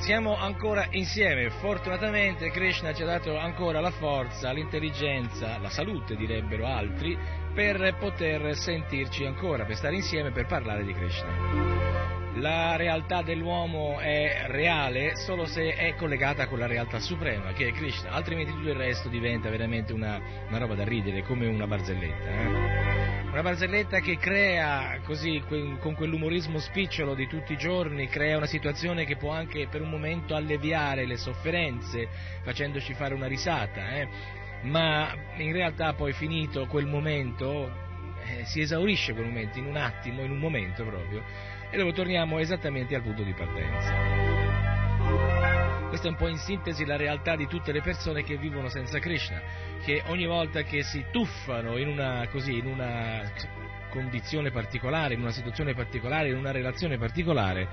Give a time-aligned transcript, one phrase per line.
[0.00, 6.66] siamo ancora insieme, fortunatamente Krishna ci ha dato ancora la forza, l'intelligenza, la salute direbbero
[6.66, 7.16] altri,
[7.54, 11.98] per poter sentirci ancora, per stare insieme, per parlare di Krishna.
[12.36, 17.72] La realtà dell'uomo è reale solo se è collegata con la realtà suprema, che è
[17.72, 22.30] Krishna, altrimenti tutto il resto diventa veramente una, una roba da ridere, come una barzelletta.
[22.30, 23.19] Eh?
[23.30, 29.04] Una barzelletta che crea così, con quell'umorismo spicciolo di tutti i giorni, crea una situazione
[29.04, 32.08] che può anche per un momento alleviare le sofferenze,
[32.42, 34.08] facendoci fare una risata, eh?
[34.62, 37.70] ma in realtà poi finito quel momento,
[38.24, 41.22] eh, si esaurisce quel momento, in un attimo, in un momento proprio,
[41.70, 45.59] e dopo torniamo esattamente al punto di partenza.
[45.90, 49.00] Questa è un po' in sintesi la realtà di tutte le persone che vivono senza
[49.00, 49.42] Krishna,
[49.84, 53.28] che ogni volta che si tuffano in una, così, in una
[53.90, 57.66] condizione particolare, in una situazione particolare, in una relazione particolare,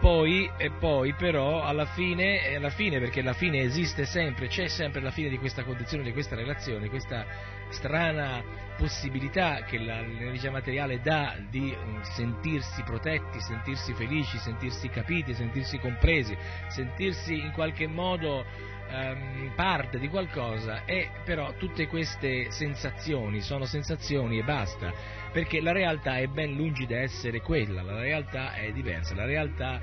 [0.00, 5.00] poi, e poi però alla fine, alla fine, perché la fine esiste sempre, c'è sempre
[5.00, 7.24] la fine di questa condizione, di questa relazione, questa
[7.70, 15.78] strana possibilità che l'energia materiale dà di mm, sentirsi protetti, sentirsi felici, sentirsi capiti, sentirsi
[15.78, 16.36] compresi,
[16.68, 18.44] sentirsi in qualche modo
[18.90, 24.92] um, parte di qualcosa e però tutte queste sensazioni sono sensazioni e basta,
[25.32, 29.80] perché la realtà è ben lungi da essere quella, la realtà è diversa, la realtà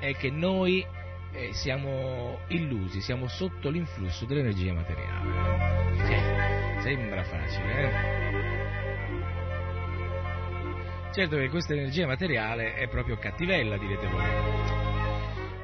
[0.00, 0.84] è che noi
[1.32, 5.96] eh, siamo illusi, siamo sotto l'influsso dell'energia materiale.
[6.04, 8.20] Sì, sembra facile, eh?
[11.12, 14.24] Certo che questa energia materiale è proprio cattivella, direte voi.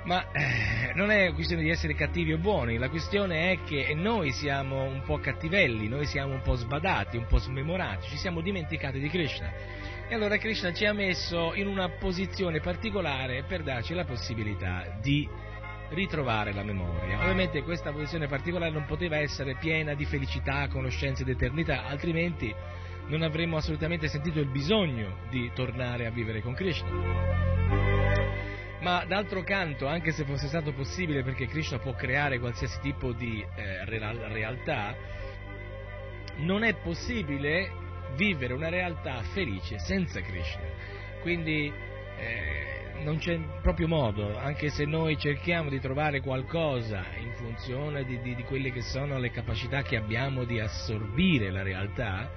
[0.05, 4.33] Ma eh, non è questione di essere cattivi o buoni, la questione è che noi
[4.33, 8.99] siamo un po' cattivelli, noi siamo un po' sbadati, un po' smemorati, ci siamo dimenticati
[8.99, 9.51] di Krishna.
[10.09, 15.29] E allora Krishna ci ha messo in una posizione particolare per darci la possibilità di
[15.91, 17.21] ritrovare la memoria.
[17.21, 22.55] Ovviamente questa posizione particolare non poteva essere piena di felicità, conoscenza ed eternità, altrimenti
[23.07, 27.39] non avremmo assolutamente sentito il bisogno di tornare a vivere con Krishna
[28.81, 33.45] ma d'altro canto, anche se fosse stato possibile, perché Krishna può creare qualsiasi tipo di
[33.55, 34.95] eh, realtà,
[36.37, 37.71] non è possibile
[38.15, 40.63] vivere una realtà felice senza Krishna.
[41.21, 41.73] Quindi
[42.19, 42.68] eh,
[43.03, 48.35] non c'è proprio modo, anche se noi cerchiamo di trovare qualcosa in funzione di, di,
[48.35, 52.31] di quelle che sono le capacità che abbiamo di assorbire la realtà,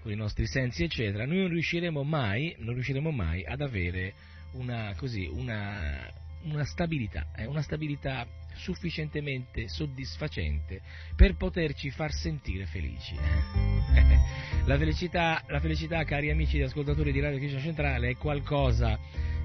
[0.00, 4.14] con i nostri sensi, eccetera, noi non riusciremo mai, non riusciremo mai ad avere
[4.52, 6.06] una, così, una,
[6.42, 10.82] una stabilità, eh, una stabilità sufficientemente soddisfacente
[11.16, 13.14] per poterci far sentire felici.
[14.66, 18.98] la, felicità, la felicità, cari amici e ascoltatori di Radio Cristian Centrale, è qualcosa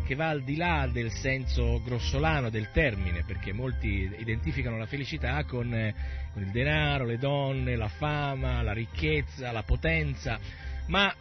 [0.07, 5.43] che va al di là del senso grossolano del termine, perché molti identificano la felicità
[5.43, 5.93] con, eh,
[6.31, 10.39] con il denaro, le donne, la fama, la ricchezza, la potenza,
[10.87, 11.13] ma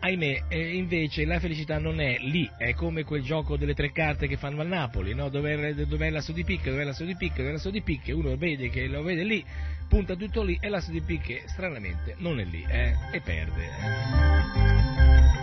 [0.00, 4.28] ahimè, eh, invece la felicità non è lì, è come quel gioco delle tre carte
[4.28, 5.30] che fanno al Napoli, no?
[5.30, 8.12] dove, è l'asso di picche, dove è l'asso di picche, dove è l'asso di picche,
[8.12, 9.42] uno vede che lo vede lì,
[9.88, 12.94] punta tutto lì e l'asso di picche stranamente non è lì eh?
[13.10, 13.64] e perde.
[13.64, 15.37] Eh?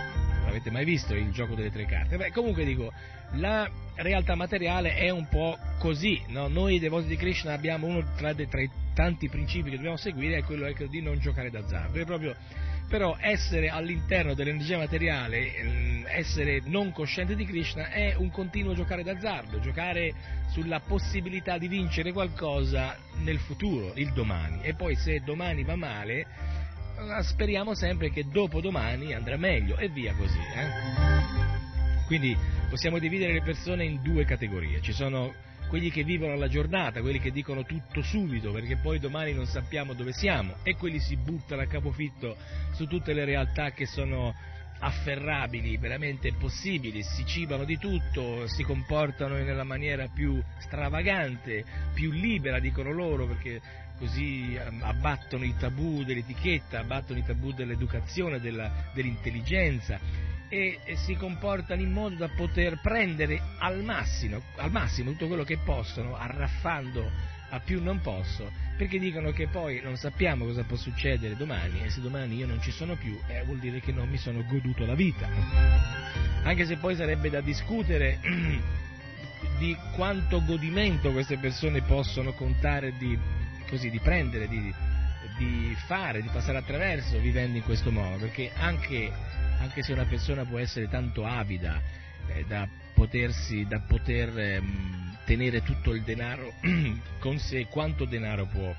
[0.56, 2.16] Avete mai visto il gioco delle tre carte?
[2.16, 2.94] Beh, comunque dico,
[3.34, 6.48] la realtà materiale è un po' così, no?
[6.48, 10.44] noi devoti di Krishna abbiamo uno tra, tra, i tanti principi che dobbiamo seguire, è
[10.44, 12.34] quello ecco, di non giocare d'azzardo, è proprio
[12.88, 19.04] però essere all'interno dell'energia materiale, ehm, essere non cosciente di Krishna è un continuo giocare
[19.04, 20.14] d'azzardo, giocare
[20.52, 26.26] sulla possibilità di vincere qualcosa nel futuro, il domani, e poi se domani va male,
[27.22, 30.40] speriamo sempre che dopo domani andrà meglio e via così.
[30.40, 32.06] Eh?
[32.06, 32.38] Quindi
[32.70, 35.34] possiamo dividere le persone in due categorie, ci sono
[35.68, 39.94] quelli che vivono la giornata, quelli che dicono tutto subito perché poi domani non sappiamo
[39.94, 42.38] dove siamo e quelli si buttano a capofitto
[42.74, 44.34] su tutte le realtà che sono
[44.78, 51.64] afferrabili, veramente possibili, si cibano di tutto, si comportano nella maniera più stravagante,
[51.94, 53.62] più libera, dicono loro, perché
[53.98, 60.00] così ehm, abbattono i tabù dell'etichetta, abbattono i tabù dell'educazione, della, dell'intelligenza
[60.48, 65.44] e, e, si comportano in modo da poter prendere al massimo, al massimo tutto quello
[65.44, 70.76] che possono, arraffando a più non posso, perché dicono che poi non sappiamo cosa può
[70.76, 74.10] succedere domani e se domani io non ci sono più eh, vuol dire che non
[74.10, 75.28] mi sono goduto la vita.
[76.44, 78.20] Anche se poi sarebbe da discutere
[79.58, 83.18] di quanto godimento queste persone possono contare di,
[83.76, 84.74] così, di prendere, di,
[85.38, 89.12] di fare, di passare attraverso vivendo in questo modo, perché anche,
[89.60, 91.82] anche se una persona può essere tanto avida
[92.28, 96.54] eh, da, potersi, da poter ehm, tenere tutto il denaro
[97.20, 98.74] con sé, quanto denaro può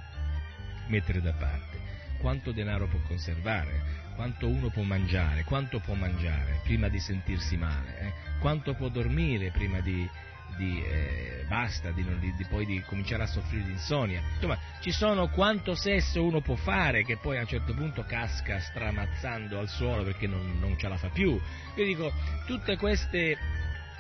[0.87, 1.79] mettere da parte,
[2.19, 7.99] quanto denaro può conservare, quanto uno può mangiare, quanto può mangiare prima di sentirsi male,
[8.01, 8.13] eh?
[8.39, 10.09] quanto può dormire prima di,
[10.57, 14.21] di eh, basta, di, di, di, poi di cominciare a soffrire di insonnia.
[14.35, 18.59] Insomma, ci sono quanto sesso uno può fare che poi a un certo punto casca
[18.59, 21.41] stramazzando al suolo perché non, non ce la fa più.
[21.75, 22.13] Io dico,
[22.47, 23.37] tutte queste,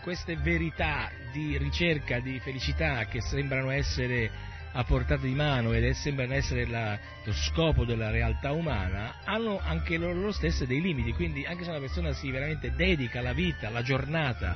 [0.02, 6.34] queste verità di ricerca di felicità che sembrano essere a portata di mano ed sembrano
[6.34, 11.46] essere la, lo scopo della realtà umana, hanno anche loro, loro stesse dei limiti, quindi
[11.46, 14.54] anche se una persona si veramente dedica la vita, la giornata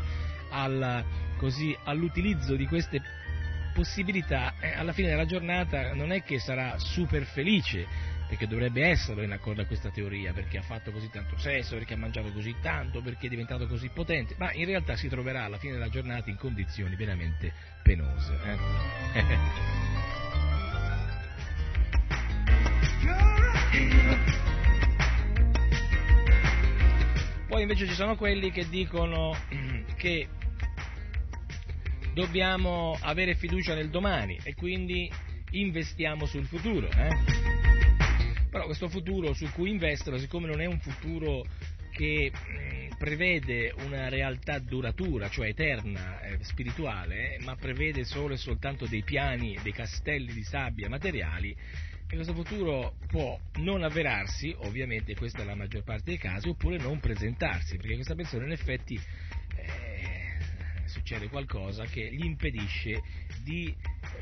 [0.51, 1.03] alla,
[1.41, 3.01] così, all'utilizzo di queste
[3.73, 7.87] possibilità, eh, alla fine della giornata non è che sarà super felice,
[8.29, 11.95] perché dovrebbe esserlo in accordo a questa teoria, perché ha fatto così tanto sesso, perché
[11.95, 15.57] ha mangiato così tanto, perché è diventato così potente, ma in realtà si troverà alla
[15.57, 17.51] fine della giornata in condizioni veramente
[17.83, 18.37] penose.
[18.45, 18.59] Eh?
[27.49, 29.35] Poi invece ci sono quelli che dicono
[29.97, 30.29] che
[32.13, 35.11] dobbiamo avere fiducia nel domani e quindi
[35.53, 36.89] investiamo sul futuro.
[36.91, 37.09] Eh?
[38.51, 41.45] Però questo futuro su cui investono, siccome non è un futuro
[41.93, 42.33] che
[42.97, 49.59] prevede una realtà duratura, cioè eterna, eh, spirituale, ma prevede solo e soltanto dei piani,
[49.63, 51.57] dei castelli di sabbia materiali,
[52.13, 56.77] e questo futuro può non avverarsi, ovviamente questa è la maggior parte dei casi, oppure
[56.77, 59.01] non presentarsi, perché questa persona in effetti
[60.91, 63.01] succede qualcosa che gli impedisce
[63.43, 63.75] di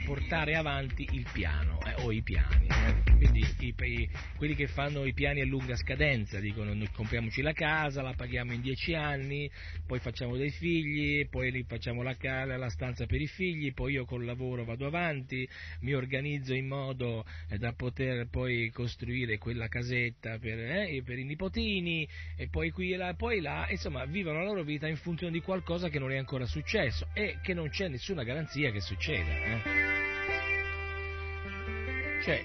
[0.04, 2.66] portare avanti il piano eh, o i piani.
[2.68, 3.16] Eh.
[3.16, 7.52] Quindi i, i, quelli che fanno i piani a lunga scadenza dicono noi compriamoci la
[7.52, 9.50] casa, la paghiamo in dieci anni,
[9.86, 14.24] poi facciamo dei figli, poi facciamo la, la stanza per i figli, poi io col
[14.24, 15.48] lavoro vado avanti,
[15.80, 21.24] mi organizzo in modo eh, da poter poi costruire quella casetta per, eh, per i
[21.24, 22.06] nipotini
[22.36, 25.40] e poi qui e là, poi là, insomma vivono la loro vita in funzione di
[25.40, 26.57] qualcosa che non è ancora successo
[27.12, 29.30] e che non c'è nessuna garanzia che succeda.
[29.30, 29.60] Eh.
[32.22, 32.44] Cioè,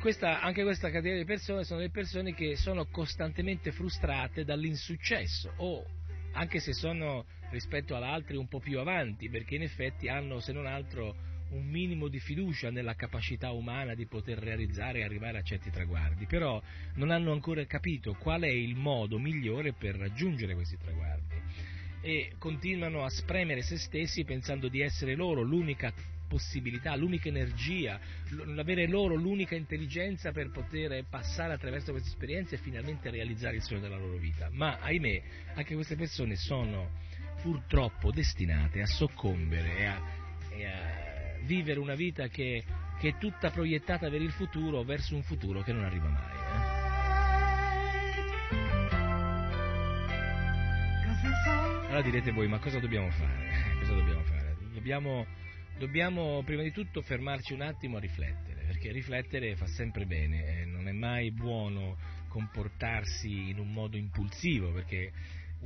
[0.00, 5.84] questa, anche questa categoria di persone sono le persone che sono costantemente frustrate dall'insuccesso o
[6.32, 10.52] anche se sono rispetto ad altri un po' più avanti, perché in effetti hanno se
[10.52, 15.42] non altro un minimo di fiducia nella capacità umana di poter realizzare e arrivare a
[15.42, 16.60] certi traguardi, però
[16.94, 21.40] non hanno ancora capito qual è il modo migliore per raggiungere questi traguardi
[22.02, 25.92] e continuano a spremere se stessi pensando di essere loro l'unica
[26.32, 28.00] possibilità, l'unica energia,
[28.46, 33.80] l'avere loro l'unica intelligenza per poter passare attraverso queste esperienze e finalmente realizzare il sogno
[33.80, 34.48] della loro vita.
[34.50, 35.22] Ma ahimè,
[35.54, 36.90] anche queste persone sono
[37.42, 40.02] purtroppo destinate a soccombere e a,
[40.50, 42.64] e a vivere una vita che,
[42.98, 46.78] che, è tutta proiettata per il futuro, verso un futuro che non arriva mai.
[46.78, 46.81] Eh?
[51.92, 53.76] Allora direte voi, ma cosa dobbiamo fare?
[53.80, 54.56] Cosa dobbiamo fare?
[54.72, 55.26] Dobbiamo
[55.76, 60.64] dobbiamo prima di tutto fermarci un attimo a riflettere, perché riflettere fa sempre bene, eh,
[60.64, 65.12] non è mai buono comportarsi in un modo impulsivo, perché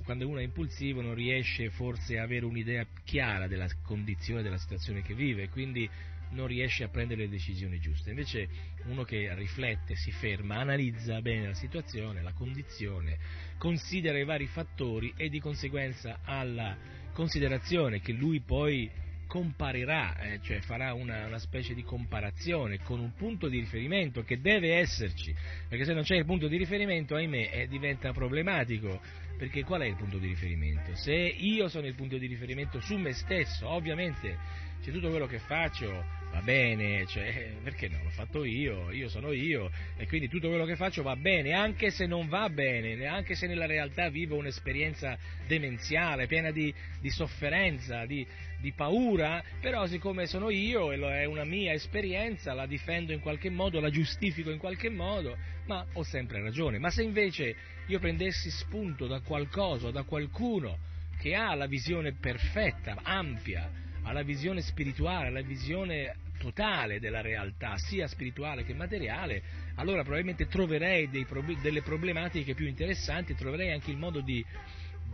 [0.02, 5.02] quando uno è impulsivo non riesce forse a avere un'idea chiara della condizione, della situazione
[5.02, 5.88] che vive, quindi
[6.30, 8.10] non riesce a prendere le decisioni giuste.
[8.10, 8.48] Invece
[8.86, 13.16] uno che riflette, si ferma, analizza bene la situazione, la condizione,
[13.58, 16.76] considera i vari fattori e di conseguenza alla
[17.12, 18.90] considerazione che lui poi
[19.26, 24.40] comparirà, eh, cioè farà una, una, specie di comparazione con un punto di riferimento che
[24.40, 25.34] deve esserci,
[25.68, 29.00] perché se non c'è il punto di riferimento, ahimè, eh, diventa problematico
[29.36, 30.94] perché qual è il punto di riferimento?
[30.94, 34.38] Se io sono il punto di riferimento su me stesso, ovviamente
[34.80, 36.04] se tutto quello che faccio
[36.36, 38.02] va bene, cioè, perché no?
[38.02, 41.90] L'ho fatto io, io sono io e quindi tutto quello che faccio va bene, anche
[41.90, 45.16] se non va bene, anche se nella realtà vivo un'esperienza
[45.46, 48.26] demenziale, piena di, di sofferenza, di,
[48.60, 53.50] di, paura, però siccome sono io e è una mia esperienza, la difendo in qualche
[53.50, 56.78] modo, la giustifico in qualche modo, ma ho sempre ragione.
[56.78, 57.56] Ma se invece
[57.86, 60.78] io prendessi spunto da qualcosa, da qualcuno
[61.18, 67.76] che ha la visione perfetta, ampia, ha la visione spirituale, la visione totale della realtà,
[67.76, 69.42] sia spirituale che materiale,
[69.76, 74.44] allora probabilmente troverei prob- delle problematiche più interessanti, troverei anche il modo di,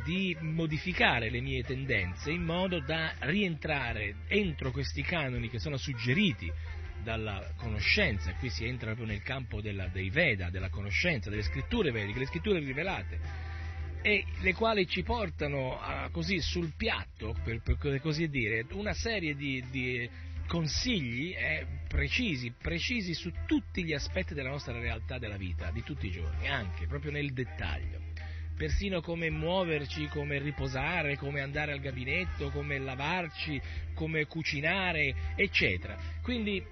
[0.05, 6.51] di modificare le mie tendenze in modo da rientrare entro questi canoni che sono suggeriti
[7.03, 11.91] dalla conoscenza, qui si entra proprio nel campo della, dei Veda, della conoscenza, delle scritture
[11.91, 13.19] vediche, le scritture rivelate,
[14.03, 19.35] e le quali ci portano a, così sul piatto, per, per, così dire, una serie
[19.35, 20.09] di, di
[20.47, 26.09] consigli eh, precisi, precisi su tutti gli aspetti della nostra realtà della vita, di tutti
[26.09, 28.11] i giorni, anche proprio nel dettaglio.
[28.57, 33.61] Persino come muoverci, come riposare, come andare al gabinetto, come lavarci,
[33.95, 35.97] come cucinare, eccetera.
[36.23, 36.63] Quindi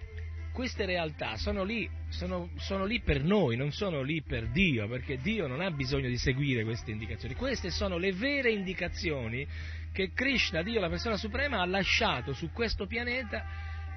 [0.53, 5.19] queste realtà sono lì, sono, sono lì, per noi, non sono lì per Dio, perché
[5.19, 7.35] Dio non ha bisogno di seguire queste indicazioni.
[7.35, 9.47] Queste sono le vere indicazioni
[9.93, 13.45] che Krishna, Dio, la persona suprema, ha lasciato su questo pianeta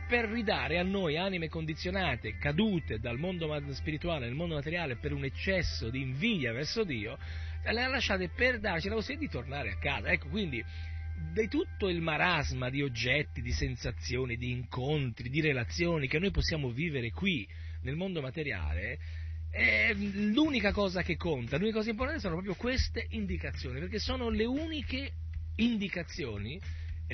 [0.08, 5.24] per ridare a noi anime condizionate, cadute dal mondo spirituale nel mondo materiale per un
[5.24, 7.18] eccesso di invidia verso Dio,
[7.64, 10.10] le ha lasciate per darci la possibilità di tornare a casa.
[10.10, 10.64] Ecco, quindi
[11.32, 16.72] di tutto il marasma di oggetti, di sensazioni, di incontri, di relazioni che noi possiamo
[16.72, 17.48] vivere qui
[17.82, 19.00] nel mondo materiale,
[20.32, 25.12] l'unica cosa che conta, l'unica cosa importante sono proprio queste indicazioni, perché sono le uniche
[25.56, 26.60] indicazioni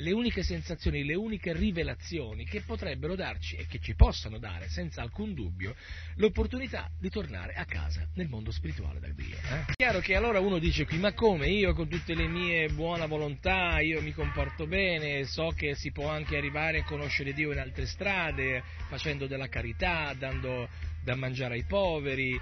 [0.00, 5.02] le uniche sensazioni, le uniche rivelazioni che potrebbero darci e che ci possano dare, senza
[5.02, 5.74] alcun dubbio,
[6.16, 9.36] l'opportunità di tornare a casa nel mondo spirituale da Dio.
[9.36, 9.72] Eh?
[9.74, 13.80] Chiaro che allora uno dice qui, ma come io con tutte le mie buone volontà,
[13.80, 17.86] io mi comporto bene, so che si può anche arrivare a conoscere Dio in altre
[17.86, 20.68] strade, facendo della carità, dando
[21.02, 22.38] da mangiare ai poveri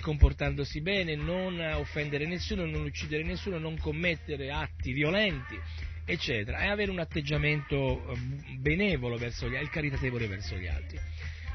[0.00, 5.58] comportandosi bene, non offendere nessuno, non uccidere nessuno, non commettere atti violenti
[6.04, 8.16] eccetera, e avere un atteggiamento eh,
[8.58, 10.98] benevolo verso gli altri, caritatevole verso gli altri.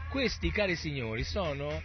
[0.10, 1.82] Questi, cari signori, sono,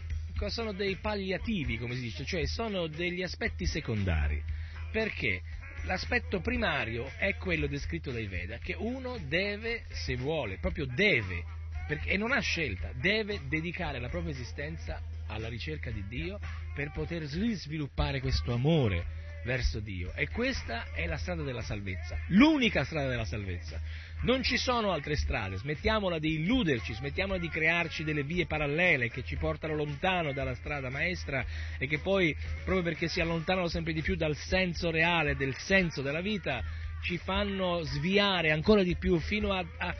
[0.47, 4.43] sono dei palliativi, come si dice, cioè sono degli aspetti secondari,
[4.91, 5.43] perché
[5.85, 11.45] l'aspetto primario è quello descritto dai Veda, che uno deve, se vuole, proprio deve,
[11.87, 16.39] perché, e non ha scelta, deve dedicare la propria esistenza alla ricerca di Dio
[16.75, 20.13] per poter sviluppare questo amore verso Dio.
[20.15, 23.81] E questa è la strada della salvezza, l'unica strada della salvezza.
[24.23, 29.25] Non ci sono altre strade, smettiamola di illuderci, smettiamola di crearci delle vie parallele che
[29.25, 31.45] ci portano lontano dalla strada maestra
[31.77, 36.03] e che poi, proprio perché si allontanano sempre di più dal senso reale, del senso
[36.03, 36.63] della vita,
[37.03, 39.95] ci fanno sviare ancora di più fino a, a,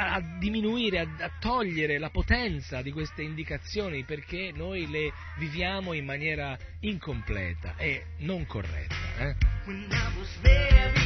[0.00, 6.04] a diminuire, a, a, togliere la potenza di queste indicazioni perché noi le viviamo in
[6.04, 8.94] maniera incompleta e non corretta.
[9.18, 9.34] Eh?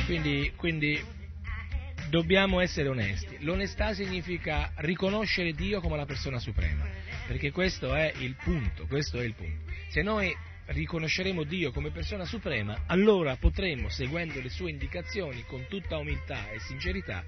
[0.04, 1.02] Quindi, quindi
[2.10, 3.38] dobbiamo essere onesti.
[3.40, 6.84] L'onestà significa riconoscere Dio come la persona suprema,
[7.26, 9.72] perché questo è il punto, questo è il punto.
[9.88, 15.96] Se noi riconosceremo Dio come persona suprema, allora potremo, seguendo le sue indicazioni con tutta
[15.96, 17.24] umiltà e sincerità,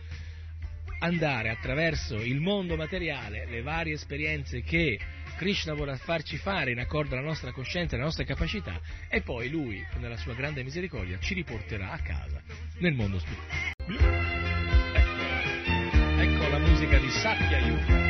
[0.98, 4.98] andare attraverso il mondo materiale, le varie esperienze che
[5.36, 9.50] Krishna vuole farci fare in accordo alla nostra coscienza e alle nostre capacità e poi
[9.50, 12.40] lui, nella sua grande misericordia, ci riporterà a casa
[12.78, 13.72] nel mondo spirituale.
[16.16, 18.03] Ecco, ecco la musica di Satya Yuga.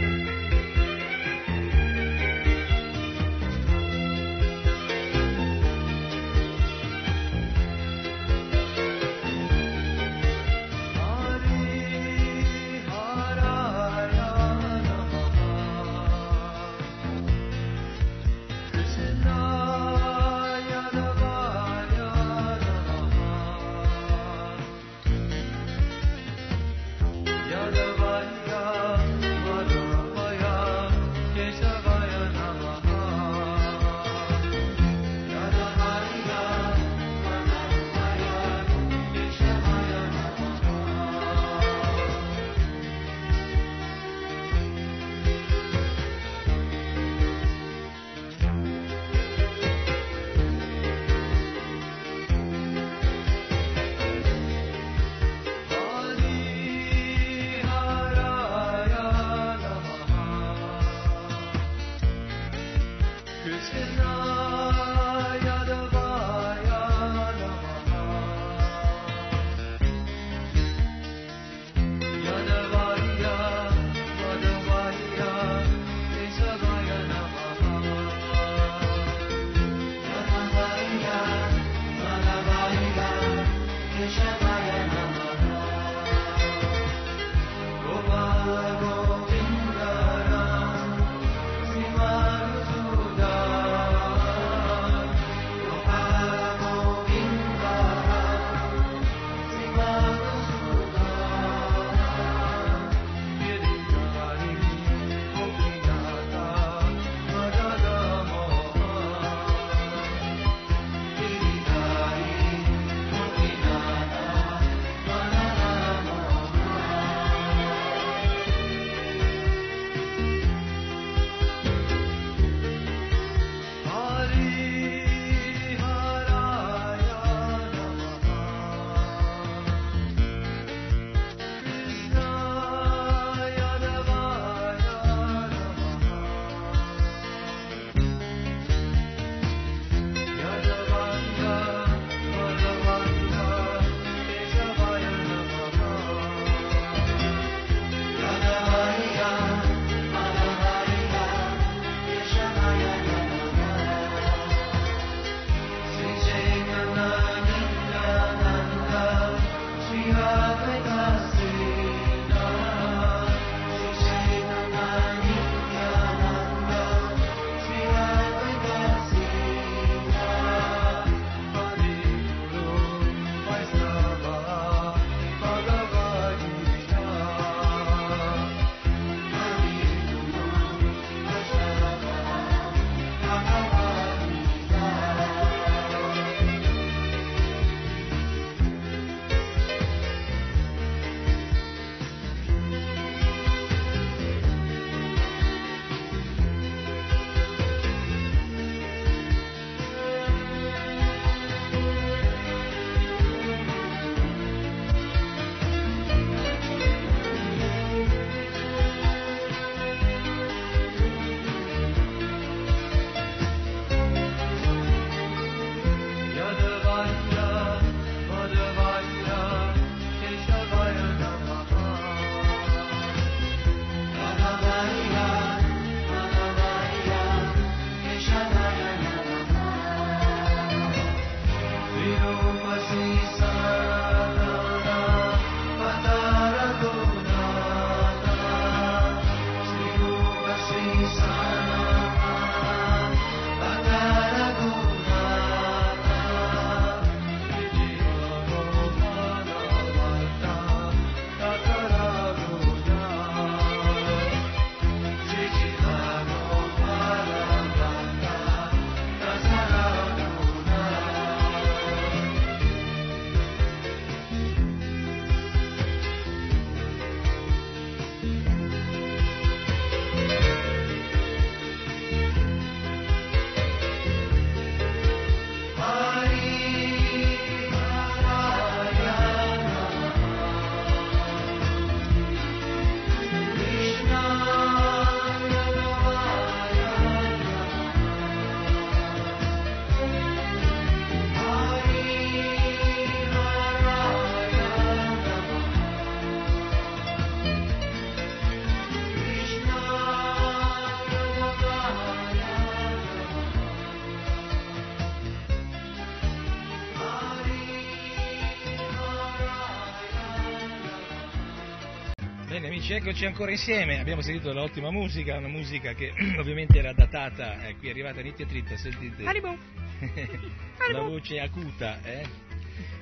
[312.84, 317.76] Amici, eccoci ancora insieme, abbiamo sentito dell'ottima musica, una musica che ovviamente era datata, eh,
[317.76, 319.22] qui è arrivata Nitya Tritta, sentite
[320.92, 322.26] la voce acuta, eh?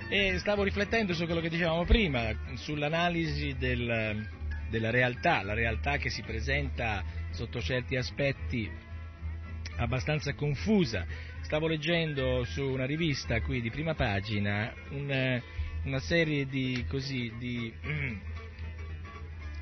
[0.09, 4.25] E stavo riflettendo su quello che dicevamo prima, sull'analisi del,
[4.71, 8.71] della realtà, la realtà che si presenta sotto certi aspetti
[9.79, 11.05] abbastanza confusa.
[11.41, 15.43] Stavo leggendo su una rivista qui di prima pagina una,
[15.83, 17.75] una serie di, così, di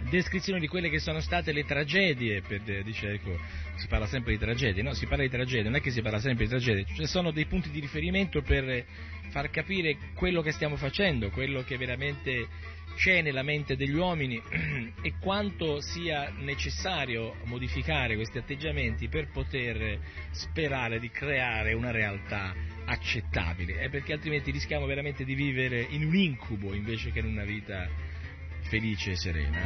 [0.08, 3.38] descrizione di quelle che sono state le tragedie, per, dice, ecco,
[3.76, 4.94] si parla sempre di tragedie, no?
[4.94, 7.30] Si parla di tragedie, non è che si parla sempre di tragedie, ci cioè sono
[7.30, 8.84] dei punti di riferimento per
[9.30, 12.48] far capire quello che stiamo facendo, quello che veramente
[12.96, 14.40] c'è nella mente degli uomini
[15.00, 19.98] e quanto sia necessario modificare questi atteggiamenti per poter
[20.32, 26.14] sperare di creare una realtà accettabile, eh, perché altrimenti rischiamo veramente di vivere in un
[26.14, 27.88] incubo invece che in una vita
[28.70, 29.58] felice e serena.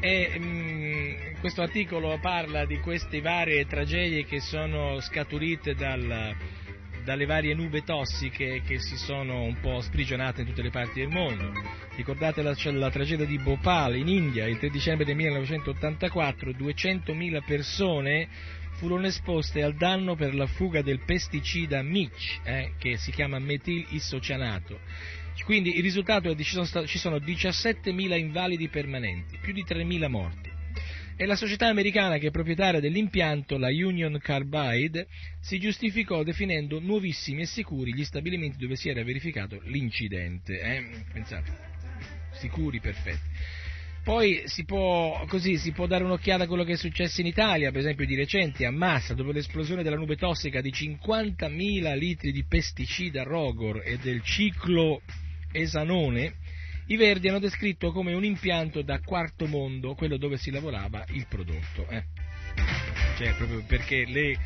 [0.00, 0.32] Eh?
[0.34, 6.34] E, mh, mm, questo articolo parla di queste varie tragedie che sono scaturite dal,
[7.04, 11.10] dalle varie nube tossiche che si sono un po' sprigionate in tutte le parti del
[11.10, 11.52] mondo.
[11.94, 18.28] Ricordate la, la tragedia di Bhopal in India il 3 dicembre del 1984, 200.000 persone
[18.72, 23.86] furono esposte al danno per la fuga del pesticida Mitch, eh, che si chiama metil
[23.90, 24.80] isocianato
[25.44, 30.50] quindi il risultato è che ci sono 17.000 invalidi permanenti, più di 3.000 morti.
[31.16, 35.06] E la società americana che è proprietaria dell'impianto, la Union Carbide,
[35.40, 40.58] si giustificò definendo nuovissimi e sicuri gli stabilimenti dove si era verificato l'incidente.
[40.60, 41.04] Eh?
[41.12, 41.52] Pensate,
[42.32, 43.28] sicuri, perfetti.
[44.04, 47.70] Poi si può, così, si può, dare un'occhiata a quello che è successo in Italia,
[47.70, 52.44] per esempio di recente a Massa, dopo l'esplosione della nube tossica di 50.000 litri di
[52.44, 55.02] pesticida Rogor e del ciclo
[55.52, 56.34] Esanone,
[56.86, 61.26] i Verdi hanno descritto come un impianto da quarto mondo, quello dove si lavorava il
[61.28, 61.86] prodotto.
[61.88, 62.02] Eh.
[63.16, 64.36] Cioè, proprio perché le,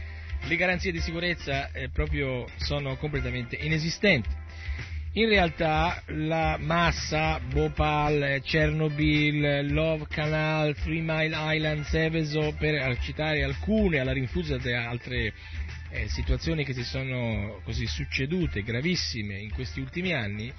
[0.42, 1.88] le garanzie di sicurezza eh,
[2.58, 4.28] sono completamente inesistenti.
[5.18, 13.98] In realtà la Massa, Bhopal, Chernobyl, Love Canal, Three Mile Island, Seveso, per citare alcune
[13.98, 15.32] alla rinfusa di altre
[15.88, 20.52] eh, situazioni che si sono così succedute, gravissime, in questi ultimi anni,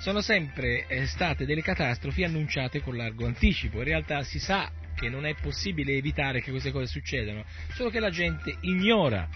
[0.00, 3.78] sono sempre eh, state delle catastrofi annunciate con largo anticipo.
[3.78, 7.44] In realtà si sa che non è possibile evitare che queste cose succedano,
[7.74, 9.28] solo che la gente ignora,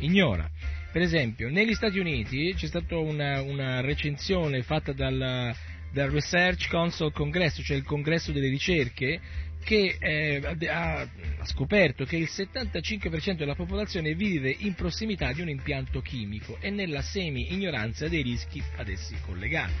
[0.00, 0.48] ignora.
[0.92, 5.54] Per esempio, negli Stati Uniti c'è stata una, una recensione fatta dal,
[5.92, 9.20] dal Research Council Congress, cioè il congresso delle ricerche,
[9.62, 11.08] che eh, ha
[11.44, 17.02] scoperto che il 75% della popolazione vive in prossimità di un impianto chimico e nella
[17.02, 19.72] semi-ignoranza dei rischi ad essi collegati.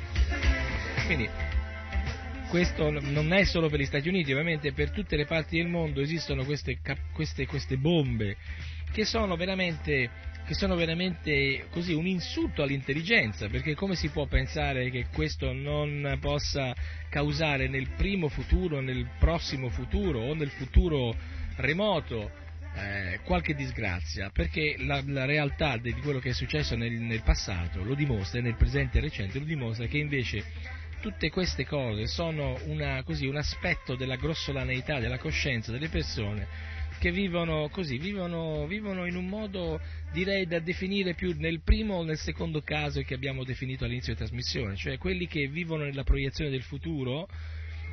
[1.06, 1.28] Quindi
[2.48, 6.00] questo non è solo per gli Stati Uniti, ovviamente per tutte le parti del mondo
[6.00, 6.78] esistono queste,
[7.12, 8.36] queste, queste bombe
[8.92, 14.90] che sono veramente che sono veramente così un insulto all'intelligenza, perché come si può pensare
[14.90, 16.74] che questo non possa
[17.08, 21.14] causare nel primo futuro, nel prossimo futuro o nel futuro
[21.54, 22.32] remoto
[22.74, 24.30] eh, qualche disgrazia?
[24.30, 28.56] Perché la, la, realtà di quello che è successo nel, nel passato lo dimostra, nel
[28.56, 30.42] presente recente lo dimostra che invece
[31.00, 36.46] tutte queste cose sono una, così, un aspetto della grossolaneità della coscienza delle persone
[37.00, 39.80] che vivono così, vivono, vivono, in un modo
[40.12, 44.26] direi da definire più nel primo o nel secondo caso che abbiamo definito all'inizio della
[44.26, 47.26] trasmissione, cioè quelli che vivono nella proiezione del futuro,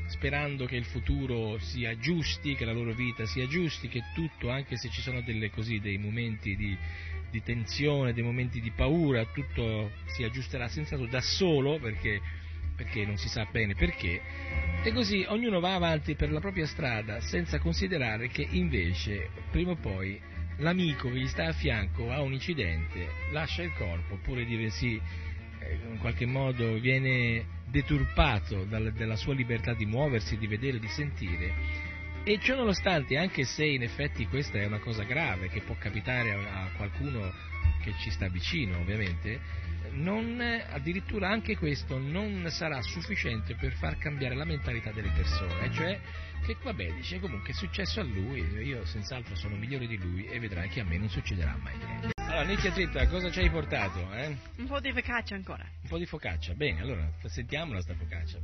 [0.08, 4.76] sperando che il futuro sia giusti, che la loro vita sia giusti, che tutto, anche
[4.76, 6.78] se ci sono così, dei momenti di,
[7.32, 12.20] di tensione, dei momenti di paura, tutto si aggiusterà senz'altro da solo, perché
[12.78, 14.22] perché non si sa bene perché,
[14.84, 19.76] e così ognuno va avanti per la propria strada senza considerare che invece prima o
[19.76, 20.22] poi
[20.58, 25.02] l'amico che gli sta a fianco ha un incidente, lascia il corpo oppure sì,
[25.60, 31.54] eh, in qualche modo viene deturpato dalla sua libertà di muoversi, di vedere, di sentire.
[32.24, 36.32] E ciò nonostante, anche se in effetti questa è una cosa grave che può capitare
[36.32, 37.32] a, a qualcuno
[37.82, 39.40] che ci sta vicino, ovviamente,
[39.98, 46.00] non, addirittura anche questo non sarà sufficiente per far cambiare la mentalità delle persone, cioè
[46.46, 50.40] che vabbè dice comunque è successo a lui, io senz'altro sono migliore di lui e
[50.40, 52.12] vedrai che a me non succederà mai niente.
[52.16, 54.14] Allora Nicchia Tritta, cosa ci hai portato?
[54.14, 54.38] Eh?
[54.58, 55.64] Un po' di focaccia ancora.
[55.82, 58.38] Un po' di focaccia, bene, allora sentiamola sta focaccia.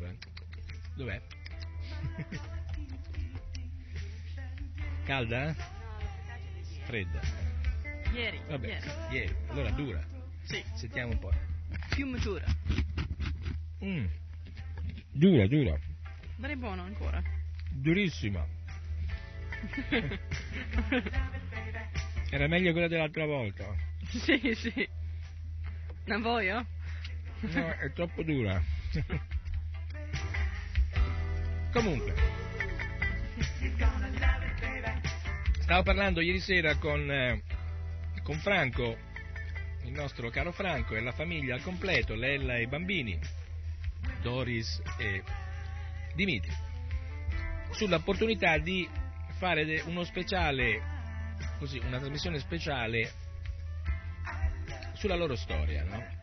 [0.96, 1.22] Dov'è?
[5.06, 5.56] Calda?
[6.86, 7.22] Fredda?
[8.13, 8.42] Ieri.
[8.48, 8.89] Vabbè, ieri.
[9.12, 9.36] ieri.
[9.50, 10.12] Allora dura.
[10.43, 10.63] Sì.
[10.73, 11.32] Sentiamo un po'.
[11.89, 12.45] Più matura.
[13.84, 14.06] Mm.
[15.12, 15.77] Dura, dura.
[16.38, 17.21] Ma è buono ancora.
[17.69, 18.45] durissima.
[22.29, 23.65] Era meglio quella dell'altra volta.
[24.08, 24.89] sì, sì.
[26.06, 26.65] Non voglio?
[27.41, 28.62] No, è troppo dura.
[31.71, 32.13] Comunque,
[35.60, 37.41] stavo parlando ieri sera con, eh,
[38.21, 38.97] con Franco,
[39.84, 43.19] il nostro caro Franco, e la famiglia al completo, Lella e i bambini,
[44.22, 45.24] Doris e
[46.15, 46.52] Dimitri,
[47.72, 48.88] sull'opportunità di
[49.38, 50.82] fare uno speciale,
[51.60, 53.12] così, una trasmissione speciale
[54.93, 56.22] sulla loro storia, no?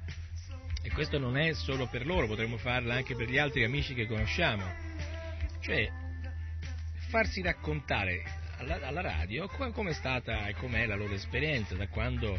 [0.83, 4.07] E questo non è solo per loro, potremmo farla anche per gli altri amici che
[4.07, 4.64] conosciamo.
[5.61, 5.88] Cioè,
[7.11, 8.23] farsi raccontare
[8.57, 12.38] alla, alla radio come è stata e com'è la loro esperienza, da quando,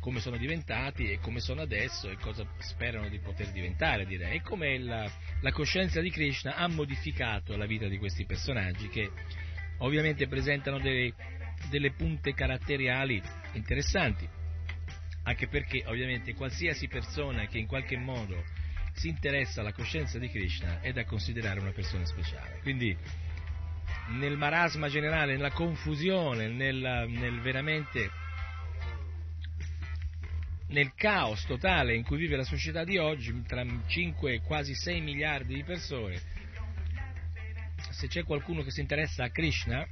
[0.00, 4.42] come sono diventati e come sono adesso e cosa sperano di poter diventare, direi, e
[4.42, 9.10] come la, la coscienza di Krishna ha modificato la vita di questi personaggi che
[9.78, 11.14] ovviamente presentano delle,
[11.70, 13.20] delle punte caratteriali
[13.52, 14.28] interessanti
[15.28, 18.42] anche perché ovviamente qualsiasi persona che in qualche modo
[18.94, 22.60] si interessa alla coscienza di Krishna è da considerare una persona speciale.
[22.62, 22.96] Quindi
[24.18, 28.10] nel marasma generale, nella confusione, nel, nel veramente
[30.68, 35.00] nel caos totale in cui vive la società di oggi, tra 5 e quasi 6
[35.00, 36.20] miliardi di persone,
[37.90, 39.86] se c'è qualcuno che si interessa a Krishna,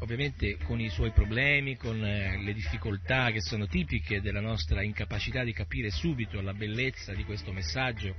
[0.00, 5.44] ovviamente con i suoi problemi, con eh, le difficoltà che sono tipiche della nostra incapacità
[5.44, 8.14] di capire subito la bellezza di questo messaggio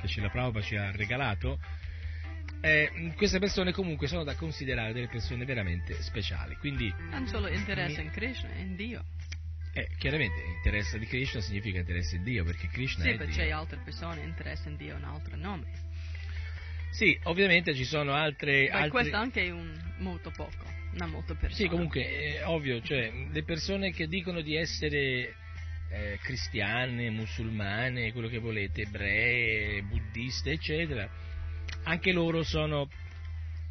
[0.00, 1.58] che Cila Prabhupada ci ha regalato,
[2.60, 6.56] eh, queste persone comunque sono da considerare delle persone veramente speciali.
[6.56, 9.04] Quindi, Non solo interesse in Krishna, in Dio.
[9.74, 13.26] Eh, chiaramente interesse di Krishna significa interesse in Dio, perché Krishna Sì, è Dio.
[13.26, 15.90] c'è altre persone interesse in Dio in altro nome.
[16.90, 18.68] Sì, ovviamente ci sono altre...
[18.68, 21.54] Ma altre- questo anche è un molto poco, non molto persone.
[21.54, 25.34] Sì, comunque è ovvio, cioè, le persone che dicono di essere
[25.88, 31.08] eh, cristiane, musulmane, quello che volete, ebree, buddiste, eccetera,
[31.84, 32.90] anche loro sono,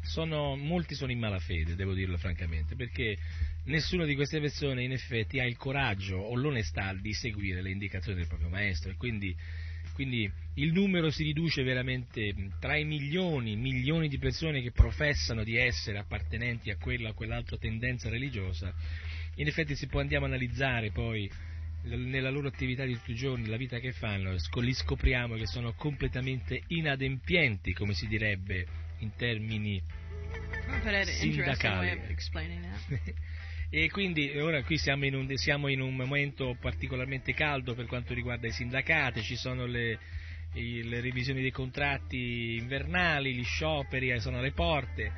[0.02, 3.16] sono, molti sono in malafede, devo dirlo francamente, perché
[3.64, 8.18] nessuna di queste persone in effetti ha il coraggio o l'onestà di seguire le indicazioni
[8.18, 8.90] del proprio maestro.
[8.90, 9.34] E quindi,
[9.94, 15.56] quindi il numero si riduce veramente tra i milioni, milioni di persone che professano di
[15.56, 18.74] essere appartenenti a quella o quell'altra tendenza religiosa,
[19.36, 21.30] in effetti se poi andiamo a analizzare poi
[21.84, 25.72] nella loro attività di tutti i giorni, la vita che fanno, li scopriamo che sono
[25.72, 28.66] completamente inadempienti, come si direbbe
[28.98, 29.82] in termini
[31.04, 32.16] sindacali.
[33.74, 38.12] e quindi ora qui siamo in, un, siamo in un momento particolarmente caldo per quanto
[38.12, 39.98] riguarda i sindacati, ci sono le,
[40.52, 45.10] le revisioni dei contratti invernali, gli scioperi eh, sono alle porte,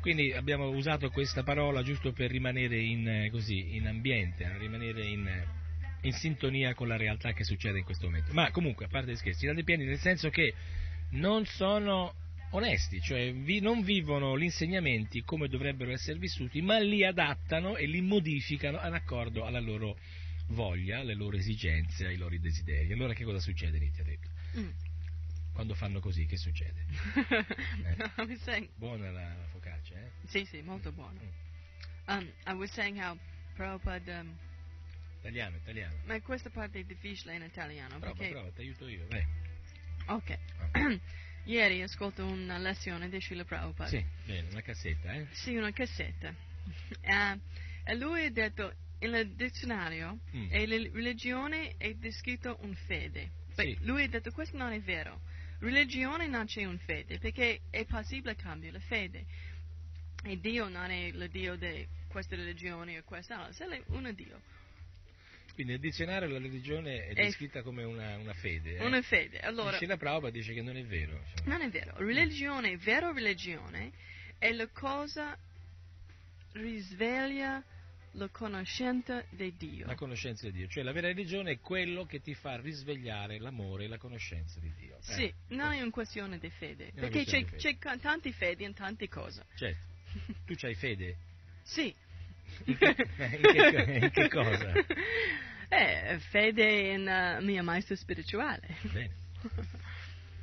[0.00, 5.04] quindi abbiamo usato questa parola giusto per rimanere in, eh, così, in ambiente, eh, rimanere
[5.04, 5.28] in,
[6.02, 8.32] in sintonia con la realtà che succede in questo momento.
[8.32, 10.54] Ma comunque, a parte gli scherzi, inadempienti nel senso che
[11.10, 12.14] non sono
[12.50, 17.86] onesti, cioè vi- non vivono gli insegnamenti come dovrebbero essere vissuti, ma li adattano e
[17.86, 19.98] li modificano in accordo alla loro
[20.48, 22.92] voglia, alle loro esigenze, ai loro desideri.
[22.92, 24.02] Allora che cosa succede, Nitya?
[24.04, 24.28] detto?
[24.58, 24.68] Mm.
[25.52, 26.84] Quando fanno così, che succede?
[27.96, 30.10] no, I was saying, Buona la, la focaccia, eh?
[30.26, 31.18] sì, sì, molto buono.
[31.20, 31.28] Mm.
[32.06, 33.18] Um, I was saying how
[33.54, 34.38] Prabhupada, um,
[35.18, 35.96] Italiano, italiano.
[36.04, 39.24] ma questa parte è difficile in italiano Prova, perché, prova, ti aiuto io, vai.
[40.06, 40.98] ok, Ah.
[41.48, 43.88] ieri ascolto una lezione di Srila Prabhupada.
[43.88, 45.26] Sì, bene, una cassetta, eh?
[45.32, 46.34] Sì, una cassetta.
[47.00, 47.38] Eh,
[47.84, 50.48] e lui ha detto, nel dizionario, Mm.
[50.50, 53.30] e la religione è descritto un fede.
[53.56, 53.76] Sì.
[53.80, 55.20] Lui ha detto, questo non è vero.
[55.60, 59.24] Religione non c'è un fede, perché è possibile cambiare la fede.
[60.24, 64.40] E Dio non è il Dio di questa religione o quest'altra, è un Dio.
[65.58, 68.76] Quindi nel dizionario la religione è descritta come una, una fede.
[68.76, 68.84] Eh?
[68.84, 69.40] Una fede.
[69.40, 71.20] Allora, Dice la Prabhupada dice che non è vero.
[71.20, 71.56] insomma.
[71.56, 71.96] non è vero.
[71.96, 73.90] Religione, vera religione,
[74.38, 75.36] è la cosa
[76.52, 77.60] risveglia
[78.12, 79.84] la conoscenza di Dio.
[79.86, 80.68] La conoscenza di Dio.
[80.68, 84.72] Cioè la vera religione è quello che ti fa risvegliare l'amore e la conoscenza di
[84.78, 84.98] Dio.
[85.00, 88.74] Sì, Eh, non è una questione di fede, perché c'è, di c'è tanti fedi in
[88.74, 89.44] tante cose.
[89.56, 89.86] Certo.
[90.46, 91.16] Tu c'hai fede?
[91.64, 91.92] Sì.
[92.64, 92.94] In che,
[94.02, 94.72] in che- cosa?
[95.70, 98.66] Eh, fede in eh, mio maestro spirituale.
[98.92, 99.10] Bene.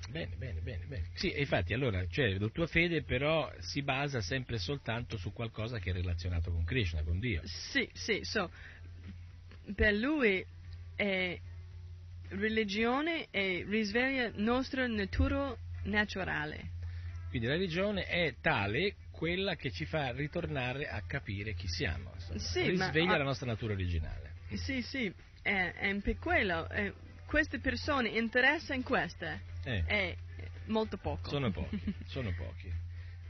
[0.09, 1.03] Bene, bene, bene, bene.
[1.15, 5.79] Sì, infatti, allora, cioè, la tua fede però si basa sempre e soltanto su qualcosa
[5.79, 7.41] che è relazionato con Krishna, con Dio.
[7.43, 8.51] Sì, sì, so,
[9.73, 10.45] per lui
[10.95, 11.39] è
[12.29, 16.71] religione e risveglia nostra natura naturale.
[17.29, 22.39] Quindi la religione è tale quella che ci fa ritornare a capire chi siamo, insomma.
[22.39, 24.33] Sì, ma- risveglia la nostra natura originale.
[24.53, 26.69] Sì, sì, è, è per quello.
[26.69, 26.93] eh,
[27.25, 29.41] queste persone interessano in queste.
[29.63, 29.83] Eh.
[29.85, 30.15] È
[30.65, 31.29] molto poco.
[31.29, 32.71] Sono pochi, sono pochi.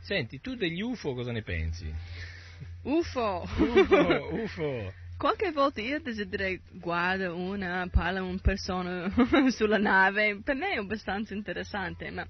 [0.02, 1.94] Senti, tu degli UFO cosa ne pensi?
[2.84, 3.48] UFO!
[3.58, 4.94] UFO, UFO.
[5.18, 9.10] Qualche volta io desidero guardare una, parla una persona
[9.50, 12.28] sulla nave, per me è abbastanza interessante, ma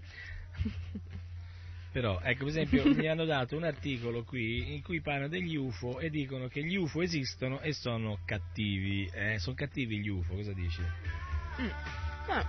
[1.96, 6.00] Però, ecco, per esempio, mi hanno dato un articolo qui in cui parlano degli UFO
[6.00, 9.10] e dicono che gli UFO esistono e sono cattivi.
[9.14, 10.82] Eh, sono cattivi gli UFO, cosa dici?
[10.82, 11.70] Mm.
[12.28, 12.46] Ma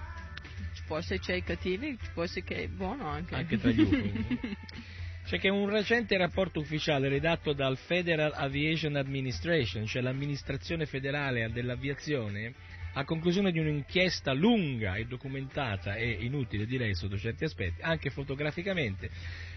[0.87, 3.37] forse c'è i cattivi, forse che è buono anche.
[3.37, 4.55] Anche tra gli UFO.
[5.27, 12.55] C'è che un recente rapporto ufficiale redatto dal Federal Aviation Administration, cioè l'amministrazione federale dell'aviazione,
[12.99, 19.11] a conclusione di un'inchiesta lunga e documentata e inutile direi sotto certi aspetti, anche fotograficamente,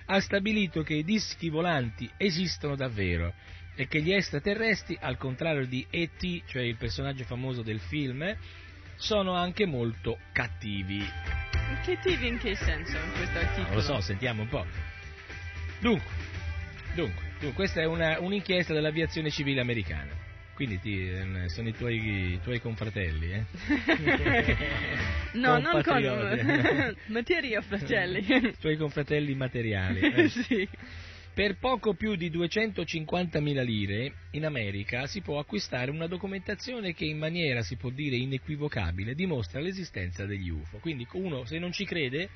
[0.06, 3.34] ha stabilito che i dischi volanti esistono davvero
[3.75, 8.36] e che gli extraterrestri, al contrario di E.T., cioè il personaggio famoso del film,
[8.97, 11.02] sono anche molto cattivi.
[11.86, 13.67] Cattivi in che senso in questo articolo?
[13.67, 14.65] Non lo so, sentiamo un po'.
[15.80, 16.12] Dunque,
[16.93, 20.28] dunque, dunque, questa è una- un'inchiesta dell'aviazione civile americana.
[20.60, 23.45] Quindi ti- eh, sono i tuoi, i tuoi confratelli, eh?
[25.39, 26.02] No, non con
[27.08, 28.19] materia, fratelli.
[28.28, 30.02] I tuoi confratelli materiali.
[30.02, 30.28] eh.
[30.28, 30.67] sì.
[31.34, 37.19] Per poco più di 250.000 lire in America si può acquistare una documentazione che in
[37.19, 40.80] maniera, si può dire, inequivocabile dimostra l'esistenza degli UFO.
[40.80, 42.28] Quindi uno, se non ci crede,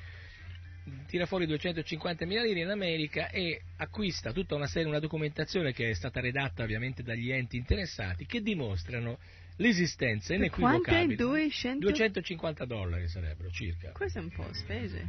[1.06, 5.94] tira fuori 250.000 lire in America e acquista tutta una serie, una documentazione che è
[5.94, 9.18] stata redatta ovviamente dagli enti interessati che dimostrano
[9.56, 11.16] l'esistenza inequivocabile.
[11.16, 11.78] 200?
[11.78, 13.92] 250 dollari sarebbero circa.
[13.92, 15.06] Questo è un po' spese.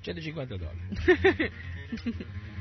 [0.00, 1.50] 150 dollari.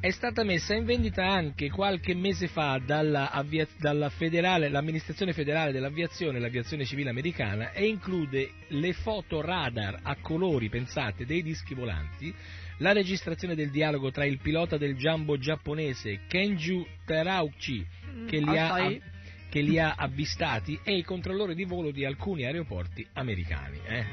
[0.00, 5.72] È stata messa in vendita anche qualche mese fa dalla, avvia- dalla federale- l'amministrazione federale
[5.72, 12.34] dell'aviazione l'aviazione civile americana e include le foto radar a colori pensate dei dischi volanti,
[12.78, 17.86] la registrazione del dialogo tra il pilota del jumbo giapponese Kenju Terauchi
[18.26, 19.02] che li ha, Assai.
[19.50, 23.78] che li ha avvistati e i controllori di volo di alcuni aeroporti americani.
[23.86, 24.06] eh.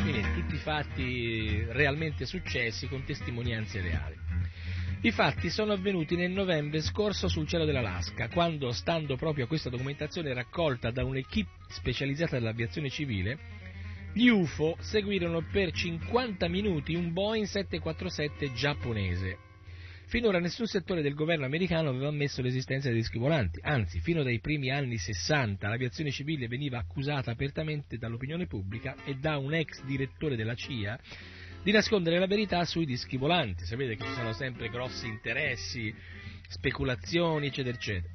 [0.00, 4.25] Quindi tutti fatti realmente successi con testimonianze reali.
[5.02, 9.68] I fatti sono avvenuti nel novembre scorso sul cielo dell'Alaska, quando, stando proprio a questa
[9.68, 13.38] documentazione raccolta da un'equipe specializzata dell'aviazione civile,
[14.14, 19.38] gli UFO seguirono per 50 minuti un Boeing 747 giapponese.
[20.06, 24.40] Finora nessun settore del governo americano aveva ammesso l'esistenza dei dischi volanti, anzi, fino dai
[24.40, 30.36] primi anni 60 l'aviazione civile veniva accusata apertamente dall'opinione pubblica e da un ex direttore
[30.36, 30.98] della CIA
[31.66, 33.64] di nascondere la verità sui dischi volanti.
[33.64, 35.92] Sapete che ci sono sempre grossi interessi,
[36.48, 38.12] speculazioni, eccetera, eccetera.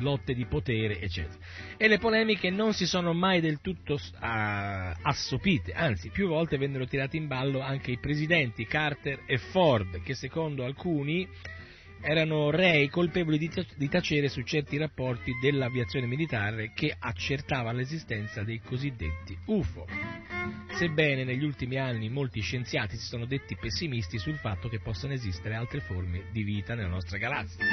[0.00, 1.38] Lotte di potere, eccetera.
[1.78, 6.86] E le polemiche non si sono mai del tutto a- assopite, anzi, più volte vennero
[6.86, 11.26] tirati in ballo anche i presidenti Carter e Ford, che secondo alcuni
[12.00, 18.42] erano rei colpevoli di, tac- di tacere su certi rapporti dell'aviazione militare che accertava l'esistenza
[18.42, 19.86] dei cosiddetti UFO.
[20.70, 25.54] Sebbene negli ultimi anni molti scienziati si sono detti pessimisti sul fatto che possano esistere
[25.54, 27.64] altre forme di vita nella nostra galassia.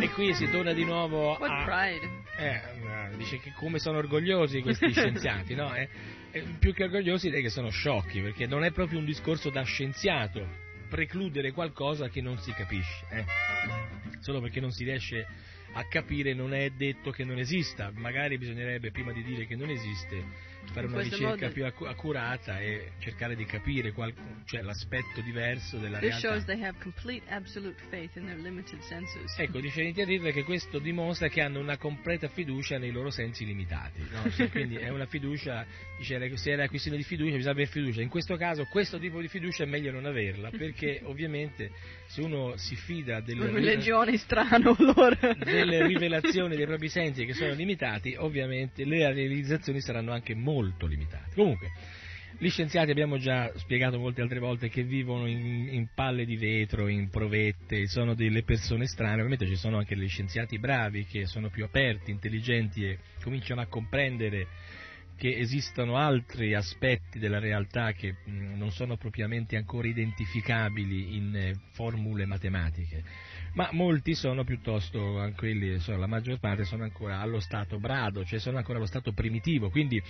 [0.00, 1.64] E qui si torna di nuovo What a...
[1.64, 2.24] pride.
[2.38, 5.74] Eh, dice che come sono orgogliosi questi scienziati, no?
[5.74, 5.88] Eh,
[6.32, 9.62] eh, più che orgogliosi direi che sono sciocchi, perché non è proprio un discorso da
[9.62, 13.04] scienziato precludere qualcosa che non si capisce.
[13.10, 13.24] eh.
[14.20, 15.26] Solo perché non si riesce
[15.72, 19.68] a capire non è detto che non esista, magari bisognerebbe prima di dire che non
[19.68, 24.12] esiste fare una ricerca modo- più accu- accurata e cercare di capire qual-
[24.44, 26.28] cioè, l'aspetto diverso della This realtà.
[29.36, 34.00] Ecco, dice l'iniziativa che questo dimostra che hanno una completa fiducia nei loro sensi limitati.
[34.10, 34.30] no?
[34.30, 35.64] Cioè, quindi è una fiducia,
[35.98, 38.02] dice, se era questione di fiducia bisogna avere fiducia.
[38.02, 41.70] In questo caso questo tipo di fiducia è meglio non averla, perché ovviamente
[42.06, 45.16] se uno si fida delle, religione strano loro.
[45.42, 51.34] delle rivelazioni dei propri sensi che sono limitati, ovviamente le realizzazioni saranno anche molto limitate.
[51.34, 51.70] Comunque,
[52.38, 56.86] gli scienziati abbiamo già spiegato molte altre volte che vivono in, in palle di vetro,
[56.86, 61.48] in provette, sono delle persone strane, ovviamente ci sono anche gli scienziati bravi che sono
[61.48, 64.48] più aperti, intelligenti e cominciano a comprendere
[65.16, 72.26] che esistono altri aspetti della realtà che non sono propriamente ancora identificabili in eh, formule
[72.26, 73.02] matematiche,
[73.54, 78.58] ma molti sono piuttosto, quelli, la maggior parte sono ancora allo stato brado, cioè sono
[78.58, 80.02] ancora allo stato primitivo, quindi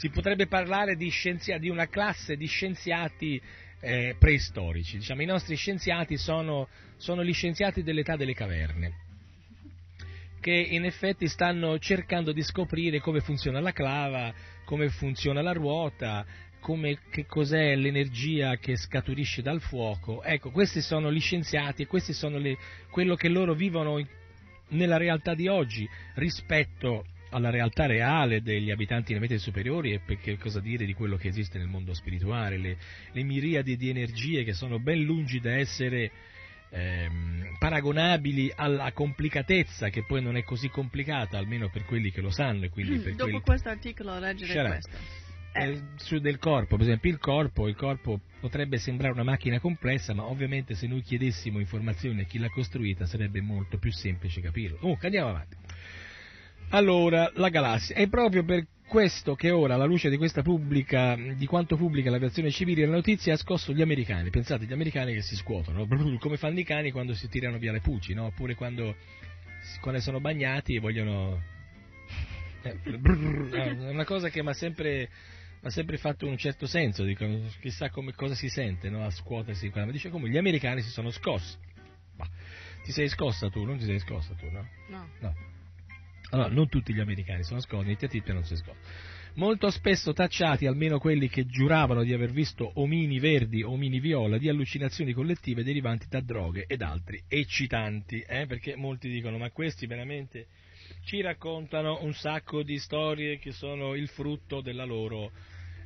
[0.00, 1.12] si potrebbe parlare di,
[1.58, 3.38] di una classe di scienziati
[3.80, 4.96] eh, preistorici.
[4.96, 8.94] Diciamo, I nostri scienziati sono, sono gli scienziati dell'età delle caverne,
[10.40, 14.32] che in effetti stanno cercando di scoprire come funziona la clava,
[14.64, 16.24] come funziona la ruota,
[16.60, 20.22] come, che cos'è l'energia che scaturisce dal fuoco.
[20.22, 22.56] Ecco, questi sono gli scienziati e questo le,
[22.90, 24.02] quello che loro vivono
[24.68, 30.36] nella realtà di oggi rispetto alla realtà reale degli abitanti delle mete superiori e perché
[30.36, 32.76] cosa dire di quello che esiste nel mondo spirituale, le,
[33.12, 36.10] le miriadi di energie che sono ben lungi da essere
[36.70, 42.30] ehm, paragonabili alla complicatezza che poi non è così complicata, almeno per quelli che lo
[42.30, 42.64] sanno.
[42.64, 43.40] E quindi Mm, per dopo quelli...
[43.40, 44.68] questo articolo leggere up.
[44.68, 44.90] questo.
[44.96, 49.58] Eh, Eh, su del corpo, per esempio il corpo, il corpo potrebbe sembrare una macchina
[49.58, 54.40] complessa, ma ovviamente se noi chiedessimo informazioni a chi l'ha costruita sarebbe molto più semplice
[54.40, 54.76] capirlo.
[54.76, 55.56] Comunque andiamo avanti.
[56.72, 61.46] Allora, la galassia, è proprio per questo che ora, alla luce di questa pubblica, di
[61.46, 64.30] quanto pubblica l'aviazione civile, la notizia ha scosso gli americani.
[64.30, 65.86] Pensate, gli americani che si scuotono,
[66.18, 68.26] come fanno i cani quando si tirano via le pulci, no?
[68.26, 68.94] Oppure quando,
[69.80, 71.42] quando sono bagnati e vogliono...
[72.62, 75.08] eh, eh, è una cosa che mi ha sempre,
[75.62, 77.26] m'ha sempre fatto un certo senso, dico,
[77.60, 79.04] chissà come, cosa si sente no?
[79.04, 79.72] a scuotersi.
[79.74, 81.56] Ma dice come gli americani si sono scossi.
[82.16, 82.28] Ma,
[82.84, 83.64] ti sei scossa tu?
[83.64, 84.68] Non ti sei scossa tu, no?
[84.88, 85.08] no.
[85.18, 85.58] No.
[86.30, 89.18] Allora, non tutti gli americani sono scossi, i tipi non si scossano.
[89.34, 94.48] Molto spesso tacciati, almeno quelli che giuravano di aver visto omini verdi, omini viola, di
[94.48, 98.46] allucinazioni collettive derivanti da droghe ed altri eccitanti, eh?
[98.46, 100.46] perché molti dicono, ma questi veramente
[101.04, 105.30] ci raccontano un sacco di storie che sono il frutto della loro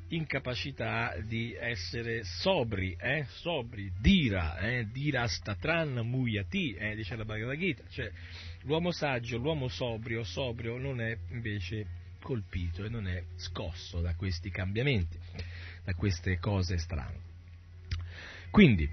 [0.08, 3.26] incapacità di essere sobri, eh?
[3.28, 4.86] sobri, dira, eh?
[4.90, 6.94] dira statran muyati, eh?
[6.94, 8.10] dice la Bhagavad Gita, cioè
[8.64, 11.86] l'uomo saggio, l'uomo sobrio, sobrio non è invece
[12.20, 15.18] colpito e non è scosso da questi cambiamenti,
[15.84, 17.32] da queste cose strane.
[18.50, 18.88] Quindi,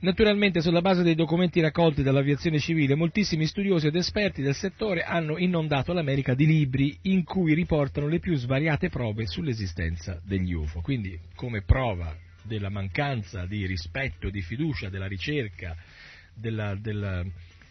[0.00, 5.38] naturalmente sulla base dei documenti raccolti dall'aviazione civile, moltissimi studiosi ed esperti del settore hanno
[5.38, 10.80] inondato l'America di libri in cui riportano le più svariate prove sull'esistenza degli UFO.
[10.80, 15.76] Quindi, come prova della mancanza di rispetto e di fiducia della ricerca
[16.34, 17.22] della, della,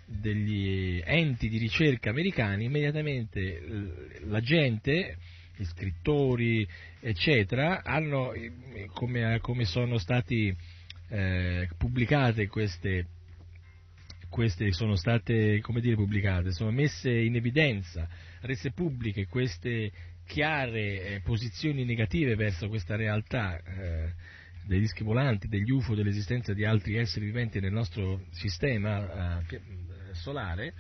[0.10, 5.18] degli enti di ricerca americani, immediatamente eh, la gente,
[5.56, 6.68] gli scrittori,
[7.00, 8.32] eccetera, hanno,
[8.94, 10.56] come, come sono stati
[11.10, 13.06] eh, pubblicate queste,
[14.30, 18.08] queste sono state, come dire, pubblicate, sono messe in evidenza,
[18.42, 19.92] rese pubbliche queste
[20.26, 24.14] chiare eh, posizioni negative verso questa realtà eh,
[24.66, 29.62] dei dischi volanti, degli UFO, dell'esistenza di altri esseri viventi nel nostro sistema eh,
[30.20, 30.74] solare,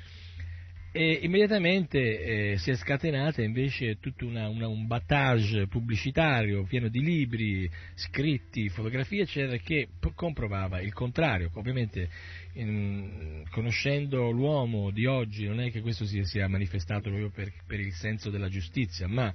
[0.92, 7.02] e immediatamente eh, si è scatenata invece tutto una, una, un battage pubblicitario pieno di
[7.02, 11.52] libri, scritti, fotografie, eccetera, che p- comprovava il contrario.
[11.54, 12.10] Ovviamente,
[12.54, 17.80] in, conoscendo l'uomo di oggi, non è che questo si sia manifestato proprio per, per
[17.80, 19.32] il senso della giustizia, ma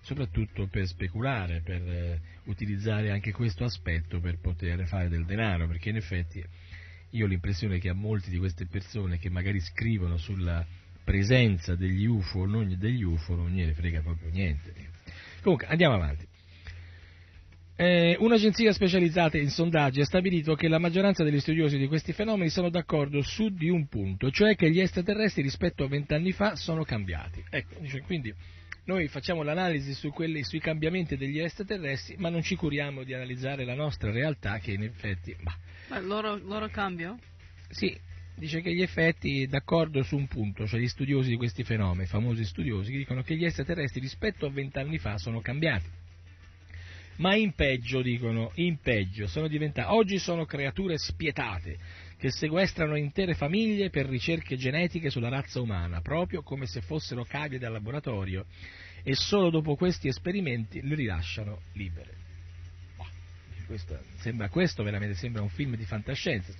[0.00, 5.90] soprattutto per speculare, per eh, utilizzare anche questo aspetto per poter fare del denaro, perché
[5.90, 6.42] in effetti
[7.12, 10.64] io ho l'impressione che a molti di queste persone che magari scrivono sulla
[11.04, 14.72] presenza degli UFO o non degli UFO non gliene frega proprio niente.
[15.42, 16.26] Comunque, andiamo avanti.
[17.74, 22.50] Eh, un'agenzia specializzata in sondaggi ha stabilito che la maggioranza degli studiosi di questi fenomeni
[22.50, 26.84] sono d'accordo su di un punto, cioè che gli extraterrestri rispetto a vent'anni fa sono
[26.84, 27.42] cambiati.
[27.48, 28.32] Ecco, dice, quindi
[28.84, 33.64] noi facciamo l'analisi su quelli, sui cambiamenti degli extraterrestri, ma non ci curiamo di analizzare
[33.64, 35.34] la nostra realtà che in effetti...
[35.40, 35.56] Bah,
[35.88, 37.18] Ma loro, loro cambio?
[37.70, 37.98] sì,
[38.36, 42.44] dice che gli effetti, d'accordo su un punto, cioè gli studiosi di questi fenomeni, famosi
[42.44, 46.01] studiosi, dicono che gli extraterrestri rispetto a vent'anni fa sono cambiati.
[47.16, 51.78] Ma in peggio, dicono, in peggio, sono diventati, oggi sono creature spietate,
[52.16, 57.58] che sequestrano intere famiglie per ricerche genetiche sulla razza umana, proprio come se fossero cavie
[57.58, 58.46] da laboratorio,
[59.02, 62.20] e solo dopo questi esperimenti le rilasciano libere.
[63.66, 66.52] Questo, sembra, questo veramente sembra un film di fantascienza.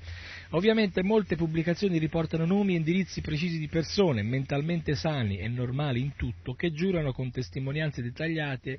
[0.55, 6.15] Ovviamente molte pubblicazioni riportano nomi e indirizzi precisi di persone mentalmente sani e normali in
[6.15, 8.79] tutto che giurano con testimonianze dettagliate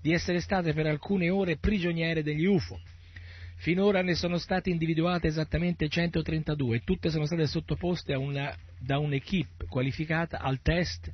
[0.00, 2.80] di essere state per alcune ore prigioniere degli UFO.
[3.54, 9.66] Finora ne sono state individuate esattamente 132 e tutte sono state sottoposte una, da un'equipe
[9.66, 11.08] qualificata al test,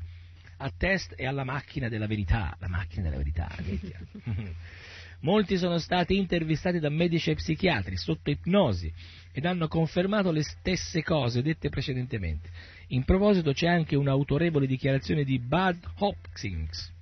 [0.57, 2.57] al test e alla macchina della verità.
[2.61, 3.55] La macchina della verità.
[5.21, 8.93] Molti sono stati intervistati da medici e psichiatri sotto ipnosi
[9.33, 12.49] ed hanno confermato le stesse cose dette precedentemente.
[12.89, 16.93] In proposito c'è anche un'autorevole dichiarazione di Bud Hopkins,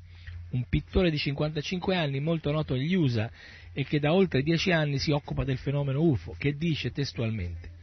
[0.51, 3.31] un pittore di 55 anni molto noto negli USA
[3.73, 7.75] e che da oltre 10 anni si occupa del fenomeno UFO, che dice testualmente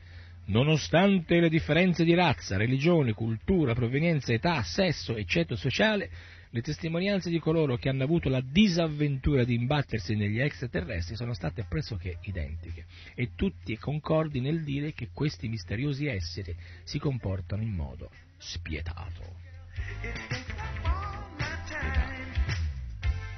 [0.45, 5.25] Nonostante le differenze di razza, religione, cultura, provenienza, età, sesso e
[5.55, 6.09] sociale,
[6.53, 11.65] le testimonianze di coloro che hanno avuto la disavventura di imbattersi negli extraterrestri sono state
[11.67, 12.85] pressoché identiche
[13.15, 19.33] e tutti concordi nel dire che questi misteriosi esseri si comportano in modo spietato.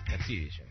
[0.04, 0.66] Cattivi, cioè.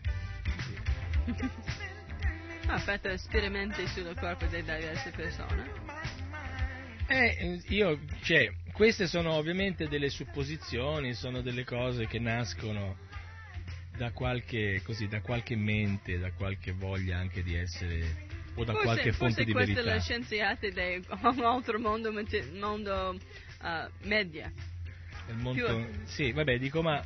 [2.67, 5.67] Ha fatto esperimenti sul corpo di diverse persone.
[7.07, 12.97] Eh, io, cioè, queste sono ovviamente delle supposizioni, sono delle cose che nascono
[13.97, 18.85] da qualche, così, da qualche mente, da qualche voglia anche di essere o da forse,
[18.85, 19.81] qualche fonte di forse verità.
[19.81, 22.11] queste le scienziate di un altro mondo,
[22.59, 23.17] mondo
[23.61, 24.51] uh, media.
[25.29, 27.01] Il mondo, sì, vabbè, dico, ma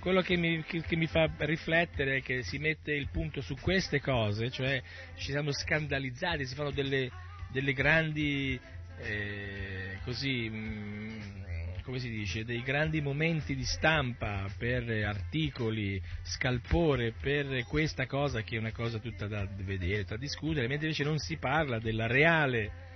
[0.00, 3.54] quello che mi, che, che mi, fa riflettere è che si mette il punto su
[3.60, 4.82] queste cose, cioè
[5.16, 7.10] ci siamo scandalizzati, si fanno delle,
[7.52, 8.58] delle grandi
[9.02, 17.64] eh, così, mh, come si dice, dei grandi momenti di stampa per articoli, scalpore per
[17.64, 21.36] questa cosa che è una cosa tutta da vedere, da discutere, mentre invece non si
[21.36, 22.88] parla della reale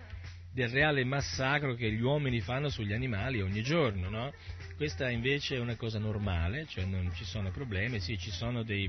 [0.54, 4.32] del reale massacro che gli uomini fanno sugli animali ogni giorno, no?
[4.76, 8.88] Questa invece è una cosa normale, cioè non ci sono problemi, sì, ci sono dei,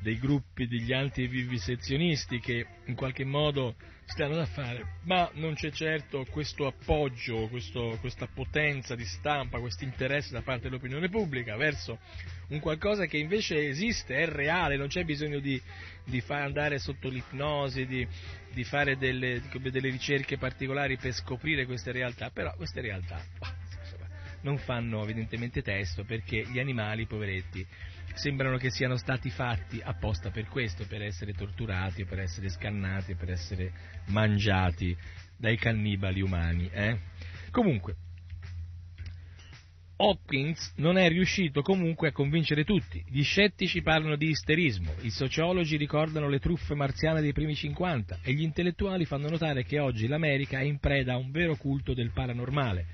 [0.00, 3.74] dei gruppi degli antivivisezionisti che in qualche modo
[4.06, 9.82] stanno da fare, ma non c'è certo questo appoggio, questo, questa potenza di stampa, questo
[9.82, 11.98] interesse da parte dell'opinione pubblica verso
[12.48, 15.60] un qualcosa che invece esiste, è reale, non c'è bisogno di,
[16.04, 18.06] di far andare sotto l'ipnosi, di,
[18.52, 23.20] di fare delle, delle, ricerche particolari per scoprire queste realtà, però queste realtà
[24.42, 27.66] non fanno evidentemente testo perché gli animali, poveretti,
[28.16, 33.30] sembrano che siano stati fatti apposta per questo, per essere torturati, per essere scannati, per
[33.30, 33.72] essere
[34.06, 34.96] mangiati
[35.36, 36.68] dai cannibali umani.
[36.72, 36.98] Eh?
[37.50, 37.96] Comunque,
[39.98, 43.02] Hopkins non è riuscito comunque a convincere tutti.
[43.08, 48.32] Gli scettici parlano di isterismo, i sociologi ricordano le truffe marziane dei primi 50 e
[48.32, 52.12] gli intellettuali fanno notare che oggi l'America è in preda a un vero culto del
[52.12, 52.86] paranormale.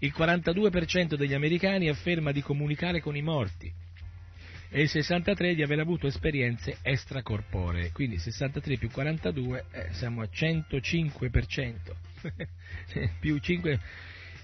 [0.00, 3.72] Il 42% degli americani afferma di comunicare con i morti,
[4.74, 10.28] e il 63 di aver avuto esperienze extracorporee, quindi 63 più 42 eh, siamo a
[10.28, 11.74] 105%,
[13.20, 13.80] più 5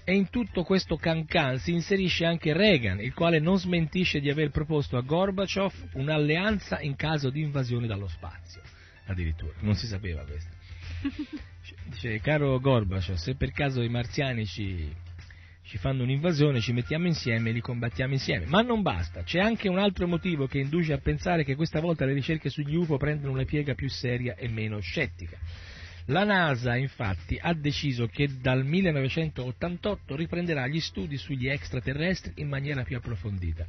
[0.05, 4.51] e in tutto questo cancan si inserisce anche Reagan, il quale non smentisce di aver
[4.51, 8.61] proposto a Gorbaciov un'alleanza in caso di invasione dallo spazio,
[9.07, 10.49] addirittura, non si sapeva questo.
[11.83, 14.95] Dice, caro Gorbaciov, se per caso i marziani ci
[15.71, 18.45] ci fanno un'invasione, ci mettiamo insieme e li combattiamo insieme.
[18.45, 22.03] Ma non basta, c'è anche un altro motivo che induce a pensare che questa volta
[22.03, 25.37] le ricerche sugli UFO prendono una piega più seria e meno scettica.
[26.07, 32.83] La NASA infatti ha deciso che dal 1988 riprenderà gli studi sugli extraterrestri in maniera
[32.83, 33.65] più approfondita,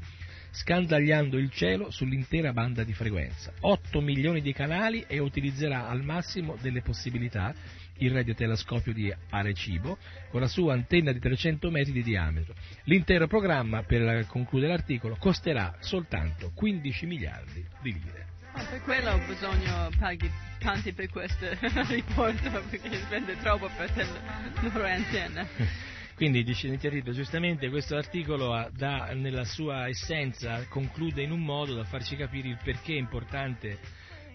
[0.50, 6.56] scandagliando il cielo sull'intera banda di frequenza, 8 milioni di canali e utilizzerà al massimo
[6.60, 7.54] delle possibilità
[7.98, 9.98] il radiotelescopio di Arecibo
[10.30, 12.54] con la sua antenna di 300 metri di diametro.
[12.84, 18.26] L'intero programma, per concludere l'articolo, costerà soltanto 15 miliardi di lire.
[18.54, 21.46] Ah, per quello ho bisogno paghi tanti per questo
[21.88, 25.46] riporto perché spende troppo per la loro antenna.
[26.14, 31.84] Quindi dice Nitiarito, giustamente questo articolo da, nella sua essenza conclude in un modo da
[31.84, 33.78] farci capire il perché è importante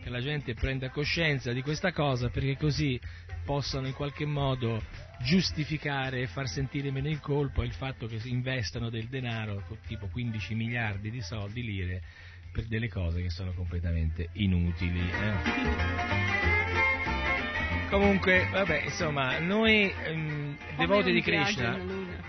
[0.01, 2.99] che la gente prenda coscienza di questa cosa perché così
[3.47, 4.83] possano in qualche modo
[5.19, 10.07] giustificare e far sentire meno in colpo il fatto che si investano del denaro, tipo
[10.07, 12.03] 15 miliardi di soldi, lire,
[12.51, 14.99] per delle cose che sono completamente inutili.
[14.99, 16.35] Eh.
[17.89, 21.79] Comunque, vabbè, insomma, noi ehm, devoti di Krishna,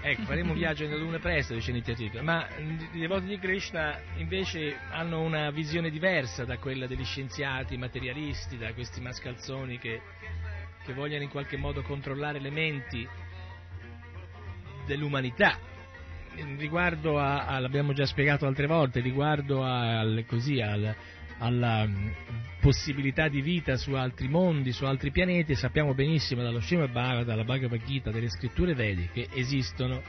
[0.01, 2.47] ecco, faremo un viaggio nella Luna presto, dice Nityatika, ma
[2.93, 8.73] i devoti di Krishna invece hanno una visione diversa da quella degli scienziati materialisti, da
[8.73, 10.01] questi mascalzoni che
[10.89, 13.07] che vogliono in qualche modo controllare le menti
[14.87, 15.59] dell'umanità.
[16.57, 20.95] Riguardo a, l'abbiamo già spiegato altre volte, riguardo al, così, al,
[21.41, 22.09] alla mm,
[22.61, 27.45] possibilità di vita su altri mondi, su altri pianeti, sappiamo benissimo dallo Srimad Bhagavad, dalla
[27.45, 30.01] Bhagavad Gita, delle scritture vedi che esistono,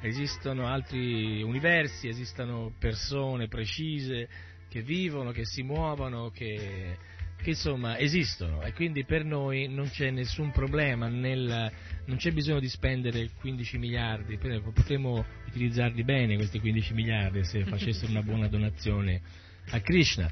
[0.00, 4.28] esistono altri universi, esistono persone precise
[4.68, 6.98] che vivono, che si muovono, che
[7.44, 11.70] che insomma esistono e quindi per noi non c'è nessun problema, nel,
[12.06, 18.10] non c'è bisogno di spendere 15 miliardi, potremmo utilizzarli bene questi 15 miliardi se facessero
[18.10, 19.20] una buona donazione
[19.70, 20.30] a Krishna.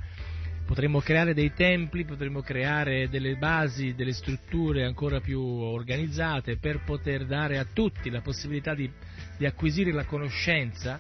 [0.64, 7.26] Potremmo creare dei templi, potremmo creare delle basi, delle strutture ancora più organizzate per poter
[7.26, 8.90] dare a tutti la possibilità di,
[9.36, 10.98] di acquisire la conoscenza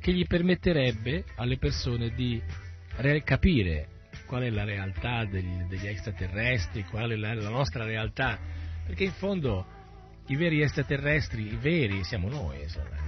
[0.00, 2.40] che gli permetterebbe alle persone di
[3.22, 3.88] capire
[4.26, 8.38] qual è la realtà degli, degli extraterrestri, qual è la, la, nostra realtà,
[8.86, 9.66] perché in fondo
[10.26, 12.58] i veri extraterrestri, i veri siamo noi,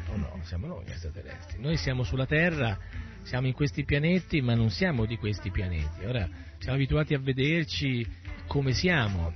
[0.08, 1.60] o no, siamo noi gli extraterrestri.
[1.60, 2.78] Noi siamo sulla Terra,
[3.22, 6.04] siamo in questi pianeti, ma non siamo di questi pianeti.
[6.04, 6.28] Ora
[6.58, 8.06] siamo abituati a vederci
[8.46, 9.34] come siamo,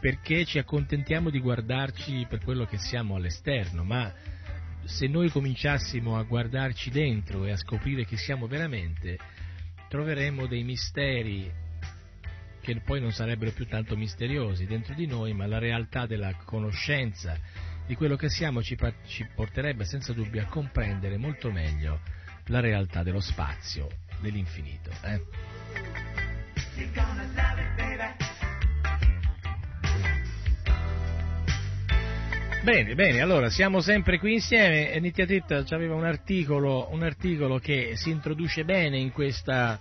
[0.00, 4.12] perché ci accontentiamo di guardarci per quello che siamo all'esterno, ma
[4.84, 9.18] se noi cominciassimo a guardarci dentro e a scoprire chi siamo veramente,
[9.90, 11.52] troveremmo dei misteri
[12.60, 17.36] che poi non sarebbero più tanto misteriosi dentro di noi, ma la realtà della conoscenza
[17.88, 22.00] di quello che siamo ci, ci porterebbe senza dubbio a comprendere molto meglio
[22.46, 23.88] la realtà dello spazio,
[24.20, 24.92] dell'infinito.
[25.02, 25.20] Eh?
[32.62, 37.58] Bene, bene, allora siamo sempre qui insieme e Nitya Titta aveva un articolo, un articolo,
[37.58, 39.80] che si introduce bene in questa,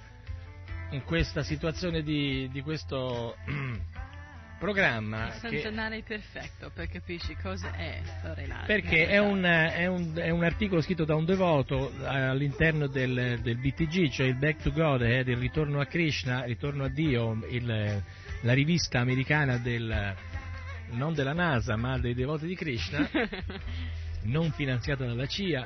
[0.91, 3.35] in questa situazione di, di questo
[4.57, 5.25] programma.
[5.25, 6.05] Il centenario che...
[6.19, 7.99] perfetto per capisci cosa è
[8.33, 8.65] Renata.
[8.65, 13.57] Perché è un, è, un, è un, articolo scritto da un devoto all'interno del, del
[13.57, 18.03] BTG, cioè il Back to God, eh, del ritorno a Krishna, ritorno a Dio, il,
[18.41, 20.15] la rivista americana del
[20.91, 23.07] non della NASA ma dei devoti di Krishna,
[24.23, 25.65] non finanziata dalla CIA,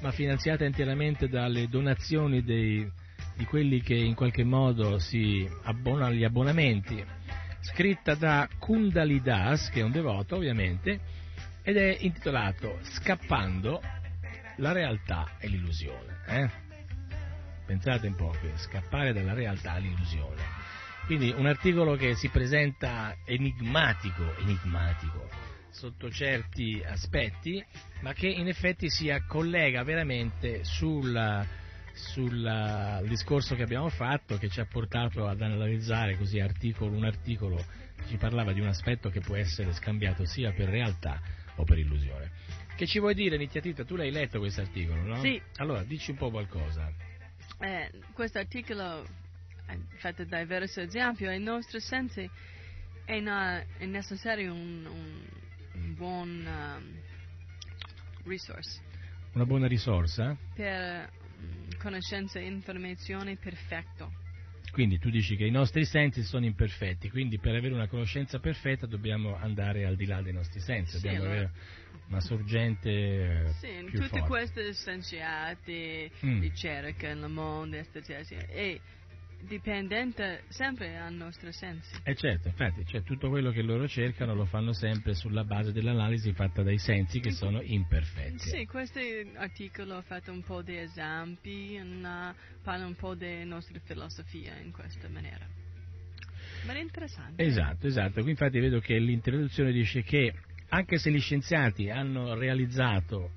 [0.00, 2.90] ma finanziata interamente dalle donazioni dei,
[3.36, 7.04] di quelli che in qualche modo si abbonano agli abbonamenti,
[7.60, 11.00] scritta da Kundalidas, che è un devoto ovviamente,
[11.62, 13.80] ed è intitolato Scappando
[14.56, 16.18] la realtà e l'illusione.
[16.26, 16.50] Eh?
[17.66, 20.63] Pensate un po', scappare dalla realtà all'illusione.
[21.06, 25.28] Quindi un articolo che si presenta enigmatico, enigmatico
[25.68, 27.62] sotto certi aspetti,
[28.00, 31.12] ma che in effetti si collega veramente sul
[33.06, 37.56] discorso che abbiamo fatto, che ci ha portato ad analizzare così articolo, un articolo
[37.96, 41.20] che ci parlava di un aspetto che può essere scambiato sia per realtà
[41.56, 42.30] o per illusione.
[42.76, 45.20] Che ci vuoi dire, Nitya Tu l'hai letto questo articolo, no?
[45.20, 45.40] Sì.
[45.56, 46.90] Allora, dici un po' qualcosa.
[47.60, 49.22] Eh, questo articolo
[49.96, 52.28] fatto diversi esempi, ai nostri sensi
[53.04, 55.22] è, una, è necessario un, un,
[55.74, 57.00] un buon um,
[58.24, 58.80] resource.
[59.32, 60.36] Una buona risorsa?
[60.54, 64.22] Per um, conoscenza e informazione perfetto.
[64.70, 68.86] Quindi tu dici che i nostri sensi sono imperfetti, quindi per avere una conoscenza perfetta
[68.86, 71.52] dobbiamo andare al di là dei nostri sensi, sì, dobbiamo allora, avere
[72.08, 74.26] una sorgente eh, sì, più tutte forte.
[74.26, 76.40] queste scienziati, Mm.
[76.40, 78.80] ricerche nel mondo, eccetera, eccetera, è
[79.44, 81.94] dipendente sempre dai nostri sensi.
[82.02, 86.32] Eh certo, infatti, cioè, tutto quello che loro cercano lo fanno sempre sulla base dell'analisi
[86.32, 88.38] fatta dai sensi che sono imperfetti.
[88.38, 89.00] Sì, questo
[89.36, 94.72] articolo ha fatto un po' di esempi, una, parla un po' della nostra filosofia in
[94.72, 95.46] questa maniera.
[96.66, 97.42] Ma è interessante.
[97.42, 98.22] Esatto, esatto.
[98.22, 100.32] Qui infatti vedo che l'introduzione dice che
[100.68, 103.30] anche se gli scienziati hanno realizzato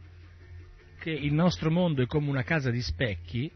[0.99, 3.51] che il nostro mondo è come una casa di specchi,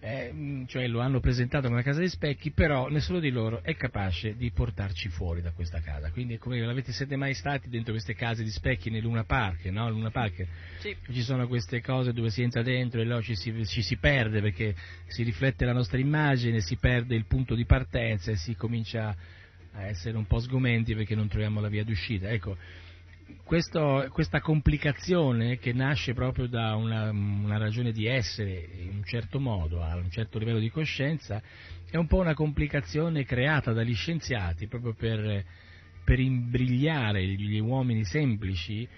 [0.00, 3.62] eh, mh, cioè lo hanno presentato come una casa di specchi, però nessuno di loro
[3.62, 6.10] è capace di portarci fuori da questa casa.
[6.10, 9.90] Quindi, come avete siete mai stati dentro queste case di specchi nel Luna Park, no?
[9.90, 10.46] Luna Park
[10.78, 10.96] Sì.
[11.12, 14.40] ci sono queste cose dove si entra dentro e là ci si, ci si perde
[14.40, 14.74] perché
[15.06, 19.14] si riflette la nostra immagine, si perde il punto di partenza e si comincia
[19.72, 22.30] a essere un po' sgomenti perché non troviamo la via d'uscita.
[22.30, 22.56] Ecco,
[23.44, 29.40] questo- questa complicazione che nasce proprio da una, una ragione di essere in un certo
[29.40, 31.42] modo, a un certo livello di coscienza,
[31.90, 35.44] è un po' una complicazione creata dagli scienziati proprio per,
[36.04, 38.88] per imbrigliare gli uomini semplici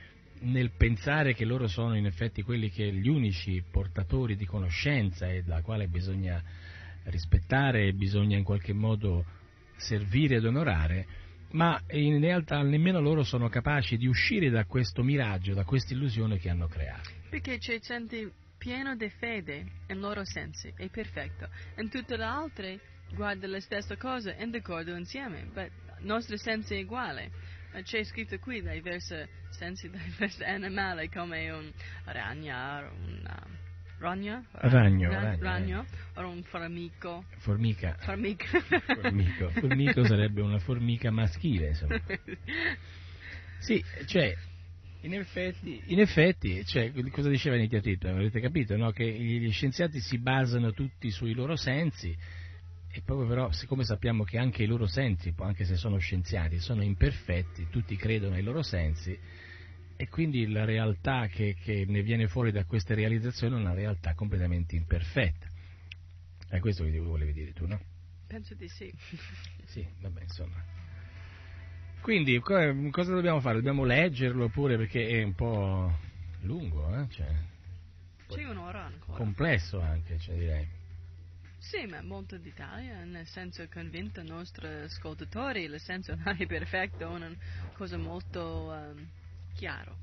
[0.41, 5.43] nel pensare che loro sono in effetti quelli che gli unici portatori di conoscenza e
[5.47, 6.43] la quale bisogna
[7.05, 9.25] rispettare bisogna in qualche modo
[9.77, 11.07] servire ed onorare,
[11.53, 16.39] ma in realtà nemmeno loro sono capaci di uscire da questo miraggio, da questa illusione
[16.39, 17.11] che hanno creato.
[17.29, 21.49] Perché ci senti pieno di fede in loro sensi, è perfetto.
[21.79, 22.81] In tutte le altre
[23.15, 27.31] guarda le stesse cose in d'accordo insieme, ma i nostri sensi è uguale.
[27.83, 31.73] C'è scritto qui diversi sensi, diversi animali come un
[32.05, 33.62] ragno, un uh,
[34.03, 37.25] ragno, ragno, ragno, ragno o un formico.
[37.39, 37.97] Formica.
[38.01, 38.61] Formica.
[39.01, 39.49] Formico.
[39.59, 42.01] Formico sarebbe una formica maschile, insomma.
[43.59, 44.35] Sì, cioè,
[45.03, 48.09] in effetti, in effetti cioè, cosa diceva Nitiatito?
[48.09, 48.91] Avete capito, no?
[48.91, 52.17] Che gli scienziati si basano tutti sui loro sensi
[52.95, 56.83] e proprio però, siccome sappiamo che anche i loro sensi, anche se sono scienziati, sono
[56.83, 59.19] imperfetti, tutti credono ai loro sensi,
[60.03, 64.15] e quindi la realtà che, che ne viene fuori da queste realizzazioni è una realtà
[64.15, 65.47] completamente imperfetta.
[66.49, 67.79] È questo che volevi dire tu, no?
[68.27, 68.93] Penso di sì.
[69.65, 70.61] Sì, vabbè, insomma.
[72.01, 73.55] Quindi, cosa dobbiamo fare?
[73.55, 75.97] Dobbiamo leggerlo pure perché è un po'
[76.41, 77.09] lungo, eh?
[77.09, 77.29] Cioè,
[78.27, 79.17] sì, un'ora ancora.
[79.17, 80.69] Complesso anche, cioè, direi.
[81.59, 87.05] Sì, ma molto d'Italia, nel senso convinto i nostri ascoltatori, nel senso non è perfetto,
[87.05, 87.33] è una
[87.75, 89.09] cosa molto um,
[89.55, 89.97] chiaro.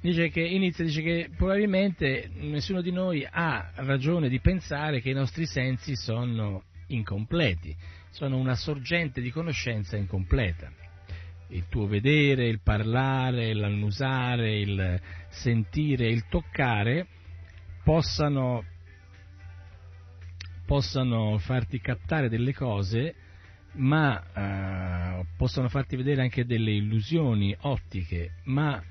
[0.00, 5.14] Dice che, inizia, dice che probabilmente nessuno di noi ha ragione di pensare che i
[5.14, 7.74] nostri sensi sono incompleti,
[8.10, 10.70] sono una sorgente di conoscenza incompleta.
[11.48, 15.00] Il tuo vedere, il parlare, l'annusare, il
[15.30, 17.06] sentire, il toccare
[17.82, 18.64] possano
[20.66, 23.14] possano farti captare delle cose,
[23.74, 28.82] ma uh, possono farti vedere anche delle illusioni ottiche, ma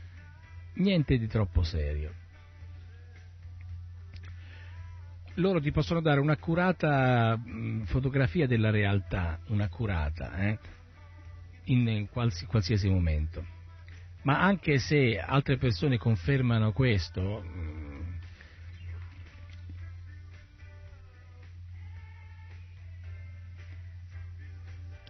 [0.75, 2.13] niente di troppo serio.
[5.35, 10.59] Loro ti possono dare un'accurata mh, fotografia della realtà, un'accurata, eh,
[11.65, 13.43] in quals- qualsiasi momento.
[14.23, 17.82] Ma anche se altre persone confermano questo, mh,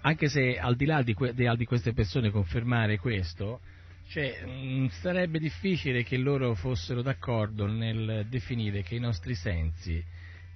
[0.06, 3.62] anche se al di là di, que- di queste persone confermare questo,
[4.10, 10.04] cioè, mh, mm, sarebbe difficile che loro fossero d'accordo nel definire che i nostri sensi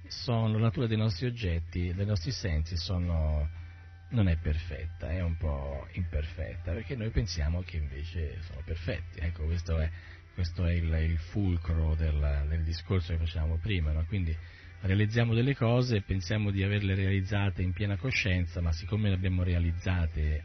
[0.06, 3.48] sono, la natura dei nostri oggetti, dei nostri sensi sono,
[4.10, 9.20] non è perfetta, è un po' imperfetta, perché noi pensiamo che invece sono perfetti.
[9.20, 9.90] Ecco, questo è,
[10.34, 14.04] questo è il, il, fulcro del, del, discorso che facevamo prima, no?
[14.06, 14.36] quindi
[14.80, 19.42] realizziamo delle cose e pensiamo di averle realizzate in piena coscienza, ma siccome le abbiamo
[19.42, 20.42] realizzate,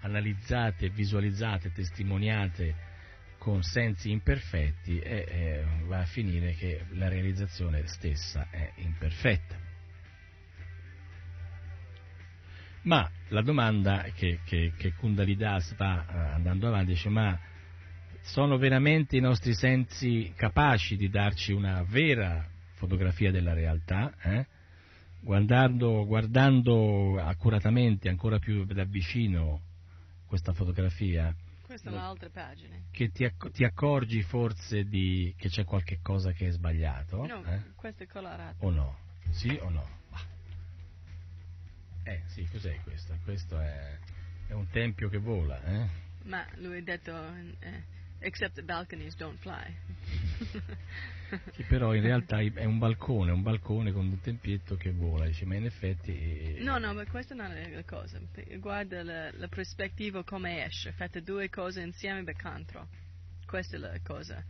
[0.00, 2.94] analizzate, visualizzate, testimoniate
[3.38, 9.56] con sensi imperfetti, eh, eh, va a finire che la realizzazione stessa è imperfetta.
[12.82, 17.38] Ma la domanda che, che, che Kundalidas sta eh, andando avanti dice ma
[18.22, 24.46] sono veramente i nostri sensi capaci di darci una vera fotografia della realtà, eh?
[25.20, 29.60] guardando, guardando, accuratamente, ancora più da vicino
[30.26, 31.34] questa fotografia.
[31.64, 32.84] Queste sono altre pagine.
[32.92, 37.26] Che ti, ti accorgi forse di, che c'è qualche cosa che è sbagliato?
[37.26, 37.60] No, eh?
[37.74, 38.64] questo è colorato.
[38.64, 38.96] O no?
[39.30, 39.94] Sì o no?
[42.04, 43.18] Eh sì, cos'è questo?
[43.24, 43.98] Questo è,
[44.46, 45.88] è un tempio che vola, eh?
[46.22, 47.12] Ma lui ha detto,
[47.58, 47.82] eh,
[48.20, 49.74] except the balconies don't fly.
[51.52, 55.44] Sì, però in realtà è un balcone, un balcone con un tempietto che vola, dice,
[55.44, 56.56] ma in effetti...
[56.58, 58.20] No, no, ma questa non è la cosa.
[58.58, 62.88] Guarda la, la prospettiva come esce, fate due cose insieme per contro.
[63.44, 64.42] Questa è la cosa.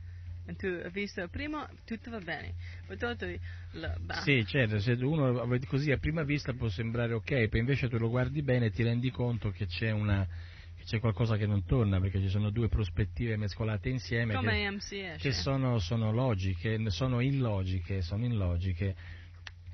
[0.49, 2.55] E tu hai visto prima, tutto va bene.
[2.87, 2.99] Poi
[3.73, 7.99] la, sì, certo, se uno così a prima vista può sembrare ok, poi invece tu
[7.99, 10.27] lo guardi bene e ti rendi conto che c'è una
[10.87, 15.33] c'è qualcosa che non torna perché ci sono due prospettive mescolate insieme Come che, che
[15.33, 18.95] sono, sono, logiche, sono illogiche, sono illogiche.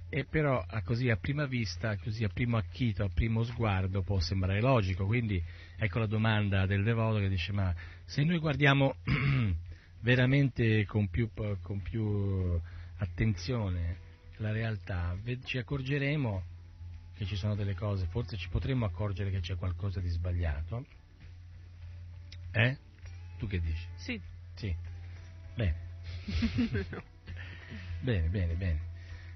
[0.09, 4.21] E però a, così a prima vista, così a primo acchito, a primo sguardo può
[4.21, 5.43] sembrare logico, quindi
[5.77, 8.95] ecco la domanda del devoto che dice ma se noi guardiamo
[10.01, 11.29] veramente con più,
[11.61, 12.59] con più
[12.97, 13.97] attenzione
[14.37, 16.43] la realtà, ci accorgeremo
[17.15, 21.01] che ci sono delle cose, forse ci potremmo accorgere che c'è qualcosa di sbagliato
[22.53, 22.77] eh?
[23.39, 23.87] Tu che dici?
[23.97, 24.21] Sì.
[24.55, 24.75] Sì.
[25.55, 25.75] Bene.
[28.01, 28.81] bene, bene, bene.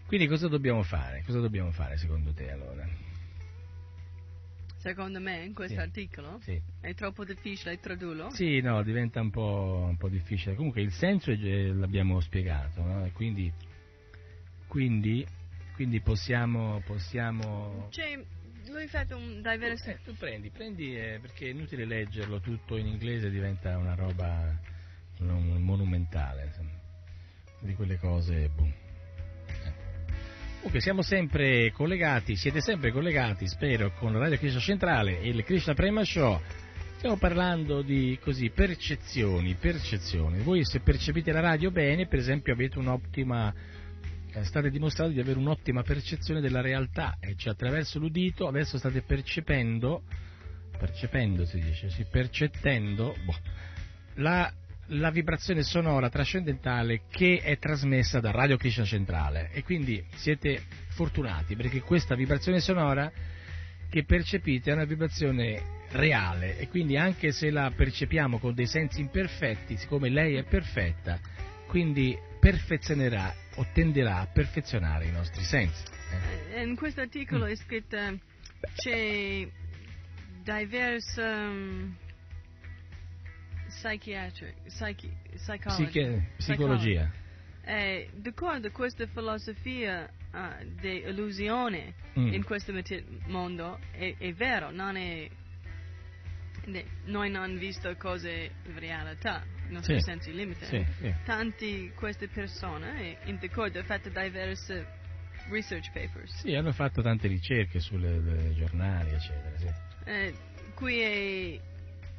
[0.07, 1.23] Quindi cosa dobbiamo fare?
[1.25, 2.89] Cosa dobbiamo fare secondo te allora?
[4.77, 5.81] Secondo me in questo sì.
[5.81, 6.61] articolo sì.
[6.81, 8.31] è troppo difficile tradurlo?
[8.31, 10.55] Sì, no, diventa un po', un po difficile.
[10.55, 13.11] Comunque il senso è, l'abbiamo spiegato, no?
[13.13, 13.53] quindi,
[14.69, 15.27] quindi,
[15.75, 17.89] quindi possiamo, possiamo...
[17.91, 18.25] C'è
[18.69, 19.91] lui fatto un diverso...
[19.91, 24.59] Eh, tu prendi, prendi eh, perché è inutile leggerlo tutto in inglese, diventa una roba
[25.19, 26.73] non, monumentale, insomma,
[27.61, 28.49] di quelle cose...
[28.55, 28.73] Boom.
[30.57, 35.75] Comunque siamo sempre collegati, siete sempre collegati, spero, con Radio Krishna Centrale e il Krishna
[35.75, 36.41] Prema Show.
[36.97, 40.43] Stiamo parlando di così, percezioni, percezioni.
[40.43, 43.55] Voi se percepite la radio bene, per esempio, avete un'ottima
[44.45, 50.03] state dimostrando di avere un'ottima percezione della realtà, e cioè attraverso l'udito adesso state percependo,
[50.79, 53.37] percependo si dice, sì, percettendo boh,
[54.17, 54.53] la,
[54.89, 59.51] la, vibrazione sonora trascendentale che è trasmessa da Radio Krishna Centrale.
[59.53, 63.11] E quindi siete fortunati perché questa vibrazione sonora
[63.89, 66.59] che percepite è una vibrazione reale.
[66.59, 71.19] E quindi anche se la percepiamo con dei sensi imperfetti, siccome lei è perfetta,
[71.67, 75.85] quindi perfezionerà o tenderà a perfezionare i nostri sensi.
[76.53, 76.63] Eh.
[76.63, 77.49] In questo articolo mm.
[77.49, 77.97] è scritto
[78.75, 79.49] c'è
[80.43, 81.97] diverse um,
[83.69, 85.13] psychiatric, psychi,
[85.67, 87.11] Psiche, psicologia.
[87.63, 92.33] Eh, d'accordo, questa filosofia uh, di illusione mm.
[92.33, 92.73] in questo
[93.27, 95.29] mondo è, è vero, non è
[97.05, 100.05] noi non abbiamo visto cose in realtà, i nostri sì.
[100.05, 100.67] sensi limitati.
[100.77, 101.15] Sì, sì.
[101.25, 104.87] Tanti queste persone in d'accordo hanno fatto diverse
[105.49, 106.41] research papers.
[106.41, 108.01] Sì, hanno fatto tante ricerche sui
[108.55, 109.57] giornali, eccetera.
[109.59, 109.69] Sì.
[110.05, 110.35] Eh,
[110.75, 111.61] qui è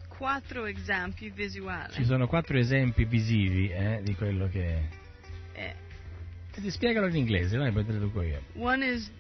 [0.07, 1.93] quattro esempi visuali.
[1.93, 4.89] Ci sono quattro esempi visivi eh, di quello che...
[5.53, 5.75] Eh.
[6.51, 8.41] Ti spiegalo in inglese, vai, poi te lo dico io.
[8.55, 9.11] One is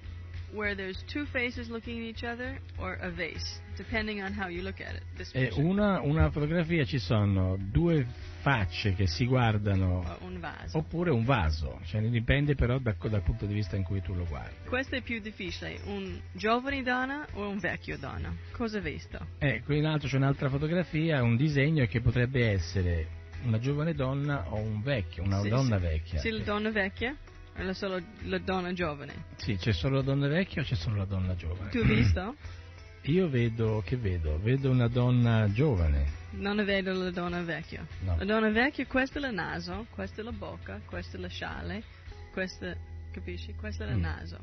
[0.57, 4.63] where there's two faces looking at each other or a vase, depending on how you
[4.63, 5.03] look at it.
[5.33, 8.05] E una, una, fotografia ci sono due
[8.41, 10.39] facce che si guardano un
[10.73, 14.25] oppure un vaso, cioè dipende però da, dal punto di vista in cui tu lo
[14.25, 14.55] guardi.
[14.67, 18.33] Questo è più difficile, un giovane donna o un vecchio donna?
[18.51, 19.19] Cosa hai visto?
[19.37, 24.45] Eh, qui in alto c'è un'altra fotografia, un disegno che potrebbe essere una giovane donna
[24.49, 25.83] o un vecchio, una sì, donna sì.
[25.83, 26.19] vecchia.
[26.19, 27.15] Sì, la donna vecchia?
[27.57, 29.25] È solo la donna giovane?
[29.37, 31.71] Sì, c'è solo la donna vecchia o c'è solo la donna giovane?
[31.71, 32.35] Tu hai visto?
[33.09, 34.37] Io vedo, che vedo?
[34.39, 36.05] Vedo una donna giovane.
[36.31, 37.85] Non vedo la donna vecchia.
[38.01, 38.15] No.
[38.17, 41.83] La donna vecchia, questo è il naso, questa è la bocca, questo è la sciale,
[42.31, 42.75] questa,
[43.11, 43.55] capisci?
[43.55, 44.01] Questo è il mm.
[44.01, 44.37] naso.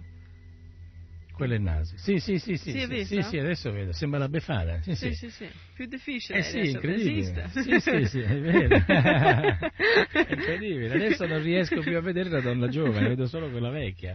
[1.34, 1.96] Quello è il naso.
[1.96, 2.70] Sì, sì, sì, sì.
[2.70, 3.92] Sì, sì, sì, adesso vedo.
[3.92, 4.80] Sembra la Befana.
[4.82, 5.30] Sì, sì, sì.
[5.30, 6.76] sì, Più difficile eh sì, adesso.
[6.76, 7.48] incredibile.
[7.48, 8.76] Sì, sì, sì, è vero.
[8.86, 10.94] è incredibile.
[10.94, 14.14] Adesso non riesco più a vedere la donna giovane, vedo solo quella vecchia.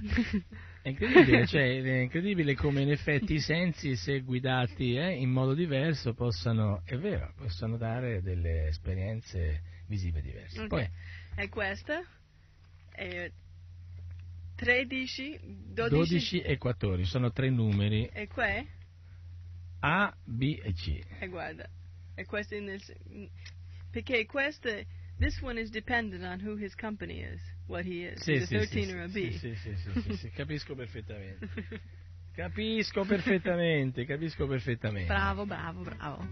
[0.82, 5.53] È incredibile, cioè, è incredibile come in effetti i sensi, se guidati eh, in modo
[5.53, 10.61] diverso, possano, è vero, possono dare delle esperienze visive diverse.
[10.61, 10.67] Okay.
[10.70, 12.01] Poi, e questa?
[12.89, 13.30] È
[14.60, 15.39] 13,
[15.74, 18.10] 12, 12 e 14, sono tre numeri.
[18.12, 18.62] E qua?
[19.80, 20.99] A, B e C.
[21.20, 21.66] E guarda,
[22.14, 22.82] e questo è nel,
[23.89, 24.70] perché questo,
[25.18, 28.84] this one is dependent on who his company is, what he is, sì, sì, 13
[28.84, 29.32] sì, or a B.
[29.32, 31.47] Sì, sì, sì, sì, sì, capisco perfettamente.
[32.32, 35.07] Capisco perfettamente, capisco perfettamente.
[35.07, 36.26] Bravo, bravo, bravo.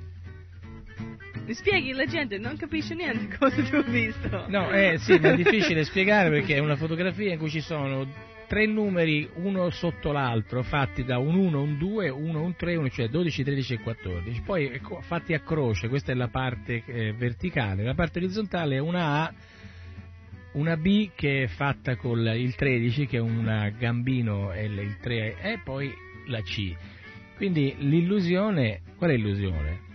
[1.48, 4.48] Mi spieghi la gente non capisce niente cosa tu hai visto.
[4.50, 8.06] No, eh, sì, ma è difficile spiegare perché è una fotografia in cui ci sono
[8.48, 12.90] tre numeri uno sotto l'altro fatti da un 1, un 2, 1, un 3, 1,
[12.90, 14.42] cioè 12, 13 e 14.
[14.42, 18.80] Poi ecco, fatti a croce, questa è la parte eh, verticale, la parte orizzontale è
[18.80, 19.34] una A,
[20.52, 25.62] una B che è fatta con il 13 che è un gambino il 3 e
[25.64, 25.94] poi
[26.26, 26.76] la C.
[27.38, 29.87] Quindi l'illusione, qual è l'illusione?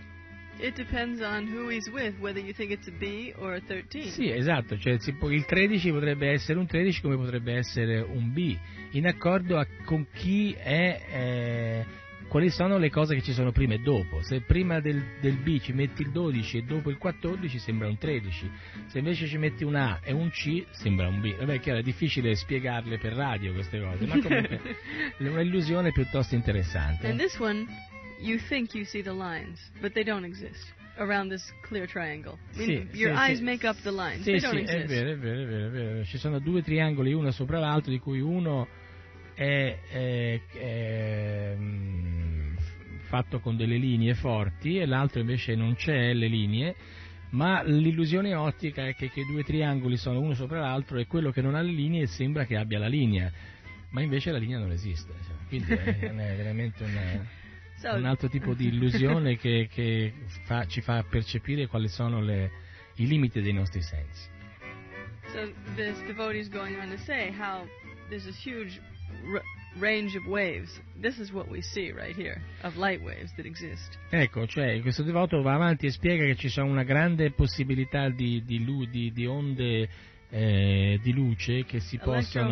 [0.63, 4.11] It depends on who he's with, whether you think it's a B or a 13.
[4.11, 8.57] Sì, esatto, cioè il 13 potrebbe essere un 13 come potrebbe essere un B,
[8.91, 11.85] in accordo a, con chi è, eh,
[12.29, 14.21] quali sono le cose che ci sono prima e dopo.
[14.21, 17.97] Se prima del, del, B ci metti il 12 e dopo il 14 sembra un
[17.97, 18.51] 13,
[18.85, 21.35] se invece ci metti un A e un C sembra un B.
[21.35, 24.61] Vabbè, chiaro, è difficile spiegarle per radio queste cose, ma comunque
[25.19, 27.09] è un'illusione piuttosto interessante.
[27.09, 27.67] And this one
[28.23, 32.37] you think you see the lines, but they don't exist around this clear triangle.
[32.55, 33.43] I mean, sì, your sì, eyes sì.
[33.43, 34.23] make up the lines.
[34.23, 34.87] Sì, they don't è exist.
[34.87, 36.03] vero, è vero, è vero, è vero.
[36.05, 38.67] Ci sono due triangoli uno sopra l'altro, di cui uno
[39.33, 42.55] è, è, è mm,
[43.01, 46.75] fatto con delle linee forti e l'altro invece non c'è le linee.
[47.31, 51.31] Ma l'illusione ottica è che, che i due triangoli sono uno sopra l'altro e quello
[51.31, 53.31] che non ha le linee sembra che abbia la linea,
[53.89, 55.11] ma invece la linea non esiste.
[55.25, 57.27] Cioè, quindi è, è veramente una,
[57.83, 60.13] So, un altro tipo di illusione che, che
[60.45, 62.49] fa, ci fa percepire quali sono le,
[62.95, 64.29] i limiti dei nostri sensi.
[65.33, 67.67] So this devotee is going on to say how
[68.07, 68.79] there's this huge
[69.79, 70.79] range of waves.
[71.01, 73.99] This is what we see right here, of light waves that exist.
[74.11, 78.45] Ecco, cioè questo devoto va avanti e spiega che ci sono una grande possibilità di,
[78.45, 79.89] di, di, di onde
[80.35, 82.49] eh, di luce che si possono...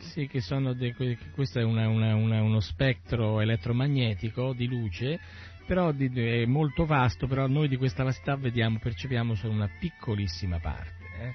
[0.00, 0.94] Sì, che sono de-
[1.34, 5.20] questo è una, una, una, uno spettro elettromagnetico di luce
[5.66, 11.04] però è molto vasto, però noi di questa vastità vediamo, percepiamo solo una piccolissima parte.
[11.18, 11.34] Eh?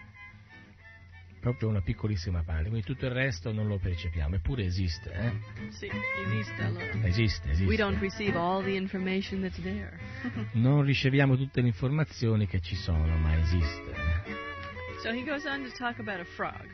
[1.40, 5.12] Proprio una piccolissima parte, quindi tutto il resto non lo percepiamo, eppure esiste.
[5.12, 5.32] Eh?
[5.70, 5.90] Sì,
[6.26, 7.08] esiste allora.
[7.08, 7.66] Esiste, esiste.
[10.54, 14.47] Non riceviamo tutte le informazioni che ci sono, ma esiste.
[15.08, 16.68] So he goes on to talk about a frog.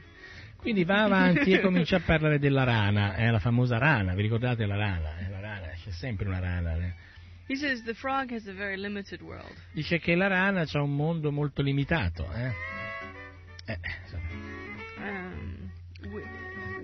[0.57, 4.65] Quindi va avanti e comincia a parlare della rana, eh, la famosa rana, vi ricordate
[4.65, 5.19] la rana?
[5.19, 6.75] Eh, la rana, c'è sempre una rana.
[6.77, 6.93] Eh.
[7.45, 9.53] He says the frog has a very limited world.
[9.71, 12.27] Dice che la rana ha un mondo molto limitato.
[12.33, 12.51] Eh?
[13.67, 13.79] Eh,
[14.97, 15.71] um,
[16.11, 16.23] we,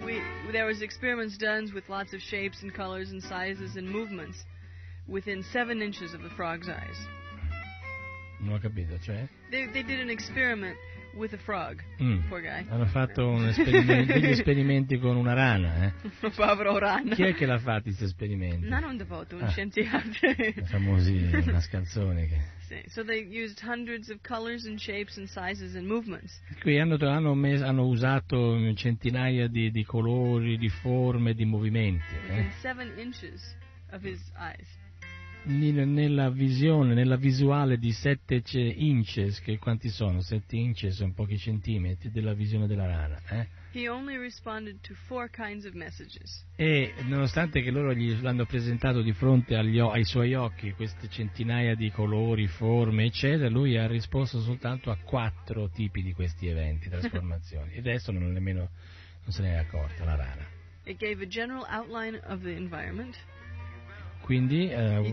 [0.06, 0.22] we,
[0.52, 4.46] there was experiments done with lots of shapes and colors and sizes and movements
[5.08, 6.98] within seven inches of the frog's eyes.
[8.42, 9.28] Non ho capito, cioè?
[9.50, 10.78] They, they did an experiment
[11.20, 11.82] with a frog.
[12.02, 12.28] Mm.
[12.30, 12.66] Poor guy.
[12.70, 16.10] Hanno fatto un esperimento, degli esperimenti con una rana, eh?
[16.36, 17.14] Povero rana.
[17.14, 18.68] Chi è che l'ha fatto questi esperimenti?
[18.68, 19.50] Non un devoto, un ah.
[19.50, 20.10] scienziato.
[20.64, 22.58] Famosi mascalzoni che...
[22.88, 26.40] So they used hundreds of colors and shapes and sizes and movements.
[26.62, 32.14] Qui hanno, hanno, mes, hanno usato centinaia di, di, colori, di forme, di movimenti.
[32.28, 32.52] Within eh?
[32.62, 33.56] seven inches
[33.92, 34.79] of his eyes
[35.44, 40.22] nella visione, nella visuale di 7 inches, che quanti sono?
[40.22, 43.22] 7 inches sono pochi centimetri della visione della rana.
[43.30, 43.48] Eh?
[46.56, 51.76] E nonostante che loro gli l'hanno presentato di fronte agli, ai suoi occhi queste centinaia
[51.76, 57.74] di colori, forme, eccetera, lui ha risposto soltanto a quattro tipi di questi eventi, trasformazioni.
[57.74, 58.70] e adesso non, nemmeno,
[59.24, 60.48] non se ne è accorta la rana.
[60.86, 63.16] It gave a general outline of the environment
[64.30, 65.12] quindi eh,